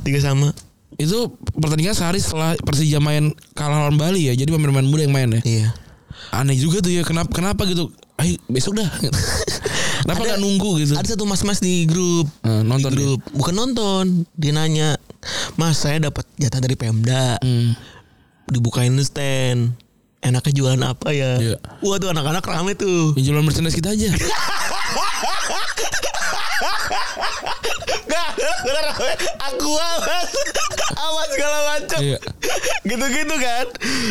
tiga 0.06 0.22
sama 0.22 0.54
Itu 0.96 1.34
pertandingan 1.54 1.94
sehari 1.94 2.18
setelah 2.18 2.58
Persija 2.58 2.98
main 2.98 3.30
kalah 3.54 3.86
lawan 3.86 4.00
Bali 4.00 4.26
ya. 4.26 4.34
Jadi 4.34 4.50
pemain-pemain 4.50 4.82
muda 4.82 5.02
yang 5.06 5.14
main 5.14 5.30
ya. 5.30 5.40
iya 5.46 5.68
Aneh 6.34 6.58
juga 6.58 6.82
tuh 6.82 6.90
ya 6.90 7.06
kenapa 7.06 7.30
kenapa 7.30 7.62
gitu. 7.70 7.92
Ayo 8.18 8.34
besok 8.50 8.82
dah. 8.82 8.88
kenapa 10.00 10.18
Ada- 10.18 10.28
nggak 10.28 10.40
nunggu 10.40 10.70
gitu? 10.78 10.92
ada 10.94 11.06
satu 11.06 11.24
mas-mas 11.24 11.58
di 11.58 11.84
grup 11.84 12.26
Eh, 12.40 12.62
nonton 12.62 12.90
di 12.90 12.98
grup 12.98 13.20
bukan 13.30 13.54
nonton 13.54 14.04
dia 14.32 14.50
nanya 14.50 14.96
mas 15.54 15.76
saya 15.76 15.98
dapat 16.00 16.26
jatah 16.36 16.58
dari 16.58 16.74
Pemda 16.74 17.38
Hmm. 17.38 17.74
dibukain 18.46 18.94
stand 18.98 19.74
enaknya 20.18 20.52
jualan 20.52 20.82
apa 20.84 21.08
ya 21.10 21.38
Iya. 21.38 21.56
wah 21.78 21.96
tuh 21.96 22.08
anak-anak 22.08 22.42
rame 22.42 22.74
tuh 22.74 23.14
Ya, 23.14 23.22
jualan 23.24 23.42
merchandise 23.42 23.74
kita 23.74 23.92
aja. 23.92 24.10
Gak, 28.08 28.28
bener 28.64 28.84
aku 29.38 29.68
amat, 29.70 30.26
amat 30.90 31.28
segala 31.30 31.58
macam. 31.68 31.98
Iya. 32.00 32.18
Gitu-gitu 32.82 33.34
kan. 33.36 33.66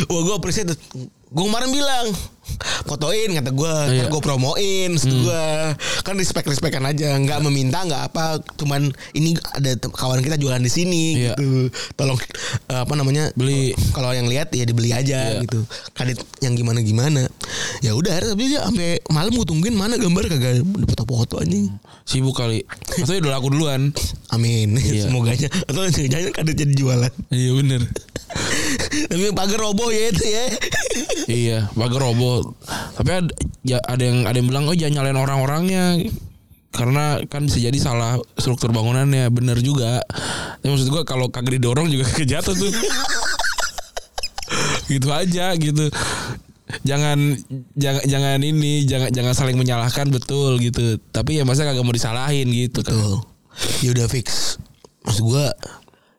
Wah 0.08 0.22
gue 0.22 0.34
appreciate. 0.34 0.70
Gue 1.28 1.44
kemarin 1.44 1.70
bilang 1.70 2.06
fotoin 2.86 3.30
kata 3.34 3.51
gue, 3.51 3.74
Iya. 3.88 4.05
gue 4.10 4.22
promoin, 4.22 4.88
maksud 4.93 5.12
gue 5.12 5.43
kan 6.01 6.16
respect 6.16 6.47
respekan 6.47 6.84
aja, 6.84 7.16
nggak 7.18 7.39
meminta 7.43 7.84
nggak 7.84 8.03
apa, 8.12 8.39
cuman 8.55 8.89
ini 9.14 9.36
ada 9.53 9.76
kawan 9.89 10.22
kita 10.22 10.38
jualan 10.38 10.60
di 10.60 10.72
sini 10.72 11.03
Iya. 11.20 11.34
gitu, 11.36 11.70
tolong 11.93 12.18
eh, 12.70 12.80
apa 12.82 12.93
namanya 12.95 13.30
Beli. 13.34 13.74
kalau 13.93 14.12
yang 14.12 14.26
lihat 14.26 14.53
ya 14.53 14.64
dibeli 14.64 14.91
aja 14.91 15.38
Iya. 15.38 15.43
gitu, 15.45 15.64
kadit 15.93 16.20
yang 16.39 16.53
gimana 16.55 16.80
gimana, 16.82 17.26
ya 17.82 17.93
udah 17.93 18.34
tapi 18.34 18.49
dia 18.49 18.64
sampai 18.64 19.01
malam 19.10 19.32
gue 19.32 19.45
tungguin 19.45 19.76
mana 19.76 19.95
gambar 19.97 20.28
kagak 20.32 20.64
foto-foto 20.89 21.39
anjing. 21.41 21.70
Sibuk 22.08 22.39
kali. 22.39 22.64
Atau 23.03 23.20
udah 23.20 23.36
laku 23.36 23.51
duluan. 23.51 23.91
Amin. 24.32 24.80
Iya. 24.80 25.12
Semoganya 25.12 25.51
atau 25.68 25.84
jangan 25.91 26.32
kan 26.32 26.47
jadi 26.47 26.72
jualan. 26.72 27.12
Iya 27.28 27.51
bener. 27.51 27.82
Tapi 28.88 29.32
pagar 29.36 29.60
roboh 29.60 29.90
ya 29.92 30.04
itu 30.12 30.26
ya. 30.26 30.46
iya, 31.28 31.60
pagar 31.76 32.02
roboh. 32.02 32.56
Tapi 32.96 33.10
ada, 33.12 33.34
ya, 33.64 33.78
ada 33.84 34.04
yang 34.04 34.24
ada 34.24 34.38
yang 34.38 34.48
bilang 34.48 34.66
oh 34.68 34.76
jangan 34.76 35.04
nyalain 35.04 35.20
orang-orangnya 35.20 36.00
karena 36.72 37.18
kan 37.26 37.50
bisa 37.50 37.58
jadi 37.58 37.78
salah 37.82 38.22
struktur 38.38 38.70
bangunannya 38.70 39.28
bener 39.34 39.58
juga. 39.66 40.04
Tapi 40.62 40.70
maksud 40.70 40.94
gua 40.94 41.04
kalau 41.08 41.34
kagak 41.34 41.58
didorong 41.58 41.90
juga 41.90 42.06
kejatuh 42.20 42.54
tuh. 42.54 42.72
gitu 44.88 45.10
aja 45.12 45.52
gitu. 45.58 45.90
Jangan 46.84 47.40
jangan 47.80 48.04
jangan 48.06 48.40
ini 48.44 48.84
jangan 48.84 49.10
jangan 49.12 49.34
saling 49.34 49.58
menyalahkan 49.58 50.08
betul 50.12 50.60
gitu. 50.62 51.02
Tapi 51.10 51.40
ya 51.40 51.44
masa 51.48 51.66
kagak 51.66 51.84
mau 51.84 51.96
disalahin 51.96 52.48
gitu 52.52 52.86
kan. 52.86 52.94
Tuh. 52.94 53.20
Ya 53.82 53.96
udah 53.96 54.06
fix. 54.06 54.60
Maksud 55.08 55.24
gua 55.24 55.50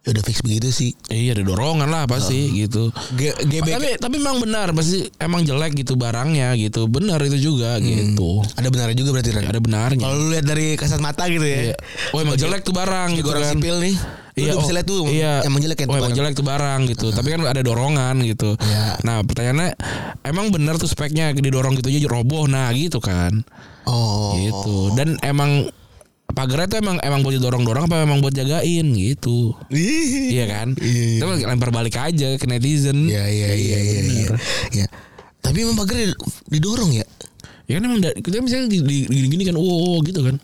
ya 0.08 0.16
udah 0.16 0.24
fix 0.24 0.40
begitu 0.40 0.72
sih. 0.72 0.96
Iya 1.12 1.36
ada 1.36 1.44
dorongan 1.44 1.84
lah 1.84 2.08
pasti 2.08 2.48
gitu. 2.56 2.88
G 3.12 3.28
GBK 3.36 3.76
Tapi 3.76 3.88
tapi 4.00 4.16
memang 4.16 4.40
benar 4.40 4.72
pasti 4.72 5.04
emang 5.20 5.44
jelek 5.44 5.76
gitu 5.76 6.00
barangnya 6.00 6.56
gitu. 6.56 6.88
Benar 6.88 7.20
itu 7.28 7.52
juga 7.52 7.76
gitu. 7.76 8.40
ada 8.56 8.68
benarnya 8.72 8.96
juga 8.96 9.20
berarti 9.20 9.30
Ran. 9.36 9.44
Ada 9.44 9.60
benarnya. 9.60 10.00
Kalau 10.08 10.16
lu 10.16 10.32
lihat 10.32 10.48
dari 10.48 10.80
kasat 10.80 11.04
mata 11.04 11.28
gitu 11.28 11.44
ya. 11.44 11.60
Iya. 11.70 11.76
Oh 12.16 12.24
emang 12.24 12.40
jelek 12.40 12.64
tuh 12.64 12.72
barang 12.72 13.20
gitu 13.20 13.28
kan. 13.28 13.52
sipil 13.52 13.76
nih. 13.84 13.96
Iya, 14.38 14.54
bisa 14.54 14.70
oh, 14.70 14.74
lihat 14.78 14.86
tuh 14.86 15.02
iya. 15.10 15.34
emang 15.42 15.58
jelek 15.58 15.82
kan 15.82 15.90
Oh 15.90 15.98
emang 15.98 16.14
jelek 16.14 16.32
tuh 16.32 16.46
barang 16.46 16.80
gitu. 16.88 17.12
Tapi 17.12 17.28
kan 17.28 17.40
ada 17.44 17.60
dorongan 17.60 18.16
gitu. 18.24 18.56
Iya. 18.56 18.96
Nah 19.04 19.20
pertanyaannya 19.28 19.76
emang 20.24 20.48
benar 20.48 20.80
tuh 20.80 20.88
speknya 20.88 21.36
didorong 21.36 21.76
gitu 21.76 21.92
aja 21.92 22.08
roboh. 22.08 22.48
Nah 22.48 22.72
gitu 22.72 22.96
kan. 23.04 23.44
Oh. 23.84 24.32
Gitu. 24.40 24.96
Dan 24.96 25.20
emang 25.20 25.68
pagarnya 26.32 26.68
tuh 26.68 26.78
emang 26.84 26.96
emang 27.00 27.20
buat 27.24 27.34
didorong-dorong 27.40 27.88
apa 27.88 28.04
emang 28.04 28.20
buat 28.20 28.34
jagain 28.36 28.86
gitu. 28.94 29.56
Iya 29.72 30.44
kan? 30.46 30.68
Iya, 30.78 31.02
iya. 31.18 31.24
Kita 31.24 31.48
lempar 31.48 31.70
balik 31.72 31.96
aja 31.96 32.36
ke 32.36 32.46
netizen. 32.46 33.08
Iya 33.08 33.24
iya 33.26 33.50
iya 33.56 33.78
iya 33.78 34.00
iya. 34.04 34.28
Ya. 34.84 34.86
Tapi 35.40 35.64
emang 35.64 35.80
pagar 35.80 35.96
didorong 36.48 36.92
ya. 36.92 37.06
Ya 37.68 37.80
kan 37.80 37.88
emang 37.88 38.00
kita 38.00 38.40
misalnya 38.40 38.72
gini-gini 38.72 39.44
kan, 39.44 39.56
wow 39.56 40.00
gitu 40.04 40.20
kan. 40.24 40.36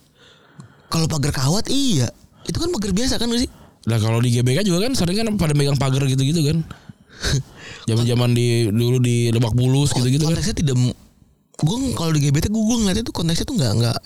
Kalau 0.93 1.07
pagar 1.09 1.33
kawat 1.33 1.69
iya. 1.73 2.09
Itu 2.45 2.61
kan 2.61 2.69
pagar 2.73 2.93
biasa 2.93 3.17
kan 3.17 3.33
gak 3.33 3.49
sih? 3.49 3.51
Lah 3.89 4.01
kalau 4.01 4.21
di 4.21 4.33
GBK 4.33 4.65
juga 4.65 4.89
kan 4.89 4.93
sering 4.97 5.17
kan 5.21 5.29
pada 5.37 5.53
megang 5.57 5.77
pagar 5.77 6.05
gitu-gitu 6.05 6.45
kan. 6.45 6.65
Zaman-zaman 7.89 8.33
di 8.33 8.69
dulu 8.69 9.01
di 9.01 9.29
Lebak 9.33 9.57
Bulus 9.57 9.93
gitu-gitu 9.93 10.29
kan. 10.29 10.37
konteksnya 10.37 10.57
tidak 10.57 10.77
gue 11.55 11.79
kalau 11.95 12.11
di 12.11 12.21
GBT 12.29 12.51
gue 12.51 12.63
gue 12.67 12.77
ngeliatnya 12.83 13.05
tuh 13.07 13.15
konteksnya 13.15 13.47
tuh 13.47 13.57
nggak 13.57 13.73
nggak 13.79 13.99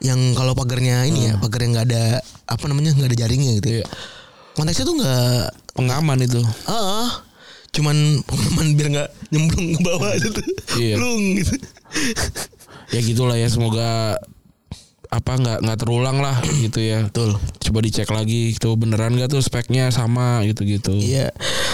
yang 0.00 0.32
kalau 0.32 0.52
pagarnya 0.52 1.04
ini 1.04 1.28
ya 1.28 1.34
pagar 1.36 1.60
yang 1.60 1.72
nggak 1.72 1.86
ada 1.86 2.04
apa 2.46 2.64
namanya 2.66 2.92
nggak 2.92 3.08
ada 3.08 3.18
jaringnya 3.18 3.52
gitu 3.56 3.68
Hmm. 3.68 3.74
Iya. 3.74 3.84
ya. 3.84 3.88
konteksnya 4.52 4.84
tuh 4.84 4.96
nggak 4.96 5.44
Pengaman 5.70 6.18
itu. 6.20 6.40
ah 6.66 7.22
cuman 7.70 7.96
pengaman 8.22 8.66
biar 8.74 8.88
nggak 8.90 9.08
nyemplung 9.28 9.68
ke 9.70 9.80
bawah 9.80 10.10
gitu 10.16 10.40
Iya. 10.76 10.94
Plung 10.96 11.24
gitu 11.36 11.54
Ya 12.90 13.00
gitulah 13.00 13.34
ya 13.34 13.46
semoga 13.46 14.18
apa 15.08 15.32
nggak 15.32 15.58
nggak 15.60 15.78
terulang 15.80 16.18
lah 16.18 16.38
gitu 16.56 16.78
ya. 16.78 17.02
betul 17.04 17.34
Coba 17.60 17.78
dicek 17.80 18.06
lagi 18.08 18.50
itu 18.52 18.70
beneran 18.74 19.14
gak 19.14 19.26
tuh 19.28 19.38
speknya 19.38 19.90
sama 19.90 20.42
gitu-gitu. 20.44 20.94
iya 20.94 21.30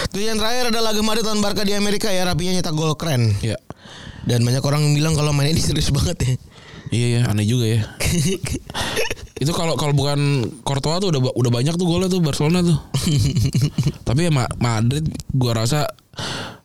terus 0.07 0.25
yang 0.25 0.37
terakhir 0.37 0.69
adalah 0.69 0.93
Madrid 0.95 1.21
lawan 1.23 1.39
Barca 1.39 1.61
di 1.61 1.73
Amerika 1.73 2.09
ya 2.09 2.21
rapinya 2.23 2.53
nyetak 2.53 2.73
gol 2.73 2.93
keren 2.93 3.33
Ya. 3.39 3.57
dan 4.23 4.41
banyak 4.41 4.61
orang 4.61 4.81
yang 4.83 4.93
bilang 4.95 5.13
kalau 5.13 5.31
main 5.31 5.49
ini 5.49 5.59
serius 5.59 5.89
banget 5.89 6.17
ya 6.19 6.33
Iya 6.89 7.07
ya, 7.07 7.21
aneh 7.27 7.43
juga 7.43 7.65
ya. 7.67 7.81
Itu 9.41 9.51
kalau 9.51 9.77
kalau 9.77 9.93
bukan 9.93 10.17
Courtois 10.61 10.97
tuh 10.97 11.09
udah 11.09 11.21
udah 11.29 11.51
banyak 11.51 11.73
tuh 11.73 11.85
golnya 11.85 12.07
tuh 12.07 12.19
Barcelona 12.19 12.59
tuh. 12.61 12.77
Tapi 14.07 14.25
ya 14.25 14.31
Ma- 14.31 14.49
Madrid 14.57 15.05
gua 15.29 15.53
rasa 15.55 15.85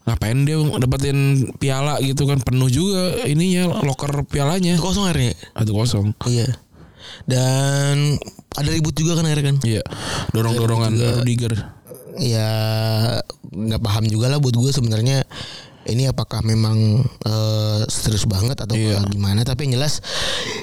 ngapain 0.02 0.42
dia 0.42 0.56
dapetin 0.80 1.18
piala 1.56 2.00
gitu 2.00 2.24
kan 2.24 2.40
penuh 2.40 2.66
juga 2.66 3.22
ininya 3.22 3.68
loker 3.80 4.24
pialanya. 4.24 4.74
Itu 4.74 4.82
kosong 4.82 5.04
akhirnya 5.06 5.36
Satu 5.52 5.72
kosong. 5.72 6.06
iya 6.26 6.48
dan 7.26 8.16
ada 8.54 8.68
ribut 8.70 8.94
juga 8.94 9.14
kan 9.14 9.26
akhirnya 9.26 9.52
kan 9.52 9.56
Iya. 9.60 9.82
Dorong-dorongan 10.32 10.92
Rudiger. 11.20 11.52
ya 12.14 12.48
nggak 13.42 13.80
paham 13.80 14.04
juga 14.04 14.28
lah 14.28 14.36
buat 14.36 14.52
gue 14.52 14.68
sebenarnya 14.68 15.24
ini 15.84 16.06
apakah 16.06 16.40
memang 16.40 17.02
eh, 17.22 17.80
serius 17.86 18.24
banget 18.24 18.58
atau 18.58 18.74
Iya. 18.74 19.02
gimana 19.06 19.42
tapi 19.42 19.66
yang 19.66 19.76
jelas 19.76 19.98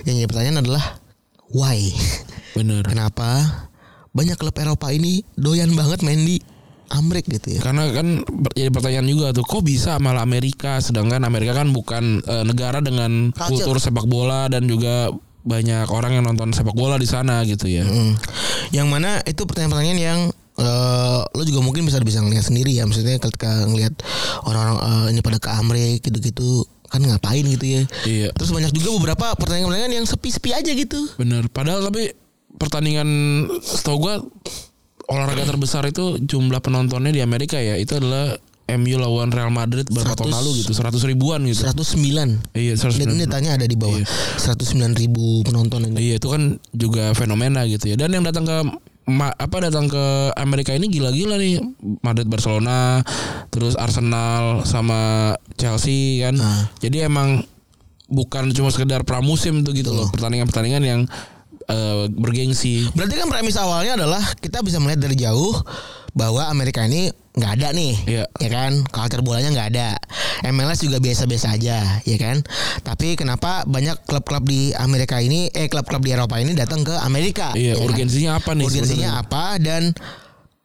yang 0.04 0.16
jadi 0.16 0.28
pertanyaan 0.28 0.60
adalah 0.62 1.00
why 1.50 1.80
Bener. 2.52 2.84
kenapa 2.84 3.46
banyak 4.10 4.36
klub 4.36 4.56
Eropa 4.56 4.90
ini 4.90 5.22
doyan 5.34 5.72
banget 5.74 6.02
main 6.02 6.20
di 6.20 6.40
Amrik 6.90 7.30
gitu 7.30 7.54
ya 7.54 7.62
Karena 7.62 7.86
kan 7.94 8.26
jadi 8.52 8.74
pertanyaan 8.74 9.06
juga 9.06 9.30
tuh 9.30 9.46
kok 9.46 9.62
bisa 9.62 10.02
malah 10.02 10.26
Amerika 10.26 10.82
sedangkan 10.82 11.22
Amerika 11.22 11.54
kan 11.54 11.70
bukan 11.70 12.18
eh, 12.20 12.44
negara 12.44 12.82
dengan 12.82 13.30
Culture. 13.30 13.70
kultur 13.70 13.78
sepak 13.78 14.10
bola 14.10 14.50
dan 14.50 14.66
juga 14.66 15.14
banyak 15.40 15.86
orang 15.88 16.18
yang 16.18 16.26
nonton 16.26 16.50
sepak 16.52 16.74
bola 16.74 16.98
di 16.98 17.06
sana 17.06 17.46
gitu 17.46 17.66
ya. 17.66 17.86
Hmm. 17.86 18.18
yang 18.70 18.90
mana 18.90 19.22
itu 19.24 19.46
pertanyaan-pertanyaan 19.46 20.00
yang 20.02 20.20
eh, 20.60 21.20
lo 21.26 21.44
juga 21.44 21.60
mungkin 21.60 21.84
bisa 21.84 21.98
bisa 22.00 22.20
ngeliat 22.20 22.44
sendiri 22.44 22.72
ya 22.72 22.84
maksudnya 22.84 23.16
ketika 23.18 23.66
ngelihat 23.66 23.96
orang-orang 24.44 24.78
eh, 25.08 25.12
ini 25.12 25.20
pada 25.20 25.38
ke 25.38 25.50
Amrik 25.50 26.00
gitu-gitu 26.02 26.62
kan 26.86 27.00
ngapain 27.00 27.46
gitu 27.46 27.66
ya 27.66 27.82
Iya. 28.04 28.28
terus 28.34 28.50
banyak 28.50 28.70
juga 28.72 28.90
beberapa 28.96 29.34
pertanyaan-pertanyaan 29.34 29.94
yang 29.96 30.06
sepi-sepi 30.06 30.52
aja 30.52 30.72
gitu 30.74 31.00
Bener. 31.16 31.46
Padahal 31.48 31.86
tapi 31.86 32.12
pertandingan 32.58 33.08
setahu 33.62 33.98
gua 34.02 34.16
olahraga 35.06 35.46
terbesar 35.46 35.86
itu 35.86 36.18
jumlah 36.20 36.60
penontonnya 36.60 37.10
di 37.10 37.22
Amerika 37.22 37.58
ya 37.58 37.78
itu 37.78 37.98
adalah 37.98 38.38
MU 38.70 39.02
lawan 39.02 39.34
Real 39.34 39.50
Madrid 39.50 39.90
beberapa 39.90 40.14
tahun 40.14 40.30
100 40.30 40.38
lalu 40.38 40.50
gitu 40.62 40.72
100 40.78 41.10
ribuan 41.10 41.42
gitu. 41.42 41.66
109 41.66 42.54
Iya 42.54 42.74
100 42.78 43.02
Ini, 43.02 43.14
ini 43.18 43.26
tanya 43.26 43.58
ada 43.58 43.66
di 43.66 43.74
bawah. 43.74 43.98
109 44.38 44.94
ribu 44.94 45.42
penonton 45.42 45.90
ini. 45.90 46.14
Iya 46.14 46.22
itu 46.22 46.30
kan 46.30 46.62
juga 46.70 47.18
fenomena 47.18 47.66
gitu 47.66 47.90
ya. 47.90 47.98
Dan 47.98 48.14
yang 48.14 48.22
datang 48.22 48.46
ke 48.46 48.58
ma- 49.10 49.34
apa 49.34 49.58
datang 49.66 49.90
ke 49.90 50.06
Amerika 50.38 50.72
ini 50.72 50.88
gila-gila 50.88 51.36
nih 51.36 51.60
Madrid 52.06 52.30
Barcelona, 52.30 53.02
terus 53.50 53.74
Arsenal 53.76 54.64
sama 54.64 55.34
Chelsea 55.58 56.22
kan. 56.22 56.38
Ah. 56.38 56.70
Jadi 56.80 57.04
emang 57.04 57.44
bukan 58.10 58.54
cuma 58.54 58.70
sekedar 58.70 59.02
pramusim 59.04 59.66
tuh 59.66 59.74
gitu 59.74 59.92
loh, 59.92 60.08
pertandingan-pertandingan 60.14 60.84
yang 60.86 61.02
eh, 61.70 62.06
bergengsi. 62.10 62.86
Berarti 62.94 63.18
kan 63.18 63.28
premis 63.30 63.58
awalnya 63.58 64.00
adalah 64.06 64.22
kita 64.38 64.62
bisa 64.62 64.82
melihat 64.82 65.06
dari 65.10 65.18
jauh 65.18 65.54
bahwa 66.14 66.48
Amerika 66.48 66.86
ini 66.86 67.10
nggak 67.10 67.52
ada 67.56 67.68
nih, 67.72 67.94
Iya. 68.04 68.26
ya 68.36 68.50
kan? 68.50 68.72
Culture 68.90 69.24
bolanya 69.24 69.50
nggak 69.54 69.70
ada. 69.72 69.90
MLS 70.50 70.84
juga 70.84 71.00
biasa-biasa 71.00 71.56
aja, 71.56 71.78
ya 72.04 72.18
kan? 72.20 72.44
Tapi 72.84 73.16
kenapa 73.16 73.64
banyak 73.64 74.04
klub-klub 74.04 74.44
di 74.44 74.76
Amerika 74.76 75.20
ini, 75.20 75.48
eh 75.52 75.68
klub-klub 75.68 76.04
di 76.04 76.12
Eropa 76.12 76.36
ini 76.40 76.52
datang 76.52 76.84
ke 76.84 76.96
Amerika? 77.00 77.56
Iya, 77.56 77.76
ya 77.76 77.76
kan? 77.80 77.86
urgensinya 77.86 78.32
apa 78.36 78.52
nih? 78.56 78.66
Urgensinya 78.66 79.12
sebenarnya? 79.16 79.24
apa 79.24 79.44
dan 79.62 79.84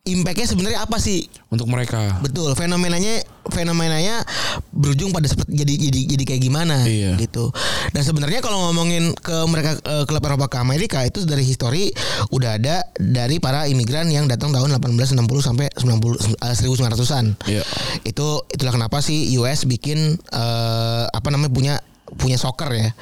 impactnya 0.04 0.44
sebenarnya 0.44 0.84
apa 0.84 1.00
sih? 1.00 1.24
Untuk 1.48 1.64
mereka. 1.64 2.20
Betul, 2.20 2.52
fenomenanya 2.52 3.24
fenomenanya 3.48 4.20
berujung 4.68 5.16
pada 5.16 5.24
seperti 5.24 5.56
jadi 5.56 5.74
jadi 5.88 6.00
jadi 6.12 6.24
kayak 6.28 6.42
gimana 6.44 6.76
Iya. 6.84 7.16
gitu. 7.16 7.48
Dan 7.96 8.04
sebenarnya 8.04 8.44
kalau 8.44 8.68
ngomongin 8.68 9.16
ke 9.16 9.32
mereka 9.48 9.80
eh, 9.80 10.04
klub 10.04 10.20
Eropa 10.20 10.52
ke 10.52 10.60
Amerika 10.60 11.00
itu 11.08 11.24
dari 11.24 11.40
histori 11.40 11.88
udah 12.36 12.60
ada 12.60 12.84
dari 13.00 13.40
para 13.40 13.64
imigran 13.64 14.12
yang 14.12 14.28
datang 14.28 14.52
tahun 14.52 14.76
1860 14.76 15.24
sampai 15.40 15.72
90 15.72 16.36
eh, 16.36 16.52
1900-an. 16.52 17.26
Iya. 17.48 17.64
Itu 18.04 18.44
itulah 18.52 18.76
kenapa 18.76 19.00
sih 19.00 19.32
US 19.40 19.64
bikin 19.64 20.20
eh, 20.20 21.04
apa 21.08 21.28
namanya 21.32 21.48
punya 21.48 21.74
punya 22.20 22.36
soccer 22.36 22.68
ya. 22.76 22.92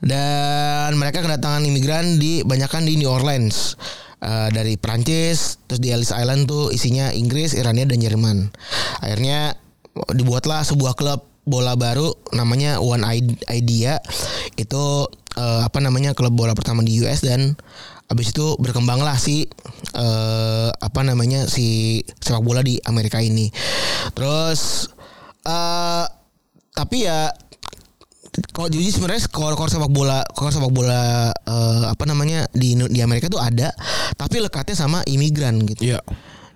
Dan 0.00 0.96
mereka 0.96 1.20
kedatangan 1.20 1.60
imigran 1.60 2.16
di 2.16 2.40
banyakan 2.40 2.88
di 2.88 2.96
New 2.96 3.12
Orleans. 3.12 3.76
Eh, 4.18 4.50
dari 4.50 4.74
Prancis, 4.74 5.62
terus 5.70 5.78
di 5.78 5.94
Ellis 5.94 6.10
Island 6.10 6.50
tuh 6.50 6.74
isinya 6.74 7.14
Inggris, 7.14 7.54
Irania 7.54 7.86
dan 7.86 8.02
Jerman. 8.02 8.50
Akhirnya 8.98 9.54
dibuatlah 10.10 10.66
sebuah 10.66 10.98
klub 10.98 11.22
bola 11.46 11.78
baru 11.78 12.10
namanya 12.34 12.82
One 12.82 13.06
Idea. 13.46 14.02
Itu 14.58 15.06
eh, 15.38 15.62
apa 15.62 15.78
namanya 15.78 16.18
klub 16.18 16.34
bola 16.34 16.58
pertama 16.58 16.82
di 16.82 16.98
US 17.06 17.22
dan 17.22 17.54
abis 18.10 18.34
itu 18.34 18.58
berkembanglah 18.58 19.14
si 19.22 19.46
eh, 19.94 20.70
apa 20.74 21.00
namanya 21.06 21.46
si 21.46 22.02
sepak 22.18 22.42
bola 22.42 22.66
di 22.66 22.74
Amerika 22.90 23.22
ini. 23.22 23.54
Terus 24.18 24.90
eh 25.46 26.04
tapi 26.74 27.06
ya 27.06 27.30
kalau 28.52 28.68
jadi 28.70 28.88
sebenarnya 28.90 29.22
skor 29.26 29.52
skor 29.54 29.68
sepak 29.68 29.90
bola 29.90 30.20
skor 30.34 30.50
sepak 30.52 30.72
bola 30.72 31.30
eh, 31.32 31.84
apa 31.88 32.04
namanya 32.04 32.46
di 32.54 32.74
di 32.76 33.00
Amerika 33.00 33.28
tuh 33.30 33.40
ada 33.40 33.70
tapi 34.14 34.42
lekatnya 34.42 34.76
sama 34.76 34.98
imigran 35.06 35.62
gitu 35.66 35.94
Iya. 35.94 36.00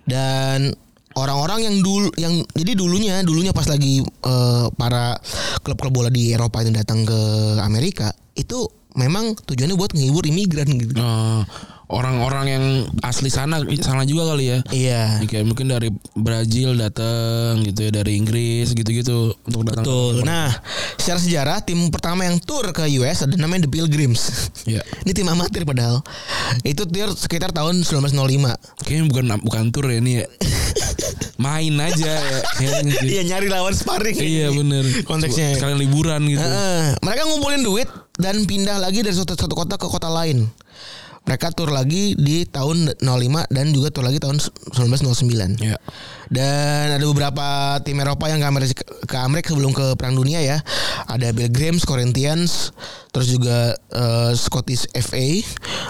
dan 0.05 0.73
orang-orang 1.13 1.69
yang 1.69 1.75
dulu 1.85 2.09
yang 2.17 2.41
jadi 2.57 2.73
dulunya 2.73 3.21
dulunya 3.21 3.53
pas 3.53 3.69
lagi 3.69 4.01
eh, 4.03 4.65
para 4.75 5.17
klub-klub 5.61 5.93
bola 5.93 6.09
di 6.09 6.33
Eropa 6.33 6.61
itu 6.65 6.73
datang 6.73 7.05
ke 7.05 7.19
Amerika 7.61 8.09
itu 8.33 8.65
memang 8.93 9.33
tujuannya 9.39 9.73
buat 9.73 9.91
menghibur 9.91 10.23
imigran 10.23 10.69
gitu 10.71 10.93
Eh, 10.93 11.41
orang-orang 11.85 12.45
yang 12.47 12.65
asli 12.99 13.27
sana 13.27 13.61
sana 13.77 14.01
juga 14.01 14.25
kali 14.27 14.49
ya. 14.49 14.57
iya 14.71 15.03
Ya, 15.19 15.27
Kayak 15.27 15.45
mungkin 15.45 15.67
dari 15.67 15.93
Brazil 16.15 16.73
datang 16.73 17.61
gitu 17.61 17.85
ya 17.85 17.91
dari 17.93 18.17
Inggris 18.17 18.71
gitu-gitu 18.71 19.37
untuk 19.43 19.61
datang. 19.63 19.85
Betul. 19.85 20.13
Nah, 20.23 20.49
secara 20.95 21.19
sejarah 21.19 21.57
tim 21.61 21.89
pertama 21.89 22.25
yang 22.25 22.39
tur 22.39 22.65
ke 22.71 22.87
US 22.97 23.21
ada 23.21 23.35
namanya 23.35 23.67
The 23.67 23.71
Pilgrims. 23.71 24.49
Iya. 24.65 24.81
Ini 25.03 25.11
tim 25.11 25.27
amatir 25.27 25.67
padahal. 25.67 26.01
Itu 26.63 26.87
tur 26.87 27.13
sekitar 27.13 27.51
tahun 27.51 27.83
1905. 27.83 28.57
Kayaknya 28.81 29.05
bukan 29.05 29.25
bukan 29.43 29.63
tour 29.69 29.85
ya 29.85 29.99
ini 29.99 30.23
ya. 30.23 30.27
Main 31.35 31.75
aja 31.77 32.13
ya. 32.15 32.39
Iya 33.03 33.21
nyari 33.27 33.47
lawan 33.49 33.75
sparring. 33.75 34.15
Iya 34.15 34.49
bener 34.49 34.85
Konteksnya. 35.03 35.57
Sekalian 35.57 35.77
liburan 35.77 36.25
gitu 36.25 36.41
Heeh. 36.41 36.95
mereka 37.01 37.27
ngumpulin 37.27 37.61
duit 37.61 37.89
dan 38.13 38.45
pindah 38.45 38.77
lagi 38.77 39.01
dari 39.01 39.15
satu, 39.15 39.33
satu 39.33 39.53
kota 39.53 39.75
ke 39.75 39.85
kota 39.85 40.05
lain. 40.07 40.45
Mereka 41.23 41.55
tur 41.55 41.71
lagi 41.71 42.19
di 42.19 42.43
tahun 42.43 42.99
05 42.99 43.47
dan 43.47 43.71
juga 43.71 43.95
tur 43.95 44.03
lagi 44.03 44.19
tahun 44.19 44.43
1909. 44.43 45.55
Iya 45.55 45.79
Dan 46.27 46.99
ada 46.99 47.05
beberapa 47.07 47.47
tim 47.79 47.95
Eropa 48.03 48.27
yang 48.27 48.43
ke 48.43 48.47
Amerika, 48.51 48.83
ke 49.07 49.17
Amerika 49.23 49.55
sebelum 49.55 49.71
ke 49.71 49.95
Perang 49.95 50.19
Dunia 50.19 50.43
ya. 50.43 50.59
Ada 51.07 51.31
Pilgrims, 51.31 51.87
Corinthians, 51.87 52.75
terus 53.15 53.31
juga 53.31 53.71
eh, 53.71 54.31
Scottish 54.35 54.83
FA, 54.99 55.27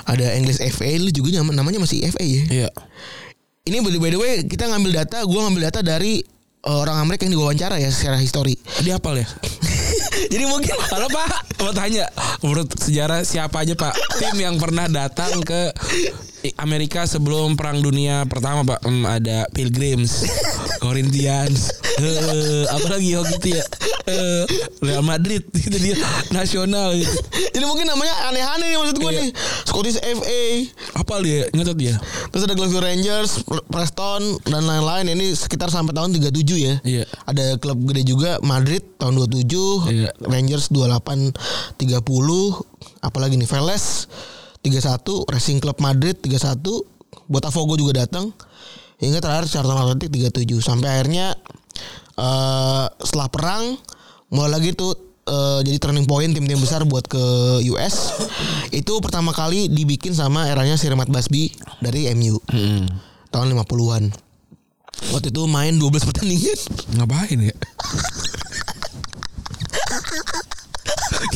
ada 0.05 0.38
English 0.38 0.61
FA, 0.69 1.01
lu 1.01 1.09
juga 1.09 1.41
namanya 1.41 1.82
masih 1.82 2.05
FA 2.13 2.21
ya. 2.21 2.43
Iya 2.45 2.69
Ini 3.63 3.82
by 3.82 3.89
the- 3.89 4.21
way 4.21 4.34
kita 4.45 4.69
ngambil 4.69 5.01
data, 5.01 5.26
gua 5.26 5.49
ngambil 5.49 5.71
data 5.74 5.82
dari 5.82 6.21
orang 6.64 7.03
Amerika 7.03 7.28
yang 7.28 7.36
diwawancara 7.36 7.76
ya 7.80 7.91
secara 7.91 8.16
histori. 8.20 8.55
Dia 8.84 8.95
hafal 8.99 9.20
ya? 9.20 9.28
Jadi 10.34 10.45
mungkin 10.47 10.76
Halo 10.89 11.11
Pak. 11.11 11.59
Mau 11.64 11.72
tanya 11.76 12.07
Menurut 12.39 12.72
sejarah 12.76 13.24
siapa 13.28 13.64
aja 13.64 13.76
Pak? 13.76 13.93
Tim 14.20 14.36
yang 14.39 14.55
pernah 14.59 14.88
datang 14.88 15.43
ke 15.43 15.72
Amerika 16.59 17.07
sebelum 17.07 17.55
Perang 17.55 17.84
Dunia 17.84 18.24
Pertama 18.28 18.64
Pak. 18.64 18.80
Hmm, 18.88 19.03
Ada 19.03 19.47
Pilgrims 19.51 20.24
Corinthians 20.84 21.71
eh, 21.95 22.67
Apa 22.67 22.88
lagi 22.91 23.15
oh 23.15 23.23
gitu 23.25 23.55
ya 23.55 23.63
Eh, 24.03 24.43
Real 24.84 24.99
Madrid 24.99 25.47
Itu 25.49 25.71
dia 25.73 25.95
Nasional 26.29 26.91
gitu 26.93 27.15
Jadi 27.49 27.63
mungkin 27.63 27.88
namanya 27.88 28.11
aneh-aneh 28.27 28.67
nih 28.67 28.77
maksud 28.77 28.97
gue 28.97 29.07
Iya. 29.07 29.19
nih. 29.21 29.29
Scottish 29.63 29.95
FA, 29.95 30.43
Apa 30.93 31.13
dia 31.19 31.47
Ngetot 31.49 31.77
dia 31.77 31.95
terus 32.27 32.43
ada 32.43 32.53
Glasgow 32.53 32.81
Rangers, 32.81 33.45
Preston 33.67 34.21
dan 34.43 34.65
lain-lain. 34.65 35.05
Ini 35.07 35.31
sekitar 35.31 35.69
sampai 35.69 35.93
tahun 35.93 36.11
37 36.11 36.34
ya. 36.57 36.73
Iya 36.81 37.03
Ada 37.23 37.55
klub 37.55 37.77
gede 37.86 38.03
juga 38.03 38.41
Madrid 38.41 38.81
tahun 38.97 39.21
27, 39.21 39.88
Iya. 39.88 40.09
Rangers 40.19 40.67
28 40.67 41.31
30, 41.77 42.01
apalagi 42.99 43.38
nih 43.38 43.45
Veles 43.45 44.09
31, 44.61 45.29
Racing 45.29 45.59
Club 45.59 45.77
Madrid 45.77 46.17
31, 46.17 46.57
Botafogo 47.27 47.77
juga 47.77 48.01
datang. 48.01 48.34
Hingga 49.03 49.19
terakhir 49.19 49.51
Charlton 49.51 49.75
Athletic 49.75 50.07
37 50.31 50.63
sampai 50.63 50.87
akhirnya 50.87 51.35
eh 52.15 52.85
setelah 53.03 53.27
perang 53.27 53.75
mulai 54.31 54.55
lagi 54.55 54.71
tuh 54.71 54.95
eh, 55.25 55.59
jadi 55.61 55.77
turning 55.77 56.07
point 56.07 56.31
tim-tim 56.31 56.55
besar 56.55 56.87
buat 56.87 57.03
ke 57.03 57.19
US. 57.67 58.15
Itu 58.79 59.03
pertama 59.03 59.35
kali 59.35 59.67
dibikin 59.67 60.15
sama 60.15 60.47
eranya 60.47 60.79
Sir 60.79 60.95
Matt 60.95 61.11
Busby 61.11 61.51
dari 61.83 62.07
MU 62.15 62.39
Hmm. 62.47 62.87
tahun 63.27 63.51
50-an. 63.53 64.03
Waktu 65.11 65.33
itu 65.33 65.43
main 65.49 65.75
12 65.75 66.05
pertandingan. 66.05 66.59
Ngapain 66.95 67.39
ya 67.41 67.51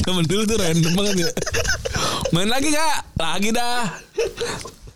Zaman 0.05 0.24
dulu 0.24 0.45
tuh 0.45 0.57
random 0.61 0.93
banget 0.93 1.15
ya 1.26 1.32
Main 2.32 2.47
lagi 2.47 2.70
kak 2.70 2.97
Lagi 3.18 3.49
dah 3.51 3.91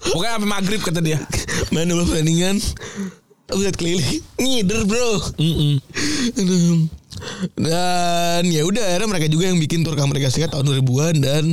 Pokoknya 0.02 0.32
sampai 0.38 0.50
maghrib 0.50 0.82
kata 0.82 1.00
dia 1.00 1.22
main 1.70 1.86
12 1.86 2.10
pertandingan. 2.10 2.56
Lihat 3.52 3.76
keliling. 3.76 4.24
Ngider, 4.40 4.88
Bro. 4.88 5.12
Aduh. 6.40 6.88
Dan 7.60 8.44
ya 8.48 8.64
udah 8.64 8.86
akhirnya 8.96 9.10
mereka 9.12 9.28
juga 9.28 9.52
yang 9.52 9.60
bikin 9.60 9.84
tur 9.84 9.94
ke 9.94 10.02
Amerika 10.02 10.32
Serikat 10.32 10.56
tahun 10.56 10.72
2000-an 10.82 11.16
dan 11.20 11.46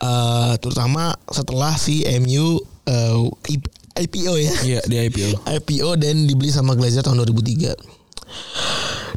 eh, 0.00 0.52
terutama 0.58 1.12
setelah 1.28 1.76
si 1.76 2.02
MU 2.18 2.58
eh, 2.88 3.16
I- 3.52 3.70
IPO 4.00 4.32
ya. 4.40 4.54
Iya 4.64 4.80
di 4.88 4.96
IPO 4.96 5.44
IPO 5.44 5.90
dan 6.00 6.24
dibeli 6.24 6.48
sama 6.48 6.72
Glazer 6.72 7.04
tahun 7.04 7.22
2003. 7.28 7.76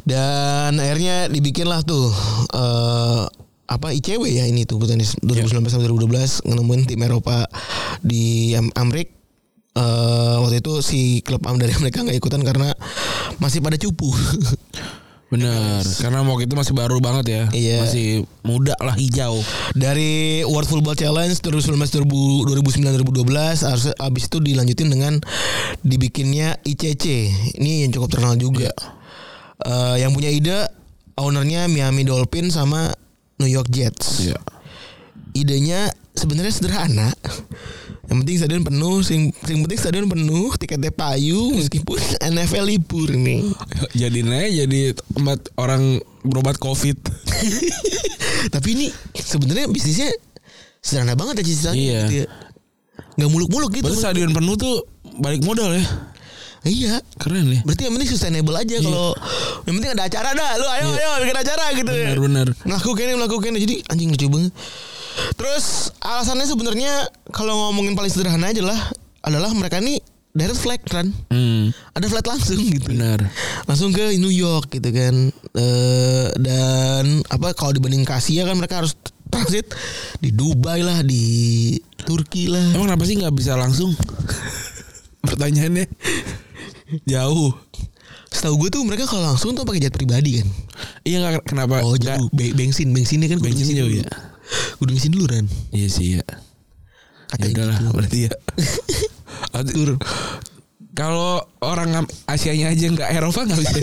Dan 0.04 0.76
akhirnya 0.76 1.32
dibikinlah 1.32 1.80
tuh 1.82 2.12
eh 2.52 3.24
apa 3.64 3.92
ICW 3.92 4.28
ya 4.28 4.44
ini 4.44 4.64
tuh 4.64 4.76
tenis 4.84 5.16
2019 5.20 5.72
sampai 5.72 5.88
2012 5.88 6.44
nemuin 6.44 6.82
tim 6.84 7.00
Eropa 7.00 7.48
di 8.00 8.52
Am- 8.52 8.72
Amrik. 8.76 9.08
Eh 9.74 10.36
waktu 10.38 10.62
itu 10.62 10.72
si 10.80 11.00
klub 11.20 11.42
Am 11.46 11.56
dari 11.56 11.74
mereka 11.82 12.04
nggak 12.04 12.14
ikutan 12.14 12.44
karena 12.44 12.70
masih 13.38 13.58
pada 13.58 13.74
cupu. 13.74 14.12
Bener 15.24 15.82
Karena 15.98 16.22
waktu 16.22 16.46
itu 16.46 16.54
masih 16.54 16.76
baru 16.76 17.02
banget 17.02 17.24
ya 17.26 17.42
Iya. 17.50 17.78
Masih 17.82 18.22
muda 18.46 18.76
lah 18.78 18.94
hijau 18.94 19.42
dari 19.74 20.44
World 20.46 20.68
Football 20.68 20.94
Challenge 20.94 21.34
2019 21.34 21.74
2009 22.46 23.02
2012 23.02 23.66
harus 23.66 23.84
abis 23.98 24.30
itu 24.30 24.38
dilanjutin 24.38 24.94
dengan 24.94 25.18
dibikinnya 25.82 26.54
ICC 26.62 27.04
ini 27.58 27.82
yang 27.82 27.90
cukup 27.90 28.14
terkenal 28.14 28.36
juga 28.36 28.70
Eh, 29.54 29.96
yang 30.02 30.10
punya 30.10 30.28
ide 30.28 30.66
ownernya 31.14 31.66
Miami 31.66 32.02
Dolphin 32.02 32.50
sama 32.50 32.90
New 33.36 33.46
York 33.46 33.68
Jets. 33.68 34.22
Iya. 34.22 34.38
Idenya 35.32 35.90
sebenarnya 36.12 36.52
sederhana. 36.52 37.10
Yang 38.04 38.16
penting 38.20 38.36
stadion 38.36 38.62
penuh 38.62 39.00
sing, 39.00 39.32
sing 39.42 39.64
penting 39.64 39.80
stadion 39.80 40.06
penuh 40.06 40.52
tiketnya 40.54 40.92
payu 40.92 41.50
meskipun 41.50 41.96
NFL 42.30 42.68
libur 42.68 43.10
nih. 43.10 43.42
Jadiin 43.92 44.28
aja 44.28 44.48
jadi 44.62 44.80
tempat 44.94 45.50
orang 45.56 45.98
berobat 46.20 46.54
covid. 46.56 46.94
Tapi 48.54 48.68
ini 48.70 48.86
sebenarnya 49.14 49.66
bisnisnya 49.66 50.12
sederhana 50.78 51.16
banget 51.16 51.40
ya 51.40 51.44
ceritanya 51.44 51.74
Iya. 51.74 52.00
gitu 52.04 52.14
ya. 52.14 52.26
nggak 53.14 53.30
muluk-muluk 53.30 53.70
gitu 53.72 53.86
Berarti 53.88 54.02
stadion 54.04 54.30
penuh 54.30 54.54
tuh 54.54 54.84
balik 55.18 55.42
modal 55.42 55.70
ya 55.72 55.82
iya. 56.68 56.94
Keren 57.20 57.48
ya. 57.52 57.60
Berarti 57.62 57.82
yang 57.86 57.94
penting 57.96 58.10
sustainable 58.10 58.56
aja 58.56 58.76
kalau 58.80 59.12
yang 59.68 59.74
penting 59.80 59.92
ada 59.92 60.02
acara 60.08 60.30
dah. 60.32 60.50
Lu 60.56 60.66
ayo 60.68 60.86
ayo 60.96 61.10
bikin 61.24 61.38
acara 61.38 61.64
gitu 61.76 61.92
ya. 61.92 62.06
Bener-bener 62.12 62.46
melakukan 62.64 63.02
ini 63.04 63.14
melakukan 63.16 63.48
ini. 63.52 63.60
Jadi 63.62 63.76
anjing 63.92 64.08
lucu 64.12 64.26
banget. 64.28 64.52
Terus 65.38 65.94
alasannya 66.02 66.46
sebenarnya 66.48 66.92
kalau 67.30 67.70
ngomongin 67.70 67.94
paling 67.94 68.10
sederhana 68.10 68.50
aja 68.50 68.62
lah 68.64 68.80
adalah 69.22 69.54
mereka 69.54 69.78
ini 69.78 70.02
direct 70.34 70.58
flight 70.58 70.82
kan? 70.90 71.06
Hmm, 71.30 71.70
ada 71.94 72.06
flight 72.10 72.26
langsung 72.26 72.58
gitu. 72.66 72.90
Bener 72.90 73.22
langsung 73.70 73.94
ke 73.94 74.18
New 74.18 74.34
York 74.34 74.74
gitu 74.74 74.90
kan. 74.90 75.14
Eh, 75.54 76.26
dan 76.42 77.22
apa 77.30 77.54
kalau 77.54 77.70
dibanding 77.70 78.02
ke 78.02 78.12
Asia 78.12 78.42
kan 78.42 78.58
mereka 78.58 78.82
harus 78.82 78.98
transit 79.30 79.70
di 80.18 80.34
Dubai 80.34 80.82
lah 80.82 81.06
di 81.06 81.78
Turki 82.02 82.50
lah. 82.50 82.74
Emang 82.74 82.90
kenapa 82.90 83.06
sih 83.06 83.16
nggak 83.16 83.34
bisa 83.34 83.54
langsung? 83.54 83.94
Pertanyaannya 85.28 85.86
jauh. 87.04 87.52
Setahu 88.28 88.66
gue 88.66 88.68
tuh 88.74 88.82
mereka 88.82 89.06
kalau 89.06 89.30
langsung 89.30 89.54
tuh 89.54 89.62
pakai 89.62 89.80
jet 89.80 89.94
pribadi 89.94 90.42
kan. 90.42 90.48
Iya 91.06 91.16
nggak 91.22 91.46
kenapa? 91.48 91.80
Oh 91.86 91.94
jauh. 91.94 92.28
Be- 92.34 92.52
bensin, 92.52 92.90
bensinnya 92.90 93.30
kan 93.30 93.38
Bensin 93.40 93.72
jauh 93.72 93.90
ya? 93.90 94.04
Kudu 94.76 94.90
ngisi 94.92 95.08
dulu 95.08 95.24
kan. 95.30 95.46
Iya 95.70 95.88
sih 95.88 96.06
ya. 96.18 96.24
Ya 96.24 96.26
Katanya 97.30 97.52
udahlah 97.54 97.78
gitu. 97.80 97.90
berarti 97.94 98.18
ya. 98.28 98.32
Tur. 99.70 99.90
Kalau 100.94 101.42
orang 101.58 102.06
Asianya 102.30 102.70
aja 102.70 102.86
nggak 102.86 103.08
Eropa 103.10 103.40
nggak 103.46 103.58
bisa. 103.58 103.78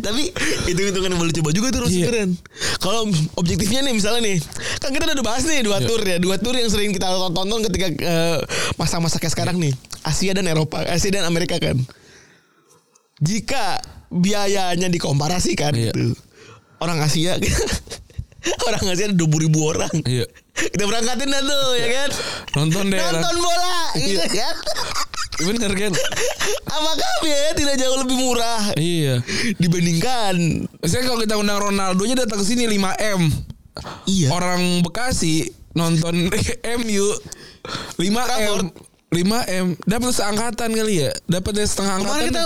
Tapi 0.00 0.22
itu 0.66 0.80
hitungan 0.80 1.10
yang 1.10 1.20
boleh 1.20 1.34
coba 1.34 1.50
juga 1.50 1.68
tuh 1.70 1.86
Iya. 1.86 2.06
keren. 2.06 2.30
Kalau 2.78 3.08
objektifnya 3.34 3.80
nih 3.82 3.92
misalnya 3.92 4.22
nih, 4.24 4.36
kan 4.78 4.90
kita 4.90 5.04
udah 5.06 5.24
bahas 5.24 5.44
nih 5.44 5.60
dua 5.60 5.78
Iya. 5.78 5.86
tour 5.86 6.00
ya, 6.00 6.16
dua 6.18 6.36
tour 6.36 6.54
yang 6.54 6.68
sering 6.68 6.90
kita 6.90 7.06
tonton 7.30 7.60
ketika 7.64 7.86
eh, 7.90 8.38
masa-masa 8.74 9.16
kayak 9.16 9.32
sekarang 9.32 9.56
nih, 9.56 9.72
Asia 10.02 10.32
dan 10.32 10.44
Eropa, 10.44 10.82
Asia 10.82 11.10
dan 11.10 11.24
Amerika 11.24 11.56
kan. 11.56 11.76
Jika 13.18 13.78
biayanya 14.10 14.86
dikomparasikan 14.86 15.72
Iya. 15.72 15.92
gitu, 15.92 16.14
orang 16.78 16.98
Asia 17.00 17.38
orang 18.68 18.82
Asia 18.92 19.08
ada 19.08 19.16
20 19.16 19.44
ribu 19.48 19.58
orang. 19.64 19.94
Iya. 20.04 20.26
Kita 20.54 20.84
berangkatin 20.84 21.28
dah 21.28 21.42
tuh 21.42 21.66
ya 21.76 21.88
kan. 21.90 22.10
Nonton 22.54 22.84
deh. 22.92 22.98
Nonton 23.00 23.34
bola 23.40 23.76
gitu 23.96 24.20
Iya. 24.20 24.26
kan. 24.28 24.56
Bener 25.34 25.72
kan? 25.74 25.92
Apakah 26.70 27.10
biaya 27.20 27.50
tidak 27.58 27.74
jauh 27.74 27.98
lebih 27.98 28.14
murah 28.14 28.70
Iya. 28.78 29.18
dibandingkan 29.58 30.34
Saya 30.86 31.02
kalau 31.02 31.18
kita 31.18 31.34
undang 31.34 31.58
Ronaldo-nya 31.58 32.22
datang 32.22 32.38
ke 32.38 32.46
sini 32.46 32.70
5 32.70 32.94
m. 33.18 33.20
Iya. 34.06 34.28
Orang 34.30 34.86
Bekasi 34.86 35.50
nonton 35.74 36.30
MU 36.78 37.06
5 37.98 38.06
m. 38.54 38.70
5 39.10 39.58
m 39.62 39.66
dapat 39.86 40.10
seangkatan 40.10 40.70
kali 40.70 41.06
ya 41.06 41.10
dapat 41.26 41.66
setengah 41.66 41.98
Kemarin 42.02 42.30
angkatan 42.30 42.30
kita 42.30 42.42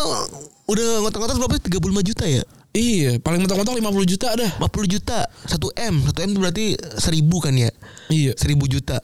udah 0.69 0.89
ngotot-ngotot 1.01 1.37
berapa 1.41 1.55
sih? 1.57 1.65
35 1.69 2.09
juta 2.13 2.25
ya? 2.25 2.45
Iya 2.77 3.17
paling 3.21 3.45
mentok-mentok 3.45 3.77
50 3.81 4.13
juta 4.13 4.29
dah. 4.37 4.51
50 4.61 4.95
juta 4.95 5.19
1 5.47 5.93
M. 5.93 5.95
1 6.05 6.25
M 6.25 6.31
itu 6.33 6.41
berarti 6.41 6.67
1000 6.77 7.45
kan 7.45 7.55
ya? 7.57 7.71
Iya. 8.13 8.33
1000 8.37 8.75
juta. 8.75 8.99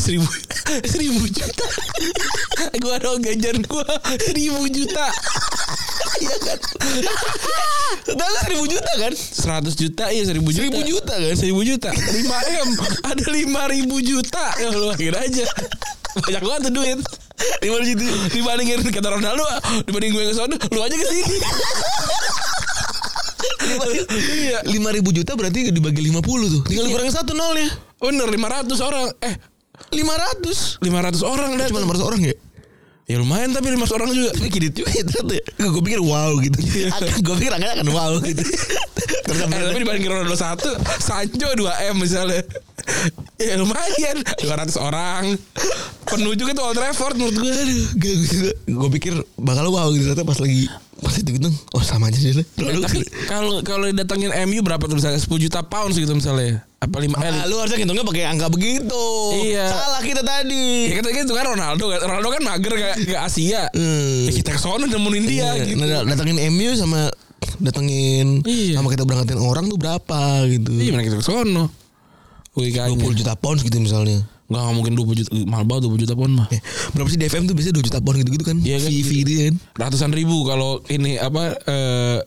Seribu. 0.00 0.26
Seribu 0.88 1.24
juta. 1.28 1.64
Gua 2.82 2.96
dong 3.00 3.20
gajian 3.20 3.60
gua. 3.68 3.84
Seribu 4.20 4.64
juta. 4.72 5.06
Iya 6.16 6.36
kan? 6.40 6.58
Tapi 8.06 8.56
1000 8.56 8.72
juta 8.72 8.92
kan? 8.96 9.12
100 9.12 9.76
juta 9.76 10.04
iya 10.08 10.22
seribu 10.24 10.48
juta. 10.48 10.72
1000 10.72 10.90
juta 10.90 11.14
kan? 11.14 11.34
Seribu 11.36 11.60
juta. 11.62 11.90
5 11.92 12.64
m. 12.64 12.70
Ada 13.04 13.26
lima 13.28 13.62
ribu 13.68 14.00
juta. 14.00 14.44
Ya 14.56 14.72
lu 14.72 14.88
akhir 14.88 15.12
aja. 15.12 15.44
Banyak 16.16 16.42
banget 16.42 16.60
tuh 16.68 16.72
duit. 16.72 16.98
5 17.60 17.88
juta. 17.92 18.04
Dibandingin 18.32 18.80
kata 18.88 19.08
Ronaldo 19.12 19.44
dibanding 19.84 20.12
gue 20.16 20.24
ke 20.32 20.34
sana 20.34 20.56
lu 20.56 20.80
aja 20.80 20.96
ke 20.96 21.06
sini 21.12 21.36
iya. 24.36 24.58
5000 24.64 25.18
juta 25.22 25.32
berarti 25.34 25.70
dibagi 25.74 26.00
50 26.06 26.54
tuh. 26.54 26.62
Tinggal 26.68 26.88
kurang 26.92 27.10
satu 27.10 27.32
nolnya. 27.34 27.68
Bener 28.00 28.28
500 28.28 28.78
orang. 28.82 29.06
Eh. 29.22 29.36
500 29.92 30.80
500 30.80 31.20
orang 31.20 31.50
dah 31.60 31.68
Cuma 31.68 31.84
500 31.84 32.08
orang 32.08 32.20
ya 32.24 32.34
ya 33.06 33.16
lumayan 33.22 33.54
tapi 33.54 33.70
500 33.70 33.96
orang 33.96 34.10
juga. 34.10 34.30
Tapi 34.34 34.48
kidit 34.50 34.72
juga 34.74 34.90
ya 34.90 35.02
ternyata 35.06 35.32
ya. 35.38 35.44
Gue 35.70 35.82
pikir 35.82 36.00
wow 36.02 36.30
gitu. 36.42 36.58
Gue 37.22 37.34
pikir 37.38 37.52
angkanya 37.54 37.74
akan 37.80 37.88
wow 37.94 38.12
gitu. 38.22 38.42
Terus 39.26 39.38
Eh, 39.46 39.62
tapi 39.70 39.78
dibanding 39.82 40.06
Ronaldo 40.10 40.36
satu, 40.38 40.70
Sancho 40.98 41.48
2 41.54 41.90
m 41.94 41.96
misalnya. 42.02 42.42
Ya 43.38 43.54
lumayan 43.58 44.16
200 44.42 44.78
orang. 44.78 45.38
Penuh 46.06 46.34
juga 46.38 46.54
tuh 46.54 46.64
Old 46.70 46.78
Trafford 46.78 47.14
menurut 47.18 47.36
gue. 47.38 47.54
Gue 48.66 48.88
pikir 48.98 49.14
bakal 49.38 49.70
wow 49.70 49.90
gitu. 49.94 50.10
Ternyata 50.10 50.26
pas 50.26 50.38
lagi 50.42 50.66
Pas 50.96 51.12
itu 51.12 51.28
gitu 51.28 51.52
Oh 51.76 51.84
sama 51.84 52.08
aja 52.08 52.16
sih 52.16 52.32
Tapi 52.32 53.04
kalau 53.28 53.60
kalau 53.60 53.84
datangin 53.92 54.32
MU 54.48 54.64
berapa 54.64 54.80
tuh 54.80 54.96
misalnya? 54.96 55.20
10 55.20 55.28
juta 55.44 55.60
pounds 55.60 56.00
gitu 56.00 56.08
misalnya 56.16 56.64
Apa 56.76 57.00
5 57.00 57.08
eh, 57.08 57.32
Ah, 57.32 57.44
lu 57.48 57.56
harusnya 57.56 57.80
ngitungnya 57.80 58.04
pakai 58.04 58.24
angka 58.28 58.46
begitu. 58.52 59.04
Iya. 59.48 59.64
Salah 59.72 60.02
kita 60.04 60.20
tadi. 60.20 60.92
Ya 60.92 61.00
kita 61.00 61.08
gitu 61.08 61.32
kan 61.32 61.44
Ronaldo 61.48 61.84
kan 61.88 62.00
Ronaldo 62.04 62.28
kan 62.36 62.42
mager 62.44 62.72
kayak 62.76 62.96
ke 63.00 63.16
Asia 63.16 63.62
Hmm. 63.72 64.28
Ya 64.28 64.32
kita 64.32 64.50
ke 64.52 64.60
sono 64.60 64.84
nemuin 64.84 65.24
dia 65.24 65.56
Iya, 65.56 65.64
gitu 65.64 65.80
nah, 65.80 66.04
datengin 66.04 66.36
MU 66.52 66.70
sama 66.76 67.08
datengin 67.58 68.44
Iya. 68.44 68.76
sama 68.76 68.92
kita 68.92 69.08
berangkatin 69.08 69.40
orang 69.40 69.72
tuh 69.72 69.80
berapa 69.80 70.20
gitu. 70.52 70.72
Iya 70.76 70.90
mana 70.92 71.04
kita 71.04 71.16
ke 71.16 71.24
sono 71.24 71.72
kayaknya 72.52 72.92
20 72.92 73.20
juta 73.24 73.32
pounds 73.36 73.64
gitu 73.64 73.76
misalnya. 73.80 74.24
Nggak 74.46 74.62
mungkin 74.78 74.92
20 74.94 75.18
juta 75.18 75.30
Mahal 75.42 75.64
banget 75.66 75.82
20 75.90 76.02
juta 76.06 76.14
pun 76.14 76.30
mah 76.30 76.46
Eh, 76.52 76.60
berapa 76.92 77.08
sih 77.10 77.18
DFM 77.18 77.50
tuh 77.50 77.54
biasanya 77.56 77.76
2 77.80 77.86
juta 77.88 77.98
pound 77.98 78.16
gitu-gitu 78.20 78.44
kan? 78.46 78.56
Iya 78.60 78.78
kan, 78.78 78.90
gitu. 78.92 79.32
kan. 79.48 79.54
Ratusan 79.74 80.10
ribu 80.12 80.44
kalau 80.44 80.84
ini 80.86 81.16
apa 81.16 81.56
eh, 81.56 82.18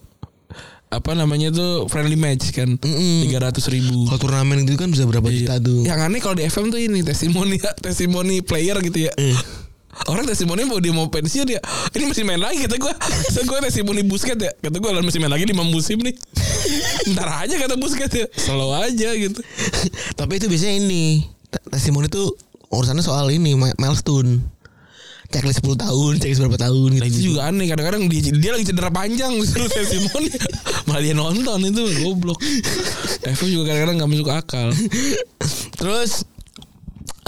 Apa 0.90 1.14
namanya 1.14 1.48
tuh 1.48 1.86
friendly 1.86 2.14
match 2.14 2.50
kan 2.50 2.74
Mm-mm. 2.74 3.22
300 3.24 3.62
ribu 3.70 4.04
Kalau 4.04 4.18
turnamen 4.20 4.66
gitu 4.66 4.74
kan 4.74 4.90
bisa 4.90 5.06
berapa 5.06 5.22
juta 5.24 5.56
tuh. 5.56 5.86
Yang 5.86 6.00
aneh 6.02 6.18
kalau 6.18 6.34
di 6.34 6.42
FM 6.42 6.66
tuh 6.68 6.78
ini 6.78 7.00
testimoni 7.00 7.62
testimoni 7.84 8.42
player 8.42 8.74
gitu 8.80 9.06
ya. 9.06 9.14
Eh. 9.14 9.38
Orang 10.06 10.24
testimoni 10.24 10.64
mau 10.64 10.78
dia 10.78 10.90
mau 10.90 11.06
pensiun 11.06 11.46
ya. 11.46 11.62
Ini 11.90 12.04
masih 12.04 12.24
main 12.24 12.38
lagi 12.38 12.58
kata 12.60 12.74
gue. 12.74 12.90
Kata 13.26 13.40
gue 13.40 13.58
testimoni 13.62 14.02
Busket 14.02 14.34
ya. 14.34 14.50
Kata 14.52 14.76
gue 14.76 14.90
masih 15.00 15.18
main 15.18 15.30
lagi 15.30 15.46
5 15.46 15.54
musim 15.64 15.98
nih. 15.98 16.14
Ntar 17.14 17.28
aja 17.40 17.54
kata 17.56 17.74
Busket 17.76 18.10
ya. 18.10 18.26
Slow 18.34 18.70
aja 18.72 19.14
gitu. 19.14 19.38
Tapi 20.14 20.32
itu 20.36 20.46
biasanya 20.46 20.74
ini 20.76 21.22
te- 21.46 21.62
testimoni 21.70 22.06
tuh 22.06 22.34
urusannya 22.66 23.02
soal 23.02 23.30
ini 23.30 23.54
mi- 23.54 23.76
milestone. 23.76 24.42
Checklist 25.30 25.62
10 25.62 25.78
tahun, 25.78 26.12
checklist 26.18 26.42
berapa 26.42 26.58
tahun 26.58 26.88
gitu. 26.98 27.02
Nah 27.02 27.08
itu 27.08 27.20
juga 27.22 27.40
aneh. 27.46 27.66
Kadang-kadang 27.70 28.02
dia, 28.10 28.34
dia 28.34 28.50
lagi 28.50 28.66
cedera 28.66 28.90
panjang. 28.90 29.30
Disuruh 29.42 29.70
testimoni. 29.70 30.30
Malah 30.90 31.02
dia 31.06 31.14
nonton 31.14 31.58
itu 31.70 31.82
goblok. 32.02 32.38
FM 33.22 33.48
juga 33.54 33.70
kadang-kadang 33.70 33.96
gak 34.02 34.10
masuk 34.10 34.28
akal. 34.34 34.68
Terus 35.78 36.26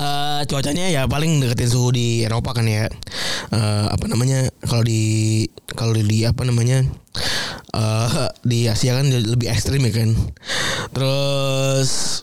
eh 0.03 0.43
cuacanya 0.51 0.89
ya 0.91 1.03
paling 1.07 1.39
deketin 1.39 1.71
suhu 1.71 1.95
di 1.95 2.27
Eropa 2.27 2.59
kan 2.59 2.67
ya. 2.67 2.91
Eh 3.55 3.87
apa 3.87 4.05
namanya 4.11 4.51
kalau 4.67 4.83
di 4.83 5.47
kalau 5.79 5.95
di 5.95 6.27
apa 6.27 6.43
namanya 6.43 6.83
eh 7.71 8.29
di 8.43 8.67
Asia 8.67 8.99
kan 8.99 9.07
lebih 9.07 9.47
ekstrim 9.47 9.87
ya 9.87 9.93
kan. 9.95 10.11
Terus 10.91 12.23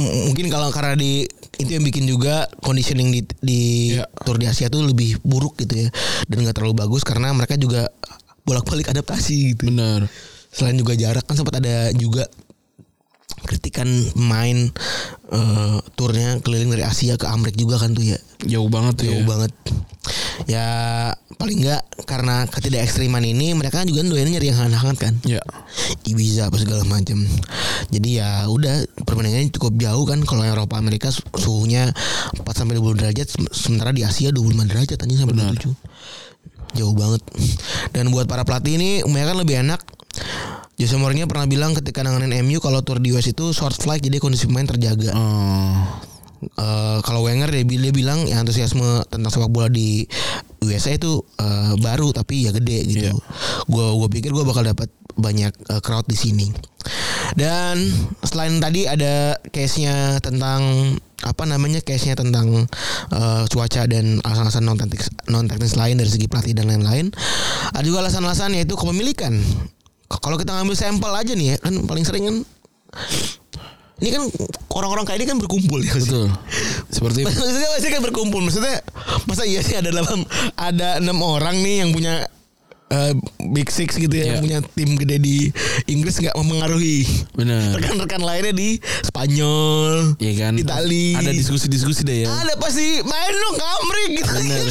mungkin 0.00 0.48
kalau 0.48 0.72
karena 0.72 0.96
di 0.96 1.28
itu 1.60 1.70
yang 1.76 1.84
bikin 1.84 2.04
juga 2.08 2.48
conditioning 2.64 3.08
di 3.12 3.20
di 3.40 3.60
Iya. 3.96 4.08
tour 4.24 4.36
di 4.40 4.46
Asia 4.48 4.72
tuh 4.72 4.84
lebih 4.88 5.20
buruk 5.20 5.60
gitu 5.60 5.86
ya 5.86 5.88
dan 6.26 6.36
nggak 6.42 6.56
terlalu 6.56 6.74
bagus 6.80 7.04
karena 7.04 7.30
mereka 7.30 7.54
juga 7.54 7.88
bolak-balik 8.44 8.88
adaptasi 8.88 9.54
gitu. 9.54 9.68
Benar. 9.68 10.08
Selain 10.50 10.74
juga 10.74 10.98
jarak 10.98 11.22
kan 11.22 11.38
sempat 11.38 11.62
ada 11.62 11.94
juga 11.94 12.26
kritikan 13.44 13.88
main 14.14 14.70
eh 15.30 15.76
turnya 15.94 16.40
keliling 16.40 16.70
dari 16.70 16.84
Asia 16.84 17.14
ke 17.14 17.24
Amerika 17.24 17.56
juga 17.56 17.76
kan 17.78 17.92
tuh 17.92 18.04
ya. 18.04 18.18
Jauh 18.44 18.68
banget 18.68 19.00
tuh 19.00 19.06
jauh 19.08 19.22
ya. 19.22 19.28
banget. 19.28 19.52
Ya 20.48 20.66
paling 21.36 21.60
enggak 21.64 21.82
karena 22.04 22.44
ketidak 22.48 22.84
ekstriman 22.84 23.24
ini 23.24 23.52
mereka 23.52 23.80
kan 23.80 23.88
juga 23.88 24.04
doyannya 24.04 24.36
nyari 24.36 24.50
yang 24.50 24.58
hangat-hangat 24.58 24.96
kan. 24.98 25.14
Ya. 25.24 25.40
Ibiza 26.04 26.48
apa 26.48 26.56
segala 26.58 26.84
macam 26.84 27.24
jadi 27.88 28.08
ya 28.22 28.30
udah 28.46 28.84
perbandingannya 29.04 29.52
cukup 29.52 29.76
jauh 29.76 30.04
kan. 30.04 30.20
Kalau 30.24 30.42
Eropa 30.42 30.76
Amerika 30.76 31.08
su- 31.08 31.24
suhunya 31.32 31.92
4 32.36 32.44
sampai 32.50 32.76
20 32.76 33.00
derajat 33.00 33.26
sem- 33.28 33.52
sementara 33.52 33.92
di 33.92 34.04
Asia 34.04 34.32
25 34.32 34.68
derajat 34.68 34.98
anjing 35.00 35.20
sampai 35.20 35.36
27 35.36 35.72
jauh 36.70 36.94
banget. 36.94 37.22
Dan 37.90 38.14
buat 38.14 38.30
para 38.30 38.46
pelatih 38.46 38.78
ini 38.78 38.90
umumnya 39.02 39.34
kan 39.34 39.38
lebih 39.38 39.56
enak 39.62 39.80
Jose 40.80 40.96
Mourinho 40.96 41.28
pernah 41.28 41.44
bilang 41.44 41.76
ketika 41.76 42.00
nanganin 42.00 42.40
MU 42.40 42.56
kalau 42.56 42.80
tour 42.80 43.04
di 43.04 43.12
US 43.12 43.28
itu 43.28 43.52
short 43.52 43.76
flight 43.76 44.00
jadi 44.00 44.16
kondisi 44.16 44.48
pemain 44.48 44.64
terjaga. 44.64 45.12
Oh. 45.12 45.76
Eh, 46.40 46.98
kalau 47.04 47.28
Wenger 47.28 47.52
dia, 47.52 47.68
dia 47.68 47.92
bilang 47.92 48.24
ya 48.24 48.40
antusiasme 48.40 49.04
tentang 49.12 49.28
sepak 49.28 49.52
bola 49.52 49.68
di 49.68 50.08
USA 50.64 50.96
itu 50.96 51.20
eh, 51.36 51.76
baru 51.76 52.16
tapi 52.16 52.48
ya 52.48 52.56
gede 52.56 52.88
gitu. 52.88 53.12
Iya. 53.12 53.14
Gua 53.68 53.92
gua 53.92 54.08
pikir 54.08 54.32
gua 54.32 54.48
bakal 54.48 54.64
dapat 54.64 54.88
banyak 55.20 55.52
eh, 55.52 55.80
crowd 55.84 56.08
di 56.08 56.16
sini. 56.16 56.48
Dan 57.36 57.84
selain 58.24 58.56
tadi 58.56 58.88
ada 58.88 59.36
case-nya 59.52 60.16
tentang 60.24 60.96
apa 61.20 61.44
namanya 61.44 61.84
case-nya 61.84 62.16
tentang 62.16 62.64
eh, 63.12 63.42
cuaca 63.52 63.84
dan 63.84 64.24
alasan-alasan 64.24 64.64
non 64.64 64.80
teknis 64.80 65.12
non 65.28 65.44
teknis 65.44 65.76
lain 65.76 66.00
dari 66.00 66.08
segi 66.08 66.24
pelatih 66.24 66.56
dan 66.56 66.72
lain-lain. 66.72 67.12
Ada 67.76 67.84
juga 67.84 68.08
alasan-alasan 68.08 68.56
yaitu 68.56 68.80
kepemilikan. 68.80 69.44
Kalau 70.12 70.34
kita 70.34 70.50
ngambil 70.52 70.74
sampel 70.74 71.12
aja 71.12 71.32
nih 71.32 71.54
ya 71.54 71.56
kan 71.58 71.74
paling 71.86 72.02
sering 72.02 72.24
kan 72.24 72.36
ini 74.00 74.10
kan 74.10 74.22
orang-orang 74.72 75.04
kayak 75.04 75.20
ini 75.20 75.28
kan 75.28 75.36
berkumpul 75.36 75.78
ya 75.78 75.92
Betul. 75.92 76.26
Seperti 76.94 77.22
maksudnya 77.22 77.68
maksudnya 77.70 77.92
kan 77.94 78.02
berkumpul 78.02 78.40
maksudnya 78.40 78.76
masa 79.24 79.44
iya 79.44 79.60
sih 79.60 79.76
ada 79.76 79.92
dalam 79.92 80.24
ada 80.56 80.98
enam 80.98 81.20
orang 81.20 81.60
nih 81.60 81.84
yang 81.84 81.92
punya 81.92 82.24
eh, 82.88 83.12
Big 83.52 83.68
Six 83.68 83.94
gitu 83.94 84.10
ya, 84.10 84.24
Iya. 84.24 84.30
yang 84.32 84.40
punya 84.40 84.58
tim 84.72 84.90
gede 84.96 85.16
di 85.20 85.36
Inggris 85.86 86.16
nggak 86.16 86.34
mempengaruhi 86.34 87.06
Bener. 87.36 87.76
rekan-rekan 87.76 88.18
lainnya 88.18 88.50
di 88.50 88.82
Spanyol, 89.04 90.18
Iya 90.18 90.32
kan. 90.40 90.52
Itali. 90.58 91.14
Ada 91.14 91.30
diskusi-diskusi 91.30 92.02
deh 92.02 92.26
ya. 92.26 92.28
Ada 92.32 92.58
pasti 92.58 92.98
main 93.02 93.30
dong 93.32 93.56
kamrik 93.56 94.10
gitu. 94.18 94.32
Bener. 94.32 94.64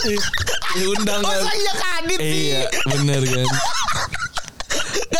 Diundang 0.76 1.20
kan. 1.20 1.34
Masa 1.34 1.52
iya 1.52 1.72
kadit 1.76 2.18
sih? 2.18 2.40
Iya, 2.48 2.60
bener 2.88 3.22
kan. 3.26 3.46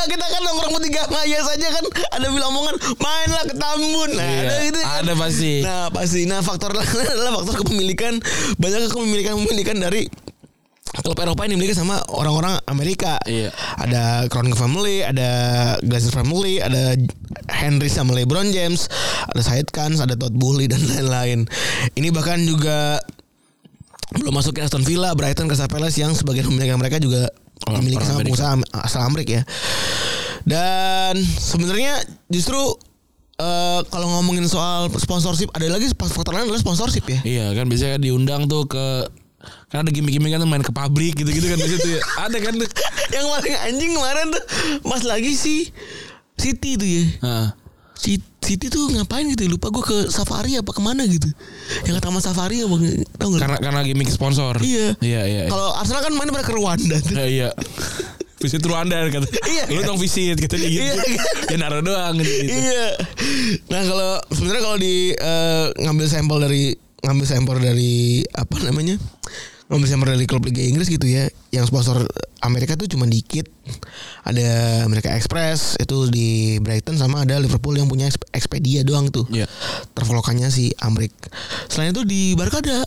Gak 0.01 0.17
kita 0.17 0.27
kan 0.27 0.41
nongkrong 0.41 0.73
bertiga 0.73 1.05
sama 1.05 1.21
Ayas 1.21 1.45
aja 1.45 1.69
kan 1.69 1.85
ada 2.17 2.27
bilang 2.33 2.57
omongan 2.57 2.77
mainlah 2.97 3.45
ke 3.45 3.55
Tambun. 3.55 4.11
Nah, 4.17 4.25
Iya, 4.25 4.41
ada 4.41 4.55
gitu 4.65 4.79
kan. 4.81 4.89
ada 5.05 5.13
pasti. 5.13 5.53
Nah, 5.61 5.85
pasti. 5.93 6.21
Nah, 6.25 6.41
faktor 6.41 6.73
lain 6.73 6.89
adalah 7.13 7.33
faktor 7.37 7.55
kepemilikan 7.61 8.17
banyak 8.57 8.89
kepemilikan-kepemilikan 8.89 9.77
dari 9.77 10.09
klub 10.91 11.21
Eropa 11.21 11.45
yang 11.45 11.61
dimiliki 11.61 11.77
sama 11.77 12.01
orang-orang 12.09 12.57
Amerika. 12.65 13.21
Iya. 13.23 13.53
Ada 13.77 14.27
Kroenke 14.27 14.57
family, 14.57 15.05
ada 15.05 15.29
Glazer 15.85 16.11
family, 16.11 16.59
ada 16.59 16.97
Henry 17.53 17.87
sama 17.87 18.17
LeBron 18.17 18.51
James, 18.51 18.89
ada 19.29 19.39
Said 19.45 19.69
Kans, 19.69 20.01
ada 20.01 20.17
Todd 20.17 20.33
Boehly 20.33 20.65
dan 20.67 20.81
lain-lain. 20.81 21.45
Ini 21.93 22.09
bahkan 22.09 22.41
juga 22.43 22.99
belum 24.11 24.35
masukin 24.35 24.67
Aston 24.67 24.83
Villa, 24.83 25.15
Brighton, 25.15 25.47
Crystal 25.47 25.71
Palace 25.71 25.95
yang 25.95 26.11
sebagian 26.11 26.51
pemilik 26.51 26.75
mereka 26.75 26.99
juga 26.99 27.31
Orang- 27.69 27.85
dimiliki 27.85 28.01
orang 28.01 28.09
sama 28.09 28.25
pengusaha 28.25 28.53
asal 28.81 29.01
Amerika 29.05 29.33
ya. 29.41 29.45
Dan 30.43 31.15
sebenarnya 31.21 32.01
justru 32.27 32.57
eh, 33.37 33.81
kalau 33.89 34.09
ngomongin 34.19 34.45
soal 34.47 34.89
sponsorship 34.97 35.53
ada 35.53 35.69
lagi 35.69 35.89
faktor 35.93 36.33
lain 36.33 36.49
adalah 36.49 36.61
sponsorship 36.61 37.05
ya. 37.05 37.21
Iya 37.25 37.47
kan 37.53 37.69
biasanya 37.69 37.97
kan 37.97 38.03
diundang 38.03 38.43
tuh 38.47 38.65
ke 38.65 38.87
kan 39.73 39.81
ada 39.81 39.91
gimmick-gimmick 39.91 40.37
kan 40.37 40.41
tuh 40.41 40.51
main 40.51 40.61
ke 40.61 40.69
pabrik 40.69 41.17
gitu-gitu 41.17 41.49
kan 41.49 41.57
di 41.57 41.69
situ 41.69 41.89
ya. 41.97 42.01
Ada 42.29 42.37
kan 42.45 42.53
tuh. 42.61 42.69
yang 43.11 43.25
paling 43.25 43.57
anjing 43.65 43.91
kemarin 43.97 44.27
tuh 44.29 44.45
Mas 44.85 45.01
lagi 45.01 45.33
si 45.33 45.73
City 46.37 46.77
tuh 46.77 46.85
ya. 46.85 47.05
Heeh. 47.25 47.47
Si 48.01 48.17
City 48.41 48.73
tuh 48.73 48.89
ngapain 48.97 49.29
gitu 49.29 49.45
ya? 49.45 49.51
Lupa 49.53 49.69
gue 49.69 49.85
ke 49.85 50.09
safari 50.09 50.57
apa 50.57 50.73
ke 50.73 50.81
mana 50.81 51.05
gitu. 51.05 51.29
Yang 51.85 52.01
ke 52.01 52.03
taman 52.03 52.25
safari 52.25 52.65
apa 52.65 52.77
tau 53.21 53.29
gak? 53.37 53.41
Karena 53.45 53.59
karena 53.61 53.81
gimmick 53.85 54.09
sponsor. 54.09 54.57
Iya. 54.65 54.97
Iya 55.05 55.23
iya. 55.29 55.43
Kalau 55.53 55.77
Arsenal 55.77 56.01
kan 56.01 56.13
main 56.17 56.33
pada 56.33 56.49
ke 56.49 56.57
Rwanda 56.57 56.97
tuh. 56.99 57.15
Eh, 57.21 57.29
iya. 57.45 57.49
Visit 58.41 58.65
Rwanda 58.65 59.05
kata. 59.13 59.29
Iya. 59.45 59.65
Lu 59.69 59.85
dong 59.85 60.01
visit 60.01 60.41
kata 60.41 60.57
dia 60.57 60.67
gitu. 60.73 60.83
Iya. 60.89 60.95
Ya 61.53 61.57
naruh 61.61 61.85
doang 61.85 62.17
gitu. 62.25 62.33
Iya. 62.49 62.87
Nah 63.69 63.83
kalau 63.85 64.11
sebenarnya 64.33 64.63
kalau 64.65 64.79
di 64.81 64.95
eh, 65.13 65.67
ngambil 65.85 66.07
sampel 66.09 66.39
dari 66.41 66.73
ngambil 67.05 67.27
sampel 67.29 67.57
dari 67.61 68.25
apa 68.33 68.57
namanya 68.65 68.97
ngambil 69.71 69.87
sampel 69.87 70.09
dari 70.18 70.27
klub 70.27 70.43
Liga 70.43 70.61
Inggris 70.61 70.91
gitu 70.91 71.07
ya, 71.07 71.31
yang 71.55 71.62
sponsor 71.62 72.03
Amerika 72.43 72.75
tuh 72.75 72.91
cuma 72.91 73.07
dikit. 73.07 73.47
Ada 74.27 74.83
Amerika 74.85 75.14
Express 75.14 75.79
itu 75.79 76.11
di 76.11 76.59
Brighton 76.59 76.99
sama 76.99 77.23
ada 77.23 77.39
Liverpool 77.39 77.79
yang 77.79 77.87
punya 77.87 78.11
Exp- 78.11 78.27
Expedia 78.35 78.83
doang 78.83 79.09
tuh. 79.14 79.25
Iya. 79.31 79.47
Traveloka-nya 79.95 80.51
si 80.51 80.75
Amrik. 80.83 81.14
Selain 81.71 81.95
itu 81.95 82.03
di 82.03 82.35
Barca 82.35 82.59
ada 82.59 82.83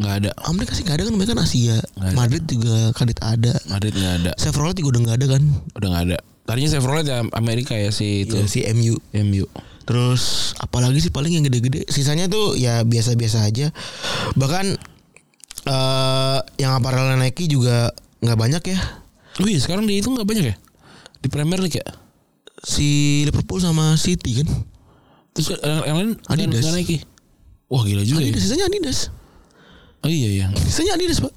Enggak 0.00 0.14
ada. 0.24 0.30
Amerika 0.48 0.72
sih 0.72 0.82
nggak 0.86 0.96
ada 0.96 1.04
kan 1.04 1.14
mereka 1.14 1.30
kan 1.36 1.40
Asia. 1.44 1.76
Nggak 1.76 2.08
ada. 2.08 2.16
Madrid 2.16 2.44
juga 2.48 2.76
kadit 2.96 3.18
ada. 3.20 3.52
Madrid 3.68 3.92
enggak 3.92 4.14
ada. 4.22 4.32
Chevrolet 4.40 4.76
juga 4.78 4.88
udah 4.96 5.00
nggak 5.04 5.16
ada 5.18 5.26
kan. 5.26 5.42
Udah 5.76 5.88
enggak 5.92 6.04
ada. 6.08 6.18
Tadinya 6.48 6.70
Chevrolet 6.72 7.06
ya 7.06 7.18
Amerika 7.36 7.74
ya 7.76 7.90
si 7.92 8.24
itu. 8.24 8.34
Itu 8.38 8.48
si 8.48 8.64
MU. 8.72 8.96
MU. 9.12 9.44
Terus 9.84 10.54
apalagi 10.56 11.02
sih 11.02 11.12
paling 11.12 11.36
yang 11.36 11.44
gede-gede. 11.44 11.84
Sisanya 11.90 12.30
tuh 12.30 12.54
ya 12.56 12.80
biasa-biasa 12.86 13.44
aja. 13.44 13.74
Bahkan 14.38 14.78
eh 15.66 16.38
yang 16.58 16.72
aparelnya 16.76 17.20
Nike 17.20 17.46
juga 17.46 17.92
nggak 18.20 18.38
banyak 18.38 18.62
ya. 18.70 18.78
Oh 19.40 19.46
iya 19.48 19.60
sekarang 19.60 19.84
di 19.88 20.00
itu 20.00 20.08
enggak 20.10 20.28
banyak 20.28 20.44
ya? 20.52 20.56
Di 21.20 21.28
Premier 21.28 21.60
League 21.60 21.76
ya? 21.76 21.86
Si 22.60 23.22
Liverpool 23.28 23.60
sama 23.60 23.96
City 23.96 24.44
kan. 24.44 24.48
Terus 25.32 25.56
yang, 25.62 25.82
yang 25.86 25.96
lain 25.96 26.10
Adidas. 26.28 26.60
nggak 26.64 26.74
Nike. 26.76 26.96
Wah 27.70 27.82
gila 27.86 28.02
juga 28.02 28.20
Adidas, 28.24 28.40
ya. 28.40 28.44
sisanya 28.44 28.66
Adidas. 28.66 28.98
Oh 30.00 30.10
iya 30.10 30.28
iya. 30.32 30.46
Sisanya 30.58 30.96
Adidas, 30.96 31.20
Pak. 31.22 31.34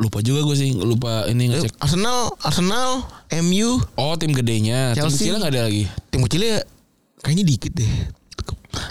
Lupa 0.00 0.18
juga 0.24 0.40
gue 0.44 0.56
sih, 0.56 0.72
lupa 0.74 1.28
ini 1.28 1.52
ngecek. 1.52 1.76
Arsenal, 1.76 2.32
Arsenal, 2.40 3.04
MU, 3.44 3.80
Oh 4.00 4.16
tim 4.16 4.32
gedenya, 4.32 4.96
tim 4.96 5.04
Chelsea. 5.06 5.28
kecilnya 5.28 5.38
nggak 5.44 5.52
ada 5.54 5.62
lagi. 5.68 5.84
tim 6.08 6.20
kecilnya 6.24 6.64
kayaknya 7.20 7.44
dikit 7.46 7.72
deh. 7.76 7.92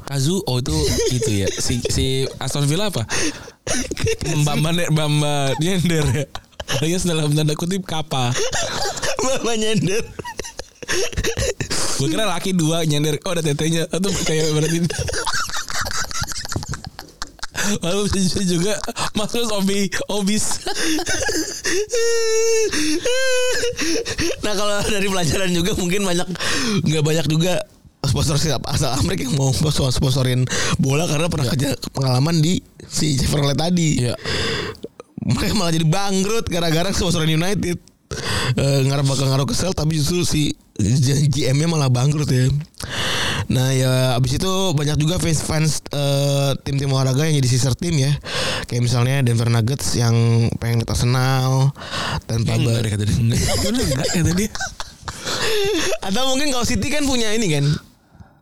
Kazu, 0.05 0.43
oh 0.43 0.59
itu 0.59 0.75
itu 1.13 1.31
ya. 1.45 1.47
Si 1.49 1.79
si 1.87 2.05
Aston 2.37 2.65
Villa 2.67 2.89
apa? 2.91 3.05
Bamba 4.45 4.69
Bamba 4.91 5.53
Nyender 5.59 6.05
ya. 6.13 6.25
Alias 6.77 7.01
dalam 7.01 7.33
tanda 7.33 7.57
kutip 7.57 7.81
kapa. 7.81 8.29
Bapak 9.25 9.55
nyender. 9.57 10.05
Gue 11.97 12.07
kira 12.07 12.29
laki 12.29 12.53
dua 12.53 12.85
nyender. 12.85 13.17
Oh 13.25 13.33
ada 13.33 13.41
tetenya. 13.41 13.89
Itu 13.89 14.09
kayak 14.23 14.53
berarti. 14.53 14.77
Lalu 17.85 18.01
bisa 18.09 18.41
juga 18.45 18.73
masuk 19.17 19.45
obi 19.53 19.89
obis. 20.09 20.65
nah 24.45 24.53
kalau 24.57 24.81
dari 24.89 25.05
pelajaran 25.05 25.51
juga 25.53 25.77
mungkin 25.77 26.01
banyak 26.01 26.27
nggak 26.85 27.03
banyak 27.05 27.25
juga 27.29 27.61
sponsor 28.05 28.39
asal 28.39 28.89
Amerika 28.95 29.27
yang 29.27 29.35
mau 29.35 29.51
sponsor 29.57 29.91
sponsorin 29.91 30.47
bola 30.79 31.03
karena 31.09 31.27
pernah 31.27 31.47
kerja 31.51 31.75
pengalaman 31.91 32.39
di 32.39 32.63
si 32.87 33.19
Chevrolet 33.19 33.57
tadi. 33.57 34.07
Iya. 34.07 34.15
Mereka 35.19 35.53
malah 35.53 35.75
jadi 35.75 35.85
bangkrut 35.85 36.47
gara-gara 36.47 36.89
sponsorin 36.95 37.35
United. 37.35 37.77
Eh, 38.57 38.79
ngarep 38.89 39.05
bakal 39.05 39.29
ngaruh 39.29 39.45
ke 39.45 39.53
sel 39.53 39.69
tapi 39.77 40.01
justru 40.01 40.25
si 40.25 40.57
GM-nya 41.29 41.69
malah 41.69 41.91
bangkrut 41.91 42.25
ya. 42.31 42.49
Nah 43.51 43.69
ya 43.75 44.17
abis 44.17 44.41
itu 44.41 44.51
banyak 44.73 44.97
juga 44.97 45.21
fans 45.21 45.45
fans 45.45 45.71
eh, 45.93 46.57
tim-tim 46.65 46.89
olahraga 46.89 47.29
yang 47.29 47.37
jadi 47.37 47.49
sister 47.51 47.77
tim 47.77 47.93
ya. 47.99 48.15
Kayak 48.65 48.89
misalnya 48.89 49.21
Denver 49.21 49.51
Nuggets 49.51 49.93
yang 49.99 50.15
pengen 50.57 50.81
lihat 50.81 50.89
Arsenal 50.89 51.75
tanpa 52.25 52.57
Enggak 52.57 52.89
kata 52.89 53.03
dia. 53.05 53.17
Enggak, 53.21 53.69
enggak 53.69 54.09
kata 54.09 54.31
dia. 54.33 54.49
Atau 56.09 56.23
mungkin 56.33 56.49
kalau 56.49 56.65
City 56.65 56.87
kan 56.89 57.05
punya 57.05 57.29
ini 57.37 57.53
kan 57.53 57.65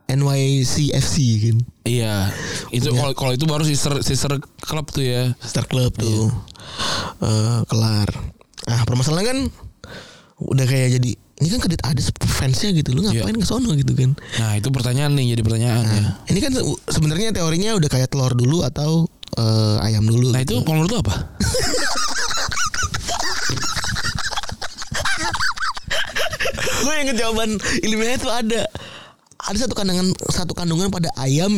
NYCFC 0.08 1.14
kan 1.42 1.56
Iya. 1.84 2.32
Itu 2.68 2.92
kalau 2.92 3.12
kalau 3.12 3.32
itu 3.32 3.44
baru 3.44 3.60
sister 3.62 4.00
sister 4.00 4.32
club 4.58 4.88
tuh 4.88 5.00
ya. 5.00 5.32
Star 5.38 5.64
Club 5.64 5.92
tuh 5.94 6.28
Eh, 7.18 7.60
kelar. 7.64 8.08
Nah 8.64 8.80
permasalahan 8.84 9.24
kan 9.26 9.38
udah 10.38 10.64
kayak 10.64 10.96
jadi 10.96 11.10
ini 11.38 11.48
kan 11.48 11.58
kredit 11.58 11.80
ada 11.82 11.98
fansnya 12.24 12.70
gitu 12.72 12.92
lu 12.92 13.02
ngapain 13.02 13.32
ke 13.32 13.44
sono 13.44 13.72
gitu 13.72 13.92
kan. 13.92 14.12
Nah 14.38 14.54
itu 14.54 14.68
pertanyaan 14.68 15.12
nih 15.12 15.32
jadi 15.32 15.42
pertanyaan 15.42 15.84
ya. 15.84 16.02
Ini 16.26 16.38
kan 16.38 16.52
se- 16.52 16.66
sebenarnya 16.90 17.30
teorinya 17.30 17.72
udah 17.74 17.86
kayak 17.86 18.08
telur 18.08 18.32
dulu 18.32 18.62
atau 18.62 19.06
eh, 19.34 19.76
ayam 19.82 20.04
dulu. 20.04 20.28
Nah 20.30 20.40
gitu. 20.40 20.60
itu 20.60 20.66
menurut 20.66 20.88
lu 20.88 20.98
apa? 20.98 21.14
gue 26.78 26.94
yang 26.94 27.10
jawaban 27.16 27.50
ilmiahnya 27.82 28.18
tuh 28.18 28.32
ada 28.32 28.62
ada 29.38 29.56
satu 29.56 29.74
kandungan 29.78 30.10
satu 30.34 30.52
kandungan 30.52 30.90
pada 30.90 31.08
ayam 31.14 31.54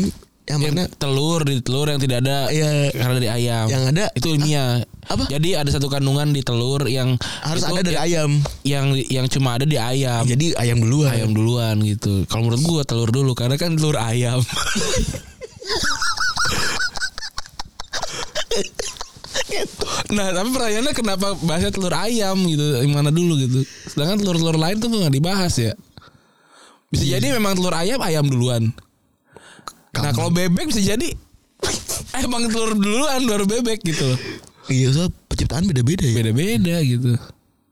yang 0.48 0.60
mana 0.66 0.90
Yang 0.90 0.98
telur 0.98 1.40
di 1.46 1.62
telur 1.62 1.86
yang 1.86 2.00
tidak 2.02 2.26
ada 2.26 2.50
Iya. 2.50 2.90
karena 2.90 3.14
dari 3.22 3.30
ayam. 3.30 3.66
Yang 3.70 3.84
ada- 3.94 4.12
itu 4.18 4.26
ilmiah. 4.34 4.82
Apa? 5.06 5.24
Jadi 5.30 5.48
ada 5.54 5.70
satu 5.70 5.86
kandungan 5.86 6.34
di 6.34 6.42
telur 6.42 6.90
yang 6.90 7.14
harus 7.46 7.62
ada 7.62 7.86
dari 7.86 7.94
yang, 7.94 8.02
ayam. 8.02 8.30
yang 8.66 8.86
yang 9.06 9.26
cuma 9.30 9.54
ada 9.54 9.62
di 9.62 9.78
ayam. 9.78 10.26
Jadi 10.26 10.58
ayam 10.58 10.82
duluan. 10.82 11.14
ayam 11.14 11.30
duluan 11.30 11.76
gitu. 11.86 12.26
Kalau 12.26 12.50
menurut 12.50 12.62
gua 12.66 12.82
telur 12.82 13.14
dulu 13.14 13.38
karena 13.38 13.54
kan 13.54 13.78
telur 13.78 13.94
ayam. 13.94 14.42
nah 20.10 20.34
tapi 20.34 20.48
pertanyaannya 20.50 20.94
kenapa 20.94 21.38
bahasnya 21.46 21.70
telur 21.70 21.94
ayam 21.94 22.34
gitu 22.50 22.82
yang 22.82 22.90
mana 22.90 23.14
dulu 23.14 23.38
gitu 23.38 23.62
sedangkan 23.86 24.18
telur-telur 24.18 24.58
lain 24.58 24.82
tuh 24.82 24.90
nggak 24.90 25.14
dibahas 25.14 25.54
ya 25.54 25.72
bisa 26.90 27.04
jadi 27.08 27.26
memang 27.32 27.54
telur 27.54 27.72
ayam 27.72 27.98
ayam 27.98 28.26
duluan 28.26 28.74
nah 29.92 30.10
kalau 30.10 30.28
bebek 30.28 30.66
bisa 30.66 30.82
jadi 30.84 31.08
emang 32.20 32.46
telur 32.46 32.74
duluan 32.74 33.22
baru 33.24 33.44
bebek 33.44 33.82
gitu 33.82 34.10
Iya, 34.66 34.92
soal 34.92 35.10
penciptaan 35.26 35.66
beda-beda 35.66 36.04
ya. 36.04 36.14
beda-beda 36.14 36.76
gitu 36.80 37.18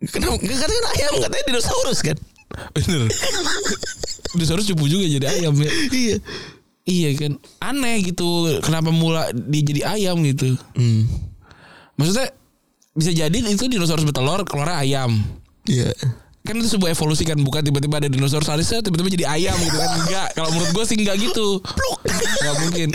Kenapa? 0.08 0.34
Katanya 0.36 0.58
kan 0.58 0.84
ayam, 0.88 1.12
katanya 1.20 1.44
dinosaurus 1.46 2.00
kan. 2.00 2.18
bener 2.72 3.06
dinosaurus 4.34 4.66
cupu 4.66 4.86
juga 4.86 5.06
jadi 5.06 5.26
ayam 5.28 5.54
ya 5.56 5.70
iya. 5.90 6.16
Iya 6.82 7.10
kan 7.14 7.32
aneh 7.60 8.00
gitu 8.02 8.24
kenapa 8.58 8.88
mula 8.88 9.28
dia 9.30 9.62
jadi 9.62 9.80
ayam 9.86 10.24
gitu 10.24 10.56
Hmm. 10.72 11.04
maksudnya 11.94 12.32
bisa 12.92 13.12
jadi 13.12 13.36
itu 13.36 13.68
dinosaurus 13.68 14.02
bertelur 14.02 14.42
keluar 14.42 14.74
ayam 14.76 15.22
Iya. 15.64 15.92
Kan 16.48 16.56
itu 16.56 16.80
sebuah 16.80 16.96
evolusi 16.96 17.28
kan 17.28 17.36
bukan 17.44 17.60
tiba-tiba 17.60 18.00
ada 18.00 18.08
dinosaurus 18.08 18.48
alisnya 18.48 18.80
tiba-tiba 18.80 19.12
jadi 19.12 19.26
ayam 19.28 19.56
gitu 19.60 19.76
kan 19.76 19.90
enggak 20.00 20.28
kalau 20.32 20.48
menurut 20.56 20.70
gue 20.72 20.84
sih 20.88 20.96
enggak 20.96 21.16
gitu 21.20 21.60
nggak 22.40 22.56
mungkin 22.64 22.88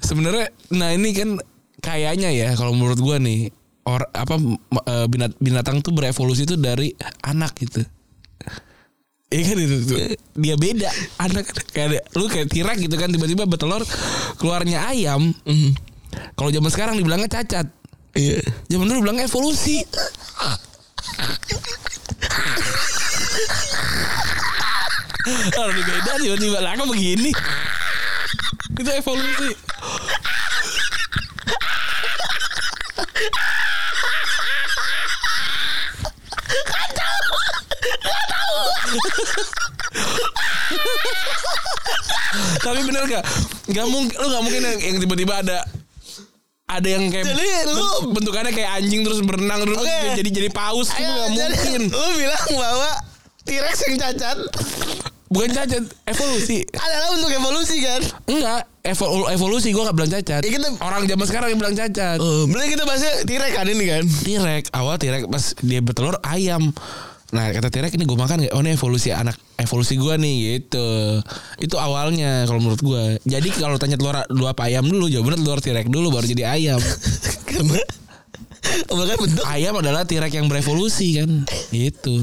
sebenarnya 0.00 0.46
nah 0.72 0.88
ini 0.96 1.12
kan 1.12 1.36
kayaknya 1.84 2.32
ya 2.32 2.48
kalau 2.56 2.72
menurut 2.72 2.96
gue 2.96 3.16
nih 3.20 3.40
or 3.88 4.04
apa 4.12 4.36
eh, 4.86 5.06
binat, 5.08 5.32
binatang 5.40 5.80
tuh 5.80 5.92
berevolusi 5.96 6.44
tuh 6.44 6.60
dari 6.60 6.92
anak 7.24 7.56
gitu. 7.58 7.80
Iya 9.30 9.42
kan 9.46 9.56
itu 9.62 9.76
tuh. 9.86 9.98
Dia 10.36 10.54
beda 10.58 10.90
anak 11.22 11.46
kayak 11.70 12.02
lu 12.18 12.26
kayak 12.26 12.50
tirak 12.50 12.76
gitu 12.82 12.98
kan 12.98 13.14
tiba-tiba 13.14 13.46
bertelur 13.46 13.82
keluarnya 14.36 14.90
ayam. 14.90 15.30
Kalau 16.34 16.50
zaman 16.50 16.70
sekarang 16.70 16.94
dibilangnya 16.98 17.30
cacat. 17.30 17.70
Iya. 18.18 18.42
Zaman 18.66 18.90
dulu 18.90 19.06
bilangnya 19.06 19.30
evolusi. 19.30 19.86
Di 25.70 25.82
beda 25.86 26.12
tiba-tiba 26.18 26.58
lah 26.60 26.74
kok 26.74 26.90
begini. 26.90 27.30
Itu 28.76 28.90
evolusi. 28.90 29.52
Tapi 42.60 42.80
bener 42.84 43.02
gak? 43.08 43.24
Gak 43.70 43.86
mungkin, 43.88 44.16
lu 44.20 44.26
gak 44.28 44.42
mungkin 44.44 44.62
yang 44.66 44.98
tiba-tiba 45.00 45.34
ada 45.40 45.64
ada 46.70 46.88
yang 46.88 47.04
kayak 47.06 47.26
Jadi 47.26 47.46
lu- 47.68 48.10
bentukannya 48.10 48.52
kayak 48.52 48.70
anjing 48.76 49.02
terus 49.02 49.20
berenang 49.20 49.60
terus 49.62 49.76
Oke. 49.76 49.98
jadi 50.14 50.30
jadi 50.30 50.48
paus 50.48 50.88
itu 50.88 51.02
Ayo, 51.02 51.10
gak 51.10 51.28
jadi 51.32 51.54
mungkin. 51.56 51.82
Lu 51.90 52.06
bilang 52.16 52.46
bahwa 52.54 52.90
T-Rex 53.42 53.76
yang 53.82 53.96
cacat 53.98 54.38
Bukan 55.26 55.46
cacat, 55.48 55.86
evolusi. 56.06 56.66
adalah 56.74 57.14
untuk 57.14 57.30
evolusi 57.30 57.78
kan? 57.80 58.02
Enggak, 58.26 58.66
evol- 58.82 59.30
evolusi 59.30 59.70
gue 59.70 59.78
gak 59.80 59.94
bilang 59.94 60.10
cacat. 60.10 60.42
Ya, 60.42 60.50
kita- 60.50 60.74
Orang 60.80 61.06
zaman 61.06 61.22
sekarang 61.22 61.48
yang 61.48 61.60
bilang 61.60 61.76
cacat. 61.76 62.18
Berarti 62.18 62.68
kita 62.68 62.82
bahasnya 62.82 63.12
T-Rex 63.22 63.52
kan 63.52 63.66
ini 63.66 63.84
kan? 63.86 64.02
Tirek 64.26 64.64
awal 64.72 64.98
tirek 64.98 65.26
pas 65.26 65.54
dia 65.56 65.78
bertelur 65.78 66.18
ayam. 66.24 66.74
Nah 67.30 67.54
kata 67.54 67.70
tirek 67.70 67.94
ini 67.94 68.04
gue 68.06 68.18
makan 68.18 68.46
kayak 68.46 68.52
oh 68.54 68.62
ini 68.62 68.74
evolusi 68.74 69.14
anak 69.14 69.38
evolusi 69.58 69.94
gue 69.94 70.14
nih 70.18 70.36
gitu. 70.58 70.88
Itu 71.62 71.76
awalnya 71.78 72.46
kalau 72.50 72.60
menurut 72.62 72.82
gue. 72.82 73.02
Jadi 73.22 73.48
kalau 73.54 73.78
tanya 73.78 73.94
telur 73.94 74.18
dua 74.30 74.50
apa 74.56 74.66
ayam 74.66 74.86
dulu 74.86 75.06
jawabannya 75.06 75.38
telur 75.42 75.60
tirek 75.62 75.86
dulu 75.86 76.10
baru 76.10 76.26
jadi 76.26 76.44
ayam. 76.50 76.80
Karena 77.48 77.78
Bahkan 78.70 79.18
bentuk 79.18 79.46
ayam 79.48 79.74
adalah 79.78 80.04
tirek 80.04 80.36
yang 80.36 80.46
berevolusi 80.46 81.22
kan. 81.22 81.30
Gitu. 81.70 82.22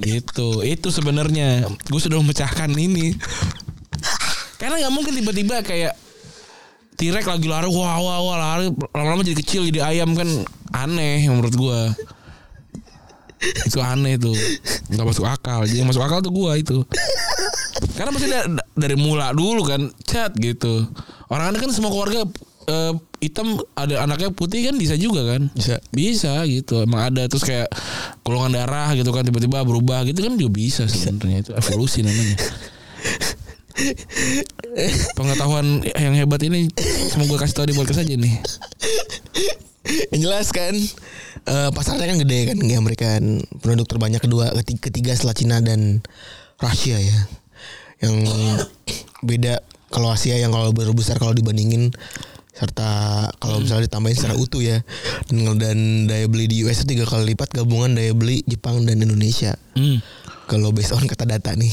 Gitu. 0.00 0.48
Itu 0.64 0.88
sebenarnya 0.92 1.66
gue 1.66 2.00
sudah 2.00 2.20
memecahkan 2.20 2.70
ini. 2.72 3.16
Karena 4.60 4.78
nggak 4.78 4.94
mungkin 4.94 5.12
tiba-tiba 5.18 5.60
kayak 5.66 5.98
Tirek 6.92 7.24
lagi 7.24 7.48
lari 7.48 7.66
wah 7.66 7.98
wah 7.98 8.18
wah 8.20 8.36
lari 8.36 8.68
lama-lama 8.92 9.24
jadi 9.24 9.40
kecil 9.40 9.66
jadi 9.66 9.80
ayam 9.90 10.12
kan 10.12 10.28
aneh 10.70 11.24
menurut 11.26 11.54
gua. 11.56 11.90
Itu 13.66 13.78
aneh 13.82 14.16
tuh. 14.18 14.34
nggak 14.92 15.06
masuk 15.06 15.26
akal. 15.26 15.66
Jadi 15.66 15.82
yang 15.82 15.88
masuk 15.90 16.02
akal 16.02 16.22
tuh 16.22 16.32
gua 16.32 16.54
itu. 16.54 16.84
Karena 17.98 18.10
mesti 18.14 18.28
dari, 18.30 18.46
dari 18.78 18.96
mula 18.96 19.34
dulu 19.34 19.66
kan 19.66 19.90
cat 20.06 20.32
gitu. 20.38 20.86
Orang 21.32 21.56
kan 21.56 21.70
semua 21.74 21.90
keluarga 21.90 22.28
eh, 22.68 22.92
hitam 23.22 23.58
ada 23.74 24.02
anaknya 24.02 24.30
putih 24.34 24.66
kan 24.70 24.74
bisa 24.78 24.94
juga 24.94 25.26
kan? 25.26 25.50
Bisa. 25.54 25.82
Bisa 25.90 26.42
gitu. 26.46 26.82
Emang 26.86 27.10
ada 27.10 27.26
terus 27.26 27.42
kayak 27.42 27.70
golongan 28.22 28.62
darah 28.62 28.94
gitu 28.94 29.10
kan 29.10 29.26
tiba-tiba 29.26 29.66
berubah 29.66 30.06
gitu 30.06 30.22
kan 30.22 30.38
juga 30.38 30.52
bisa 30.52 30.86
sebenarnya 30.86 31.48
itu 31.48 31.52
evolusi 31.54 32.06
namanya. 32.06 32.36
Pengetahuan 35.16 35.80
yang 35.96 36.14
hebat 36.14 36.42
ini 36.44 36.68
gue 37.12 37.38
kasih 37.40 37.54
tau 37.56 37.66
di 37.66 37.74
podcast 37.74 38.04
aja 38.04 38.14
nih. 38.14 38.34
Yang 40.14 40.20
jelas 40.30 40.54
kan 40.54 40.74
eh, 41.46 41.70
pasarnya 41.74 42.06
kan 42.06 42.18
gede 42.22 42.54
kan 42.54 42.56
di 42.58 42.74
Amerika 42.78 43.18
kan. 43.18 43.42
penduduk 43.58 43.90
terbanyak 43.90 44.22
kedua 44.22 44.54
ketiga, 44.62 45.10
setelah 45.14 45.34
Cina 45.34 45.56
dan 45.58 46.00
Rusia 46.62 46.98
ya 46.98 47.18
yang 48.02 48.14
beda 49.22 49.62
kalau 49.90 50.10
Asia 50.10 50.38
yang 50.38 50.50
kalau 50.50 50.70
baru 50.74 50.90
besar 50.94 51.18
kalau 51.18 51.34
dibandingin 51.34 51.90
serta 52.52 53.26
kalau 53.40 53.62
misalnya 53.64 53.88
ditambahin 53.88 54.16
secara 54.18 54.36
utuh 54.36 54.60
ya 54.60 54.82
dan, 55.30 55.56
dan 55.56 55.78
daya 56.04 56.26
beli 56.28 56.46
di 56.46 56.62
US 56.66 56.84
tiga 56.84 57.06
kali 57.08 57.32
lipat 57.34 57.50
gabungan 57.54 57.96
daya 57.96 58.12
beli 58.12 58.42
Jepang 58.44 58.82
dan 58.84 59.00
Indonesia 59.00 59.54
Hmm. 59.72 59.98
kalau 60.46 60.68
based 60.68 60.92
on 60.92 61.06
kata 61.08 61.24
data 61.24 61.56
nih 61.56 61.72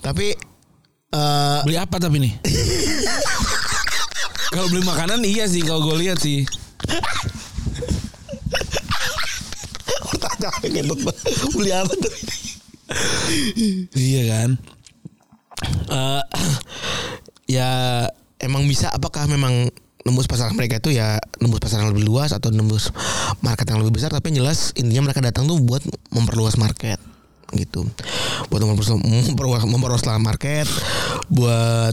tapi 0.00 0.32
eh 1.08 1.60
Beli 1.64 1.76
apa 1.80 1.96
tapi 1.96 2.16
nih? 2.20 2.32
kalau 4.52 4.66
beli 4.68 4.82
makanan 4.84 5.20
iya 5.24 5.44
sih 5.44 5.60
kalau 5.64 5.84
gue 5.84 5.96
lihat 6.04 6.20
sih. 6.20 6.44
Tanya 10.38 10.68
ngentot 10.70 10.98
tuh 11.02 11.50
Iya 13.92 14.22
kan. 14.32 14.50
Eh, 15.92 16.22
ya 17.52 17.70
emang 18.40 18.64
bisa. 18.64 18.88
Apakah 18.88 19.28
memang 19.28 19.68
nembus 20.08 20.24
pasar 20.24 20.56
mereka 20.56 20.80
itu 20.80 20.96
ya 20.96 21.20
nembus 21.36 21.60
pasar 21.60 21.84
yang 21.84 21.92
lebih 21.92 22.08
luas 22.08 22.32
atau 22.32 22.48
nembus 22.48 22.88
market 23.44 23.68
yang 23.68 23.84
lebih 23.84 24.00
besar? 24.00 24.08
Tapi 24.08 24.32
yang 24.32 24.46
jelas 24.46 24.72
intinya 24.80 25.12
mereka 25.12 25.20
datang 25.20 25.44
tuh 25.44 25.60
buat 25.60 25.84
memperluas 26.08 26.56
market 26.56 26.96
gitu. 27.52 27.84
Buat 28.48 28.64
memperluas 28.64 28.96
memperluas, 29.04 29.62
memperluas 29.68 30.04
market 30.16 30.64
buat 31.28 31.92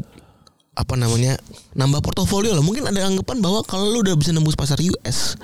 apa 0.75 0.99
namanya 0.99 1.39
nambah 1.73 2.03
portofolio 2.03 2.51
lah. 2.51 2.59
Mungkin 2.59 2.83
ada 2.83 3.07
anggapan 3.07 3.39
bahwa 3.39 3.63
kalau 3.63 3.87
lu 3.89 4.03
udah 4.03 4.15
bisa 4.19 4.35
nembus 4.35 4.59
pasar 4.59 4.75
US 4.77 5.39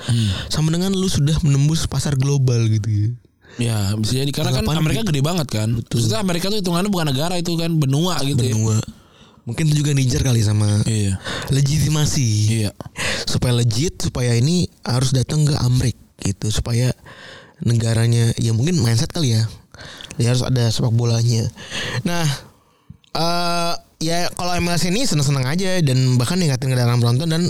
sama 0.51 0.69
dengan 0.69 0.91
lu 0.91 1.07
sudah 1.07 1.39
menembus 1.41 1.88
pasar 1.88 2.19
global 2.19 2.67
gitu 2.67 2.88
ya. 2.91 3.07
Ya 3.59 3.77
bisa 3.95 4.19
jadi. 4.19 4.32
Karena 4.32 4.51
kan 4.51 4.63
Anggapan 4.63 4.77
Amerika 4.79 5.01
gede 5.07 5.21
banget 5.23 5.47
kan. 5.51 5.69
Maksudnya 5.75 6.19
Amerika 6.19 6.47
tuh 6.47 6.59
hitungannya 6.59 6.91
bukan 6.91 7.07
negara 7.11 7.36
itu 7.36 7.55
kan 7.55 7.71
benua 7.75 8.19
gitu 8.23 8.39
ya. 8.39 8.55
benua. 8.55 8.77
Mungkin 9.41 9.67
itu 9.67 9.82
juga 9.82 9.91
Niger 9.91 10.21
kali 10.21 10.39
sama 10.39 10.84
Iya. 10.86 11.17
legitimasi. 11.49 12.27
Iya. 12.61 12.71
supaya 13.25 13.55
legit 13.55 13.95
supaya 14.03 14.36
ini 14.36 14.67
harus 14.84 15.11
datang 15.11 15.47
ke 15.47 15.55
Amrik 15.57 15.95
gitu. 16.19 16.51
Supaya 16.51 16.91
negaranya 17.59 18.32
ya 18.36 18.51
mungkin 18.51 18.79
mindset 18.79 19.11
kali 19.11 19.36
ya. 19.36 19.47
Ya 20.19 20.32
harus 20.36 20.43
ada 20.43 20.67
sepak 20.67 20.91
bolanya. 20.91 21.47
Nah 22.03 22.27
eh 23.11 23.73
ya 24.02 24.28
kalau 24.34 24.58
MLS 24.58 24.84
ini 24.89 25.06
seneng-seneng 25.06 25.45
aja 25.45 25.78
dan 25.86 26.18
bahkan 26.18 26.41
ningkatin 26.41 26.74
kendaraan 26.74 26.97
penonton 26.97 27.30
dan 27.30 27.43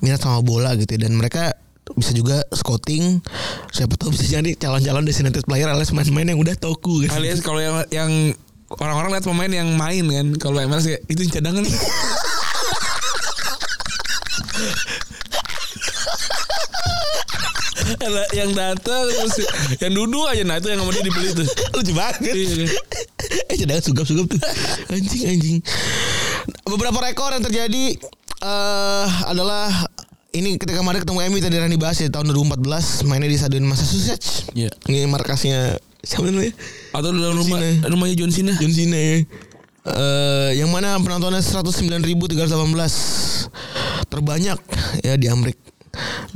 minat 0.00 0.18
sama 0.18 0.40
bola 0.40 0.72
gitu 0.80 0.96
dan 0.96 1.12
mereka 1.12 1.52
bisa 1.92 2.16
juga 2.16 2.40
scouting. 2.48 3.20
Siapa 3.68 3.94
tahu 4.00 4.16
bisa 4.16 4.24
jadi 4.24 4.56
calon-calon 4.56 5.04
designated 5.04 5.44
player 5.44 5.68
alias 5.68 5.92
main-main 5.92 6.32
yang 6.32 6.40
udah 6.40 6.56
toku 6.56 7.04
gitu. 7.04 7.12
Alias 7.12 7.44
kalau 7.44 7.60
yang 7.60 7.84
yang 7.92 8.10
orang-orang 8.72 9.20
lihat 9.20 9.24
pemain 9.28 9.52
yang 9.52 9.68
main 9.76 10.04
kan. 10.08 10.26
Kalau 10.40 10.58
MLS 10.64 10.88
itu 10.88 11.28
cadangan 11.28 11.62
yang 18.38 18.50
datang 18.52 19.04
terus 19.08 19.34
yang 19.78 19.92
duduk 19.92 20.24
aja. 20.26 20.42
Nah 20.42 20.56
itu 20.58 20.68
yang 20.68 20.80
kemudian 20.82 21.04
dibeli 21.04 21.28
tuh. 21.32 21.46
Lucu 21.76 21.92
banget. 21.92 22.32
Iya, 22.34 22.46
kan? 22.64 22.68
eh 23.52 23.56
cadangan 23.56 23.82
sugap-sugap 23.82 24.26
tuh. 24.30 24.40
Anjing 24.90 25.22
anjing. 25.28 25.58
Beberapa 26.64 26.98
rekor 27.00 27.32
yang 27.32 27.44
terjadi 27.44 27.96
eh 28.44 29.08
adalah 29.28 29.70
ini 30.34 30.58
ketika 30.58 30.82
kemarin 30.82 31.06
ketemu 31.06 31.30
MU 31.30 31.38
tadi 31.38 31.56
Rani 31.56 31.78
bahas 31.78 32.02
ya 32.02 32.10
tahun 32.10 32.34
2014 32.34 33.06
mainnya 33.06 33.30
di 33.30 33.38
Stadion 33.38 33.70
Massachusetts 33.70 34.50
Iya. 34.50 34.66
ini 34.90 35.06
markasnya 35.06 35.78
siapa 36.02 36.26
namanya? 36.26 36.50
Atau 36.90 37.14
dalam 37.14 37.38
rumah 37.38 37.62
Cena. 37.62 37.86
rumahnya 37.86 38.14
John 38.18 38.32
Cena. 38.34 38.52
John 38.58 38.74
Cena 38.74 38.98
ya. 38.98 39.22
Eh, 39.84 40.50
yang 40.58 40.72
mana 40.72 40.96
penontonnya 40.96 41.44
109.318 41.44 42.50
terbanyak 44.08 44.58
ya 45.04 45.14
di 45.14 45.28
Amrik 45.28 45.60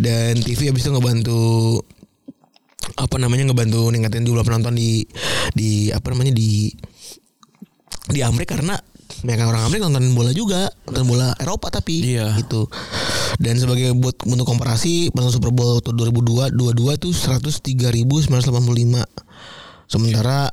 dan 0.00 0.38
TV 0.40 0.70
habis 0.70 0.84
itu 0.86 0.90
ngebantu 0.92 1.82
apa 2.98 3.16
namanya 3.20 3.50
ngebantu 3.50 3.90
ningkatin 3.92 4.24
jumlah 4.24 4.42
penonton 4.42 4.74
di 4.74 5.04
di 5.54 5.92
apa 5.92 6.10
namanya 6.14 6.32
di 6.34 6.72
di 8.08 8.20
Amrik 8.24 8.48
karena 8.48 8.74
mereka 9.24 9.50
orang 9.50 9.66
Amrik 9.68 9.82
nonton 9.82 10.04
bola 10.14 10.30
juga 10.32 10.70
nonton 10.88 11.04
bola 11.08 11.34
Eropa 11.42 11.68
tapi 11.74 12.04
Iya. 12.16 12.38
gitu. 12.38 12.70
Dan 13.38 13.58
sebagai 13.58 13.94
buat 13.94 14.14
untuk 14.24 14.46
komparasi 14.46 15.10
penonton 15.10 15.34
Super 15.38 15.52
Bowl 15.52 15.82
tahun 15.82 15.96
2002 16.10 16.54
22 16.54 16.98
itu 16.98 17.08
103.985 17.12 18.30
sementara 19.88 20.52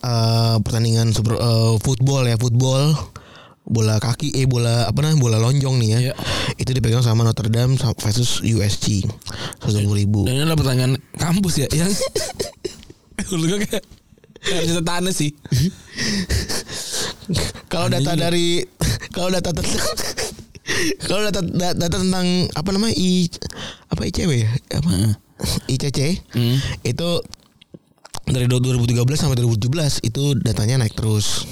eh, 0.00 0.56
pertandingan 0.60 1.14
super 1.14 1.38
eh, 1.38 1.74
football 1.80 2.26
ya 2.28 2.36
football 2.36 2.94
bola 3.70 3.96
kaki 3.96 4.34
eh 4.34 4.44
bola 4.44 4.84
apa 4.84 4.98
namanya 4.98 5.18
bola 5.18 5.36
lonjong 5.38 5.78
nih 5.78 5.88
ya 5.88 5.98
Iya. 6.02 6.14
itu 6.58 6.70
dipegang 6.72 7.00
sama 7.00 7.22
Notre 7.22 7.46
Dame 7.46 7.78
versus 7.78 8.42
USG 8.42 9.06
120 9.62 9.86
ribu 9.96 10.26
dan 10.26 10.34
ini 10.34 10.42
adalah 10.42 10.58
pertanyaan 10.58 10.92
kampus 11.14 11.62
ya 11.62 11.68
yang 11.70 11.86
menurut 13.30 13.62
gue 13.62 13.70
kayak 13.70 13.84
cerita 14.66 14.82
tanah 14.82 15.14
sih 15.14 15.30
kalau 17.66 17.86
data 17.86 18.12
dari 18.12 18.66
kalau 19.14 19.30
data 19.30 19.54
tentang 19.54 19.70
kalau 21.08 21.20
data, 21.22 21.40
data 21.40 21.74
data 21.76 21.96
tentang 21.96 22.26
apa 22.50 22.68
namanya 22.70 22.94
i 22.96 23.26
apa 23.86 24.02
ICW 24.04 24.30
ya? 24.34 24.50
Apa? 24.72 25.14
ICC 25.66 25.98
Hmm. 26.30 26.58
itu 26.82 27.08
dari 28.24 28.46
2013 28.46 28.94
sampai 29.16 29.38
2017 29.38 30.04
itu 30.04 30.22
datanya 30.36 30.78
naik 30.78 30.94
terus. 30.94 31.46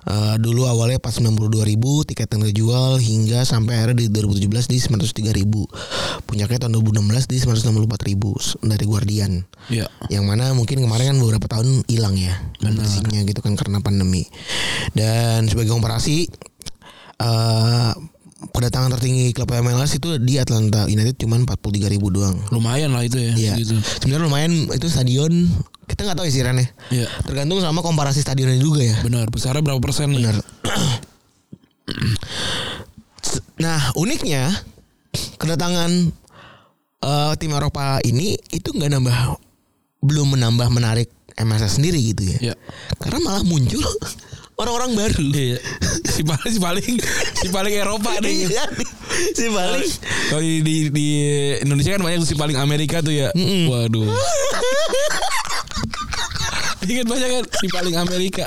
Eh, 0.00 0.36
dulu 0.40 0.64
awalnya 0.64 0.96
pas 0.96 1.12
92 1.12 1.60
ribu 1.60 2.08
tiket 2.08 2.32
yang 2.32 2.48
terjual 2.48 2.96
hingga 2.96 3.44
sampai 3.44 3.76
akhirnya 3.76 4.08
di 4.08 4.08
2017 4.08 4.64
di 4.72 4.80
903 4.80 5.36
ribu. 5.36 5.68
Puncaknya 6.24 6.64
tahun 6.64 6.72
2016 6.80 7.28
di 7.28 7.36
964 7.36 8.08
ribu 8.08 8.32
dari 8.64 8.84
Guardian. 8.88 9.44
Iya. 9.68 9.92
Yang 10.08 10.24
mana 10.24 10.56
mungkin 10.56 10.80
kemarin 10.80 11.12
kan 11.12 11.18
beberapa 11.20 11.46
tahun 11.52 11.84
hilang 11.84 12.16
ya 12.16 12.32
kondisinya 12.64 13.20
gitu 13.28 13.44
kan 13.44 13.52
karena 13.60 13.84
pandemi. 13.84 14.24
Dan 14.96 15.44
sebagai 15.52 15.76
komparasi 15.76 16.32
eh 17.20 17.92
kedatangan 18.40 18.96
tertinggi 18.96 19.36
klub 19.36 19.52
MLS 19.52 20.00
itu 20.00 20.16
di 20.16 20.40
Atlanta 20.40 20.88
United 20.88 21.20
cuma 21.20 21.36
43 21.36 21.92
ribu 21.92 22.08
doang. 22.08 22.40
Lumayan 22.48 22.96
lah 22.96 23.04
itu 23.04 23.20
ya. 23.20 23.32
Iya. 23.36 23.54
Gitu. 23.60 23.76
Sebenarnya 24.00 24.24
lumayan 24.24 24.52
itu 24.72 24.88
stadion 24.88 25.44
kita 25.90 26.06
nggak 26.06 26.16
tahu 26.22 26.26
ya 26.30 26.32
sih 26.32 26.42
Ren 26.46 26.58
ya. 26.62 26.68
Iya. 26.94 27.06
Tergantung 27.26 27.58
sama 27.58 27.82
komparasi 27.82 28.22
stadionnya 28.22 28.62
juga 28.62 28.86
ya. 28.86 28.94
Benar. 29.02 29.26
Besarnya 29.26 29.58
berapa 29.58 29.82
persen? 29.82 30.14
Benar. 30.14 30.38
nah 33.58 33.90
uniknya 33.98 34.46
kedatangan 35.42 35.90
eh, 37.02 37.32
tim 37.42 37.50
Eropa 37.50 37.98
ini 38.06 38.38
itu 38.54 38.70
nggak 38.70 38.90
nambah 38.94 39.18
belum 40.00 40.38
menambah 40.38 40.70
menarik 40.70 41.10
MLS 41.42 41.82
sendiri 41.82 41.98
gitu 42.14 42.22
ya. 42.24 42.38
Iya. 42.50 42.54
Karena 43.02 43.18
malah 43.26 43.42
muncul 43.42 43.82
orang-orang 44.60 44.90
baru. 44.94 45.24
Iya. 45.32 45.58
Si 46.10 46.20
paling 46.22 46.52
si 46.52 46.60
paling 46.60 46.92
si 47.40 47.48
paling 47.48 47.74
Eropa 47.74 48.12
nih. 48.20 48.46
Iya, 48.52 48.64
si 49.32 49.46
paling 49.48 49.88
Kalau 50.28 50.42
di, 50.44 50.60
di, 50.60 50.74
di 50.92 51.08
Indonesia 51.64 51.96
kan 51.96 52.02
banyak 52.04 52.22
si 52.28 52.36
paling 52.36 52.60
Amerika 52.60 53.00
tuh 53.00 53.12
ya. 53.12 53.32
Waduh. 53.66 54.12
Ingat 56.82 57.06
banyak 57.06 57.28
kan 57.30 57.44
si 57.54 57.66
paling 57.66 57.94
Amerika. 57.94 58.44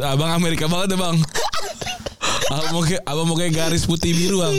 Abang 0.00 0.30
Amerika 0.32 0.66
banget 0.66 0.92
ya 0.92 0.98
bang. 0.98 1.16
Abang 2.46 2.68
mau 2.70 2.82
kayak 2.82 3.02
abang 3.04 3.26
mau 3.26 3.34
kayak 3.34 3.52
garis 3.52 3.84
putih 3.84 4.10
biru 4.10 4.40
bang. 4.40 4.54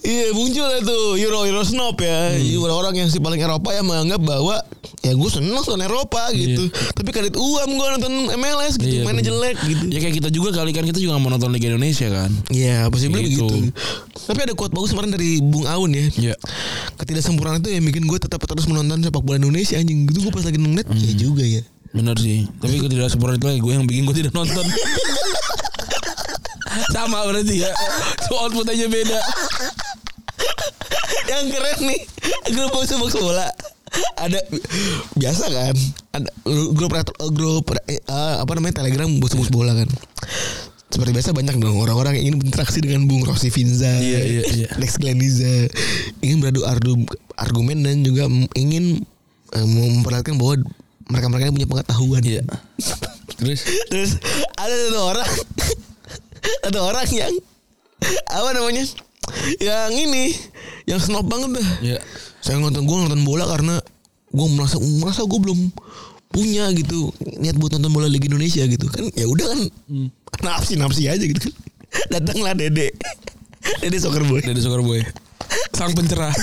Iya 0.00 0.32
muncul 0.32 0.68
itu 0.74 0.98
Euro 1.18 1.44
Euro 1.44 1.62
Snob 1.62 1.96
ya 1.96 2.36
orang-orang 2.58 2.94
yang 2.96 3.08
si 3.08 3.18
paling 3.18 3.38
Eropa 3.38 3.72
yang 3.72 3.84
menganggap 3.84 4.20
bahwa 4.20 4.60
ya 5.00 5.12
gue 5.12 5.30
seneng 5.30 5.52
nonton 5.54 5.76
Eropa 5.78 6.32
gitu 6.32 6.64
tapi 6.92 7.08
kredit 7.10 7.36
uam 7.36 7.68
gue 7.70 7.88
nonton 7.90 8.12
MLS 8.34 8.76
gitu 8.76 9.00
Iya, 9.00 9.04
mainnya 9.04 9.20
bener. 9.20 9.28
jelek 9.30 9.56
gitu 9.62 9.84
Ya 9.86 9.98
kayak 10.00 10.14
kita 10.16 10.28
juga 10.30 10.48
kali 10.54 10.72
kan 10.72 10.80
kita 10.82 10.96
juga 10.96 11.16
mau 11.16 11.28
nonton 11.28 11.48
Liga 11.50 11.68
Indonesia 11.68 12.08
kan. 12.08 12.30
Iya 12.48 12.88
pasti 12.88 13.08
Gitu. 13.08 13.16
begitu 13.44 13.46
Tapi 14.24 14.38
ada 14.40 14.52
quote 14.52 14.72
bagus 14.72 14.90
kemarin 14.90 15.12
dari 15.12 15.40
Bung 15.40 15.64
Aun 15.64 15.92
ya 15.92 16.08
Iya. 16.10 16.34
Ketidaksempurnaan 16.94 17.60
itu 17.60 17.68
yang 17.70 17.84
bikin 17.84 18.04
gue 18.04 18.18
tetap 18.18 18.40
terus 18.42 18.64
menonton 18.64 19.00
sepak 19.00 19.20
bola 19.20 19.36
Indonesia 19.36 19.76
anjing 19.76 20.04
Gitu 20.04 20.18
gue 20.20 20.32
pas 20.32 20.42
lagi 20.42 20.56
ngeliat 20.56 20.86
Hmm. 20.86 20.96
Ya 20.98 21.12
juga 21.14 21.42
ya 21.42 21.62
Bener 21.94 22.16
sih. 22.18 22.50
Tapi 22.58 22.82
gue 22.82 22.90
tidak 22.90 23.14
sempurna 23.14 23.38
itu 23.38 23.46
lagi 23.46 23.60
gue 23.62 23.72
yang 23.72 23.86
bikin 23.86 24.02
gue 24.04 24.16
tidak 24.18 24.34
nonton. 24.34 24.64
Sama 26.94 27.22
berarti 27.30 27.62
ya. 27.62 27.70
So 28.26 28.42
output 28.42 28.66
aja 28.66 28.90
beda. 28.90 29.18
Yang 31.30 31.44
keren 31.54 31.78
nih 31.86 32.00
Grup 32.52 32.74
box 32.74 32.92
bola 33.16 33.48
ada 34.18 34.42
biasa 35.14 35.46
kan 35.54 35.76
ada 36.18 36.26
grup 36.74 36.98
grup 37.30 37.70
eh, 37.86 38.02
eh, 38.02 38.34
apa 38.42 38.50
namanya 38.58 38.82
telegram 38.82 39.06
bos 39.22 39.38
bos 39.38 39.46
bola 39.54 39.70
kan 39.70 39.86
seperti 40.90 41.10
biasa 41.10 41.34
banyak 41.34 41.58
dong 41.58 41.78
orang-orang 41.78 42.18
yang 42.18 42.30
ingin 42.30 42.36
berinteraksi 42.38 42.78
dengan 42.78 43.10
Bung 43.10 43.26
Rossi 43.26 43.50
Finza, 43.50 43.98
Iya, 43.98 44.20
iya, 44.22 44.42
iya. 44.46 44.68
Lex 44.78 45.02
Gleniza, 45.02 45.66
ingin 46.22 46.38
beradu 46.38 46.62
ardu 46.62 47.02
argumen 47.34 47.82
dan 47.82 48.06
juga 48.06 48.30
ingin 48.54 49.02
eh, 49.58 49.66
memperlihatkan 49.66 50.38
bahwa 50.38 50.62
mereka-mereka 51.08 51.50
ini 51.50 51.54
punya 51.56 51.68
pengetahuan. 51.68 52.22
Iya. 52.24 52.42
Terus? 53.40 53.60
Terus 53.90 54.10
ada 54.56 54.74
satu 54.74 55.00
orang, 55.00 55.30
ada 56.64 56.78
orang 56.80 57.06
yang 57.12 57.32
apa 58.28 58.48
namanya, 58.52 58.84
yang 59.60 59.92
ini, 59.92 60.32
yang 60.88 61.00
snob 61.00 61.28
banget 61.28 61.60
dah. 61.60 61.68
ya 61.80 61.98
Saya 62.44 62.60
nonton 62.60 62.84
gue 62.84 62.96
nonton 62.96 63.24
bola 63.24 63.48
karena 63.48 63.80
gue 64.34 64.46
merasa 64.52 64.76
merasa 65.00 65.24
gue 65.24 65.40
belum 65.40 65.72
punya 66.34 66.66
gitu 66.74 67.14
niat 67.38 67.54
buat 67.54 67.78
nonton 67.78 67.92
bola 67.94 68.08
Liga 68.10 68.28
Indonesia 68.28 68.64
gitu 68.66 68.86
kan. 68.88 69.08
Ya 69.16 69.24
udah 69.28 69.46
kan. 69.48 69.60
Nafsi 70.42 70.76
nafsi 70.76 71.08
aja 71.08 71.22
gitu 71.22 71.48
kan. 71.48 71.54
Datanglah 72.10 72.52
Dede. 72.58 72.92
Dede 73.80 73.96
soccer 73.96 74.24
boy. 74.26 74.44
Dari 74.44 74.60
Soccer 74.60 74.84
Boy. 74.84 75.00
Sang 75.74 75.92
pencerah. 75.94 76.34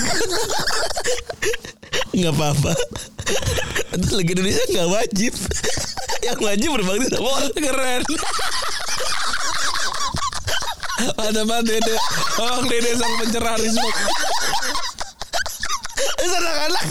nggak 2.12 2.32
apa-apa 2.36 2.76
nonton 3.96 4.20
Liga 4.20 4.36
Indonesia 4.36 4.64
nggak 4.68 4.88
wajib 4.92 5.32
yang 6.22 6.38
wajib 6.38 6.68
berbakti 6.76 7.06
sama 7.10 7.28
orang 7.34 7.52
Keren. 7.56 8.02
Ada 11.02 11.42
banget 11.42 11.64
Dede. 11.66 11.94
Orang 12.38 12.70
Dede 12.70 12.90
sang 12.94 13.14
pencerah 13.18 13.54
respect. 13.58 13.98
Anak-anak 16.22 16.84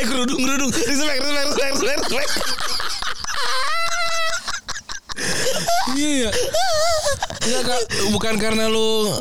eh 0.00 0.04
kerudung 0.08 0.40
kerudung 0.40 0.70
respect 0.72 1.20
respect 1.20 1.48
respect 1.52 1.76
respect. 1.84 2.30
Iya. 5.92 6.30
Enggak 7.44 7.80
bukan 8.12 8.34
karena 8.40 8.72
lu 8.72 9.12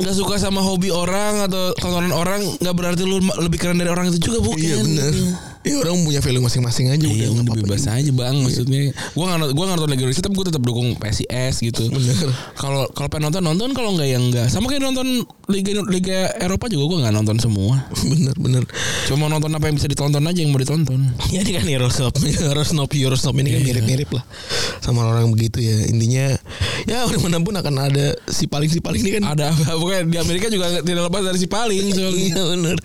nggak 0.00 0.16
suka 0.16 0.34
sama 0.40 0.64
hobi 0.64 0.88
orang 0.88 1.44
atau 1.44 1.76
tontonan 1.76 2.12
orang 2.16 2.40
nggak 2.40 2.74
berarti 2.74 3.04
lu 3.04 3.20
lebih 3.20 3.60
keren 3.60 3.76
dari 3.76 3.92
orang 3.92 4.08
itu 4.08 4.18
juga 4.32 4.40
bukan. 4.40 4.56
iya 4.56 4.76
benar 4.80 5.12
ya 5.60 5.76
orang 5.84 6.00
punya 6.08 6.20
value 6.24 6.40
masing-masing 6.40 6.88
aja 6.88 7.04
Iya, 7.04 7.28
udah 7.34 7.44
udah 7.44 7.54
bebas 7.60 7.84
aja 7.84 8.10
bang. 8.14 8.36
Maksudnya, 8.40 8.96
gua 9.12 9.36
nggak 9.36 9.52
gua 9.52 9.64
nggak 9.68 9.76
nonton 9.76 9.90
Liga 9.92 10.02
Indonesia, 10.08 10.24
tapi 10.24 10.34
gua 10.38 10.46
tetap 10.48 10.62
dukung 10.64 10.88
PSIS 10.96 11.54
gitu. 11.60 11.82
Bener. 11.92 12.28
Kalau 12.56 12.88
kalau 12.96 13.08
pengen 13.12 13.28
nonton 13.28 13.42
nonton, 13.44 13.68
kalau 13.76 13.92
nggak 13.98 14.08
ya 14.08 14.18
nggak. 14.18 14.46
Sama 14.48 14.72
kayak 14.72 14.88
nonton 14.88 15.28
Liga 15.52 15.72
Liga 15.84 16.32
Eropa 16.40 16.70
juga 16.72 16.84
gua 16.88 16.98
nggak 17.04 17.14
nonton 17.20 17.36
semua. 17.42 17.84
bener 18.10 18.36
bener 18.40 18.64
Cuma 19.06 19.28
nonton 19.28 19.52
apa 19.52 19.68
yang 19.68 19.76
bisa 19.76 19.88
ditonton 19.90 20.22
aja 20.24 20.38
yang 20.40 20.50
mau 20.54 20.60
ditonton. 20.60 21.00
Ya 21.28 21.44
ini 21.44 21.52
kan 21.56 21.66
Eurosnop 21.68 22.14
Eurosnop 22.48 22.90
Eurosnop 22.90 23.34
ini 23.38 23.54
kan 23.54 23.60
mirip-mirip 23.62 24.10
lah 24.10 24.24
Sama 24.82 25.06
orang 25.06 25.30
begitu 25.30 25.62
ya 25.62 25.86
Intinya 25.86 26.34
Ya 26.88 27.06
di 27.06 27.18
mana 27.22 27.38
pun 27.42 27.54
akan 27.54 27.74
ada 27.90 28.16
Si 28.26 28.50
paling 28.50 28.70
si 28.70 28.82
paling 28.82 29.02
ini 29.02 29.20
kan 29.20 29.34
Ada 29.36 29.54
apa? 29.54 29.78
Pokoknya 29.78 30.02
di 30.08 30.18
Amerika 30.18 30.46
juga 30.50 30.82
tidak 30.82 31.10
lepas 31.10 31.22
dari 31.22 31.38
si 31.38 31.46
paling. 31.46 31.84
soalnya. 31.96 32.18
Iya 32.18 32.42
bener 32.56 32.76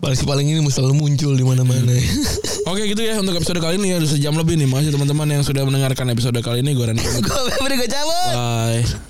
Paling 0.00 0.16
paling 0.24 0.46
ini 0.48 0.60
selalu 0.72 0.96
muncul 0.96 1.36
di 1.36 1.44
mana-mana 1.44 1.92
Oke 2.72 2.88
gitu 2.88 3.04
ya 3.04 3.20
untuk 3.20 3.36
episode 3.36 3.60
kali 3.60 3.76
ini 3.76 3.92
ya 3.92 3.96
udah 4.00 4.10
sejam 4.10 4.32
lebih 4.32 4.56
nih. 4.56 4.64
Makasih 4.64 4.96
teman-teman 4.96 5.28
yang 5.28 5.42
sudah 5.44 5.62
mendengarkan 5.68 6.08
episode 6.08 6.40
kali 6.40 6.64
ini. 6.64 6.72
Gue 6.72 6.88
Randy. 6.88 7.04
Gue 7.26 7.40
beri 7.60 7.76
gue 7.76 7.88
cabut 7.88 8.32
Bye. 8.32 9.09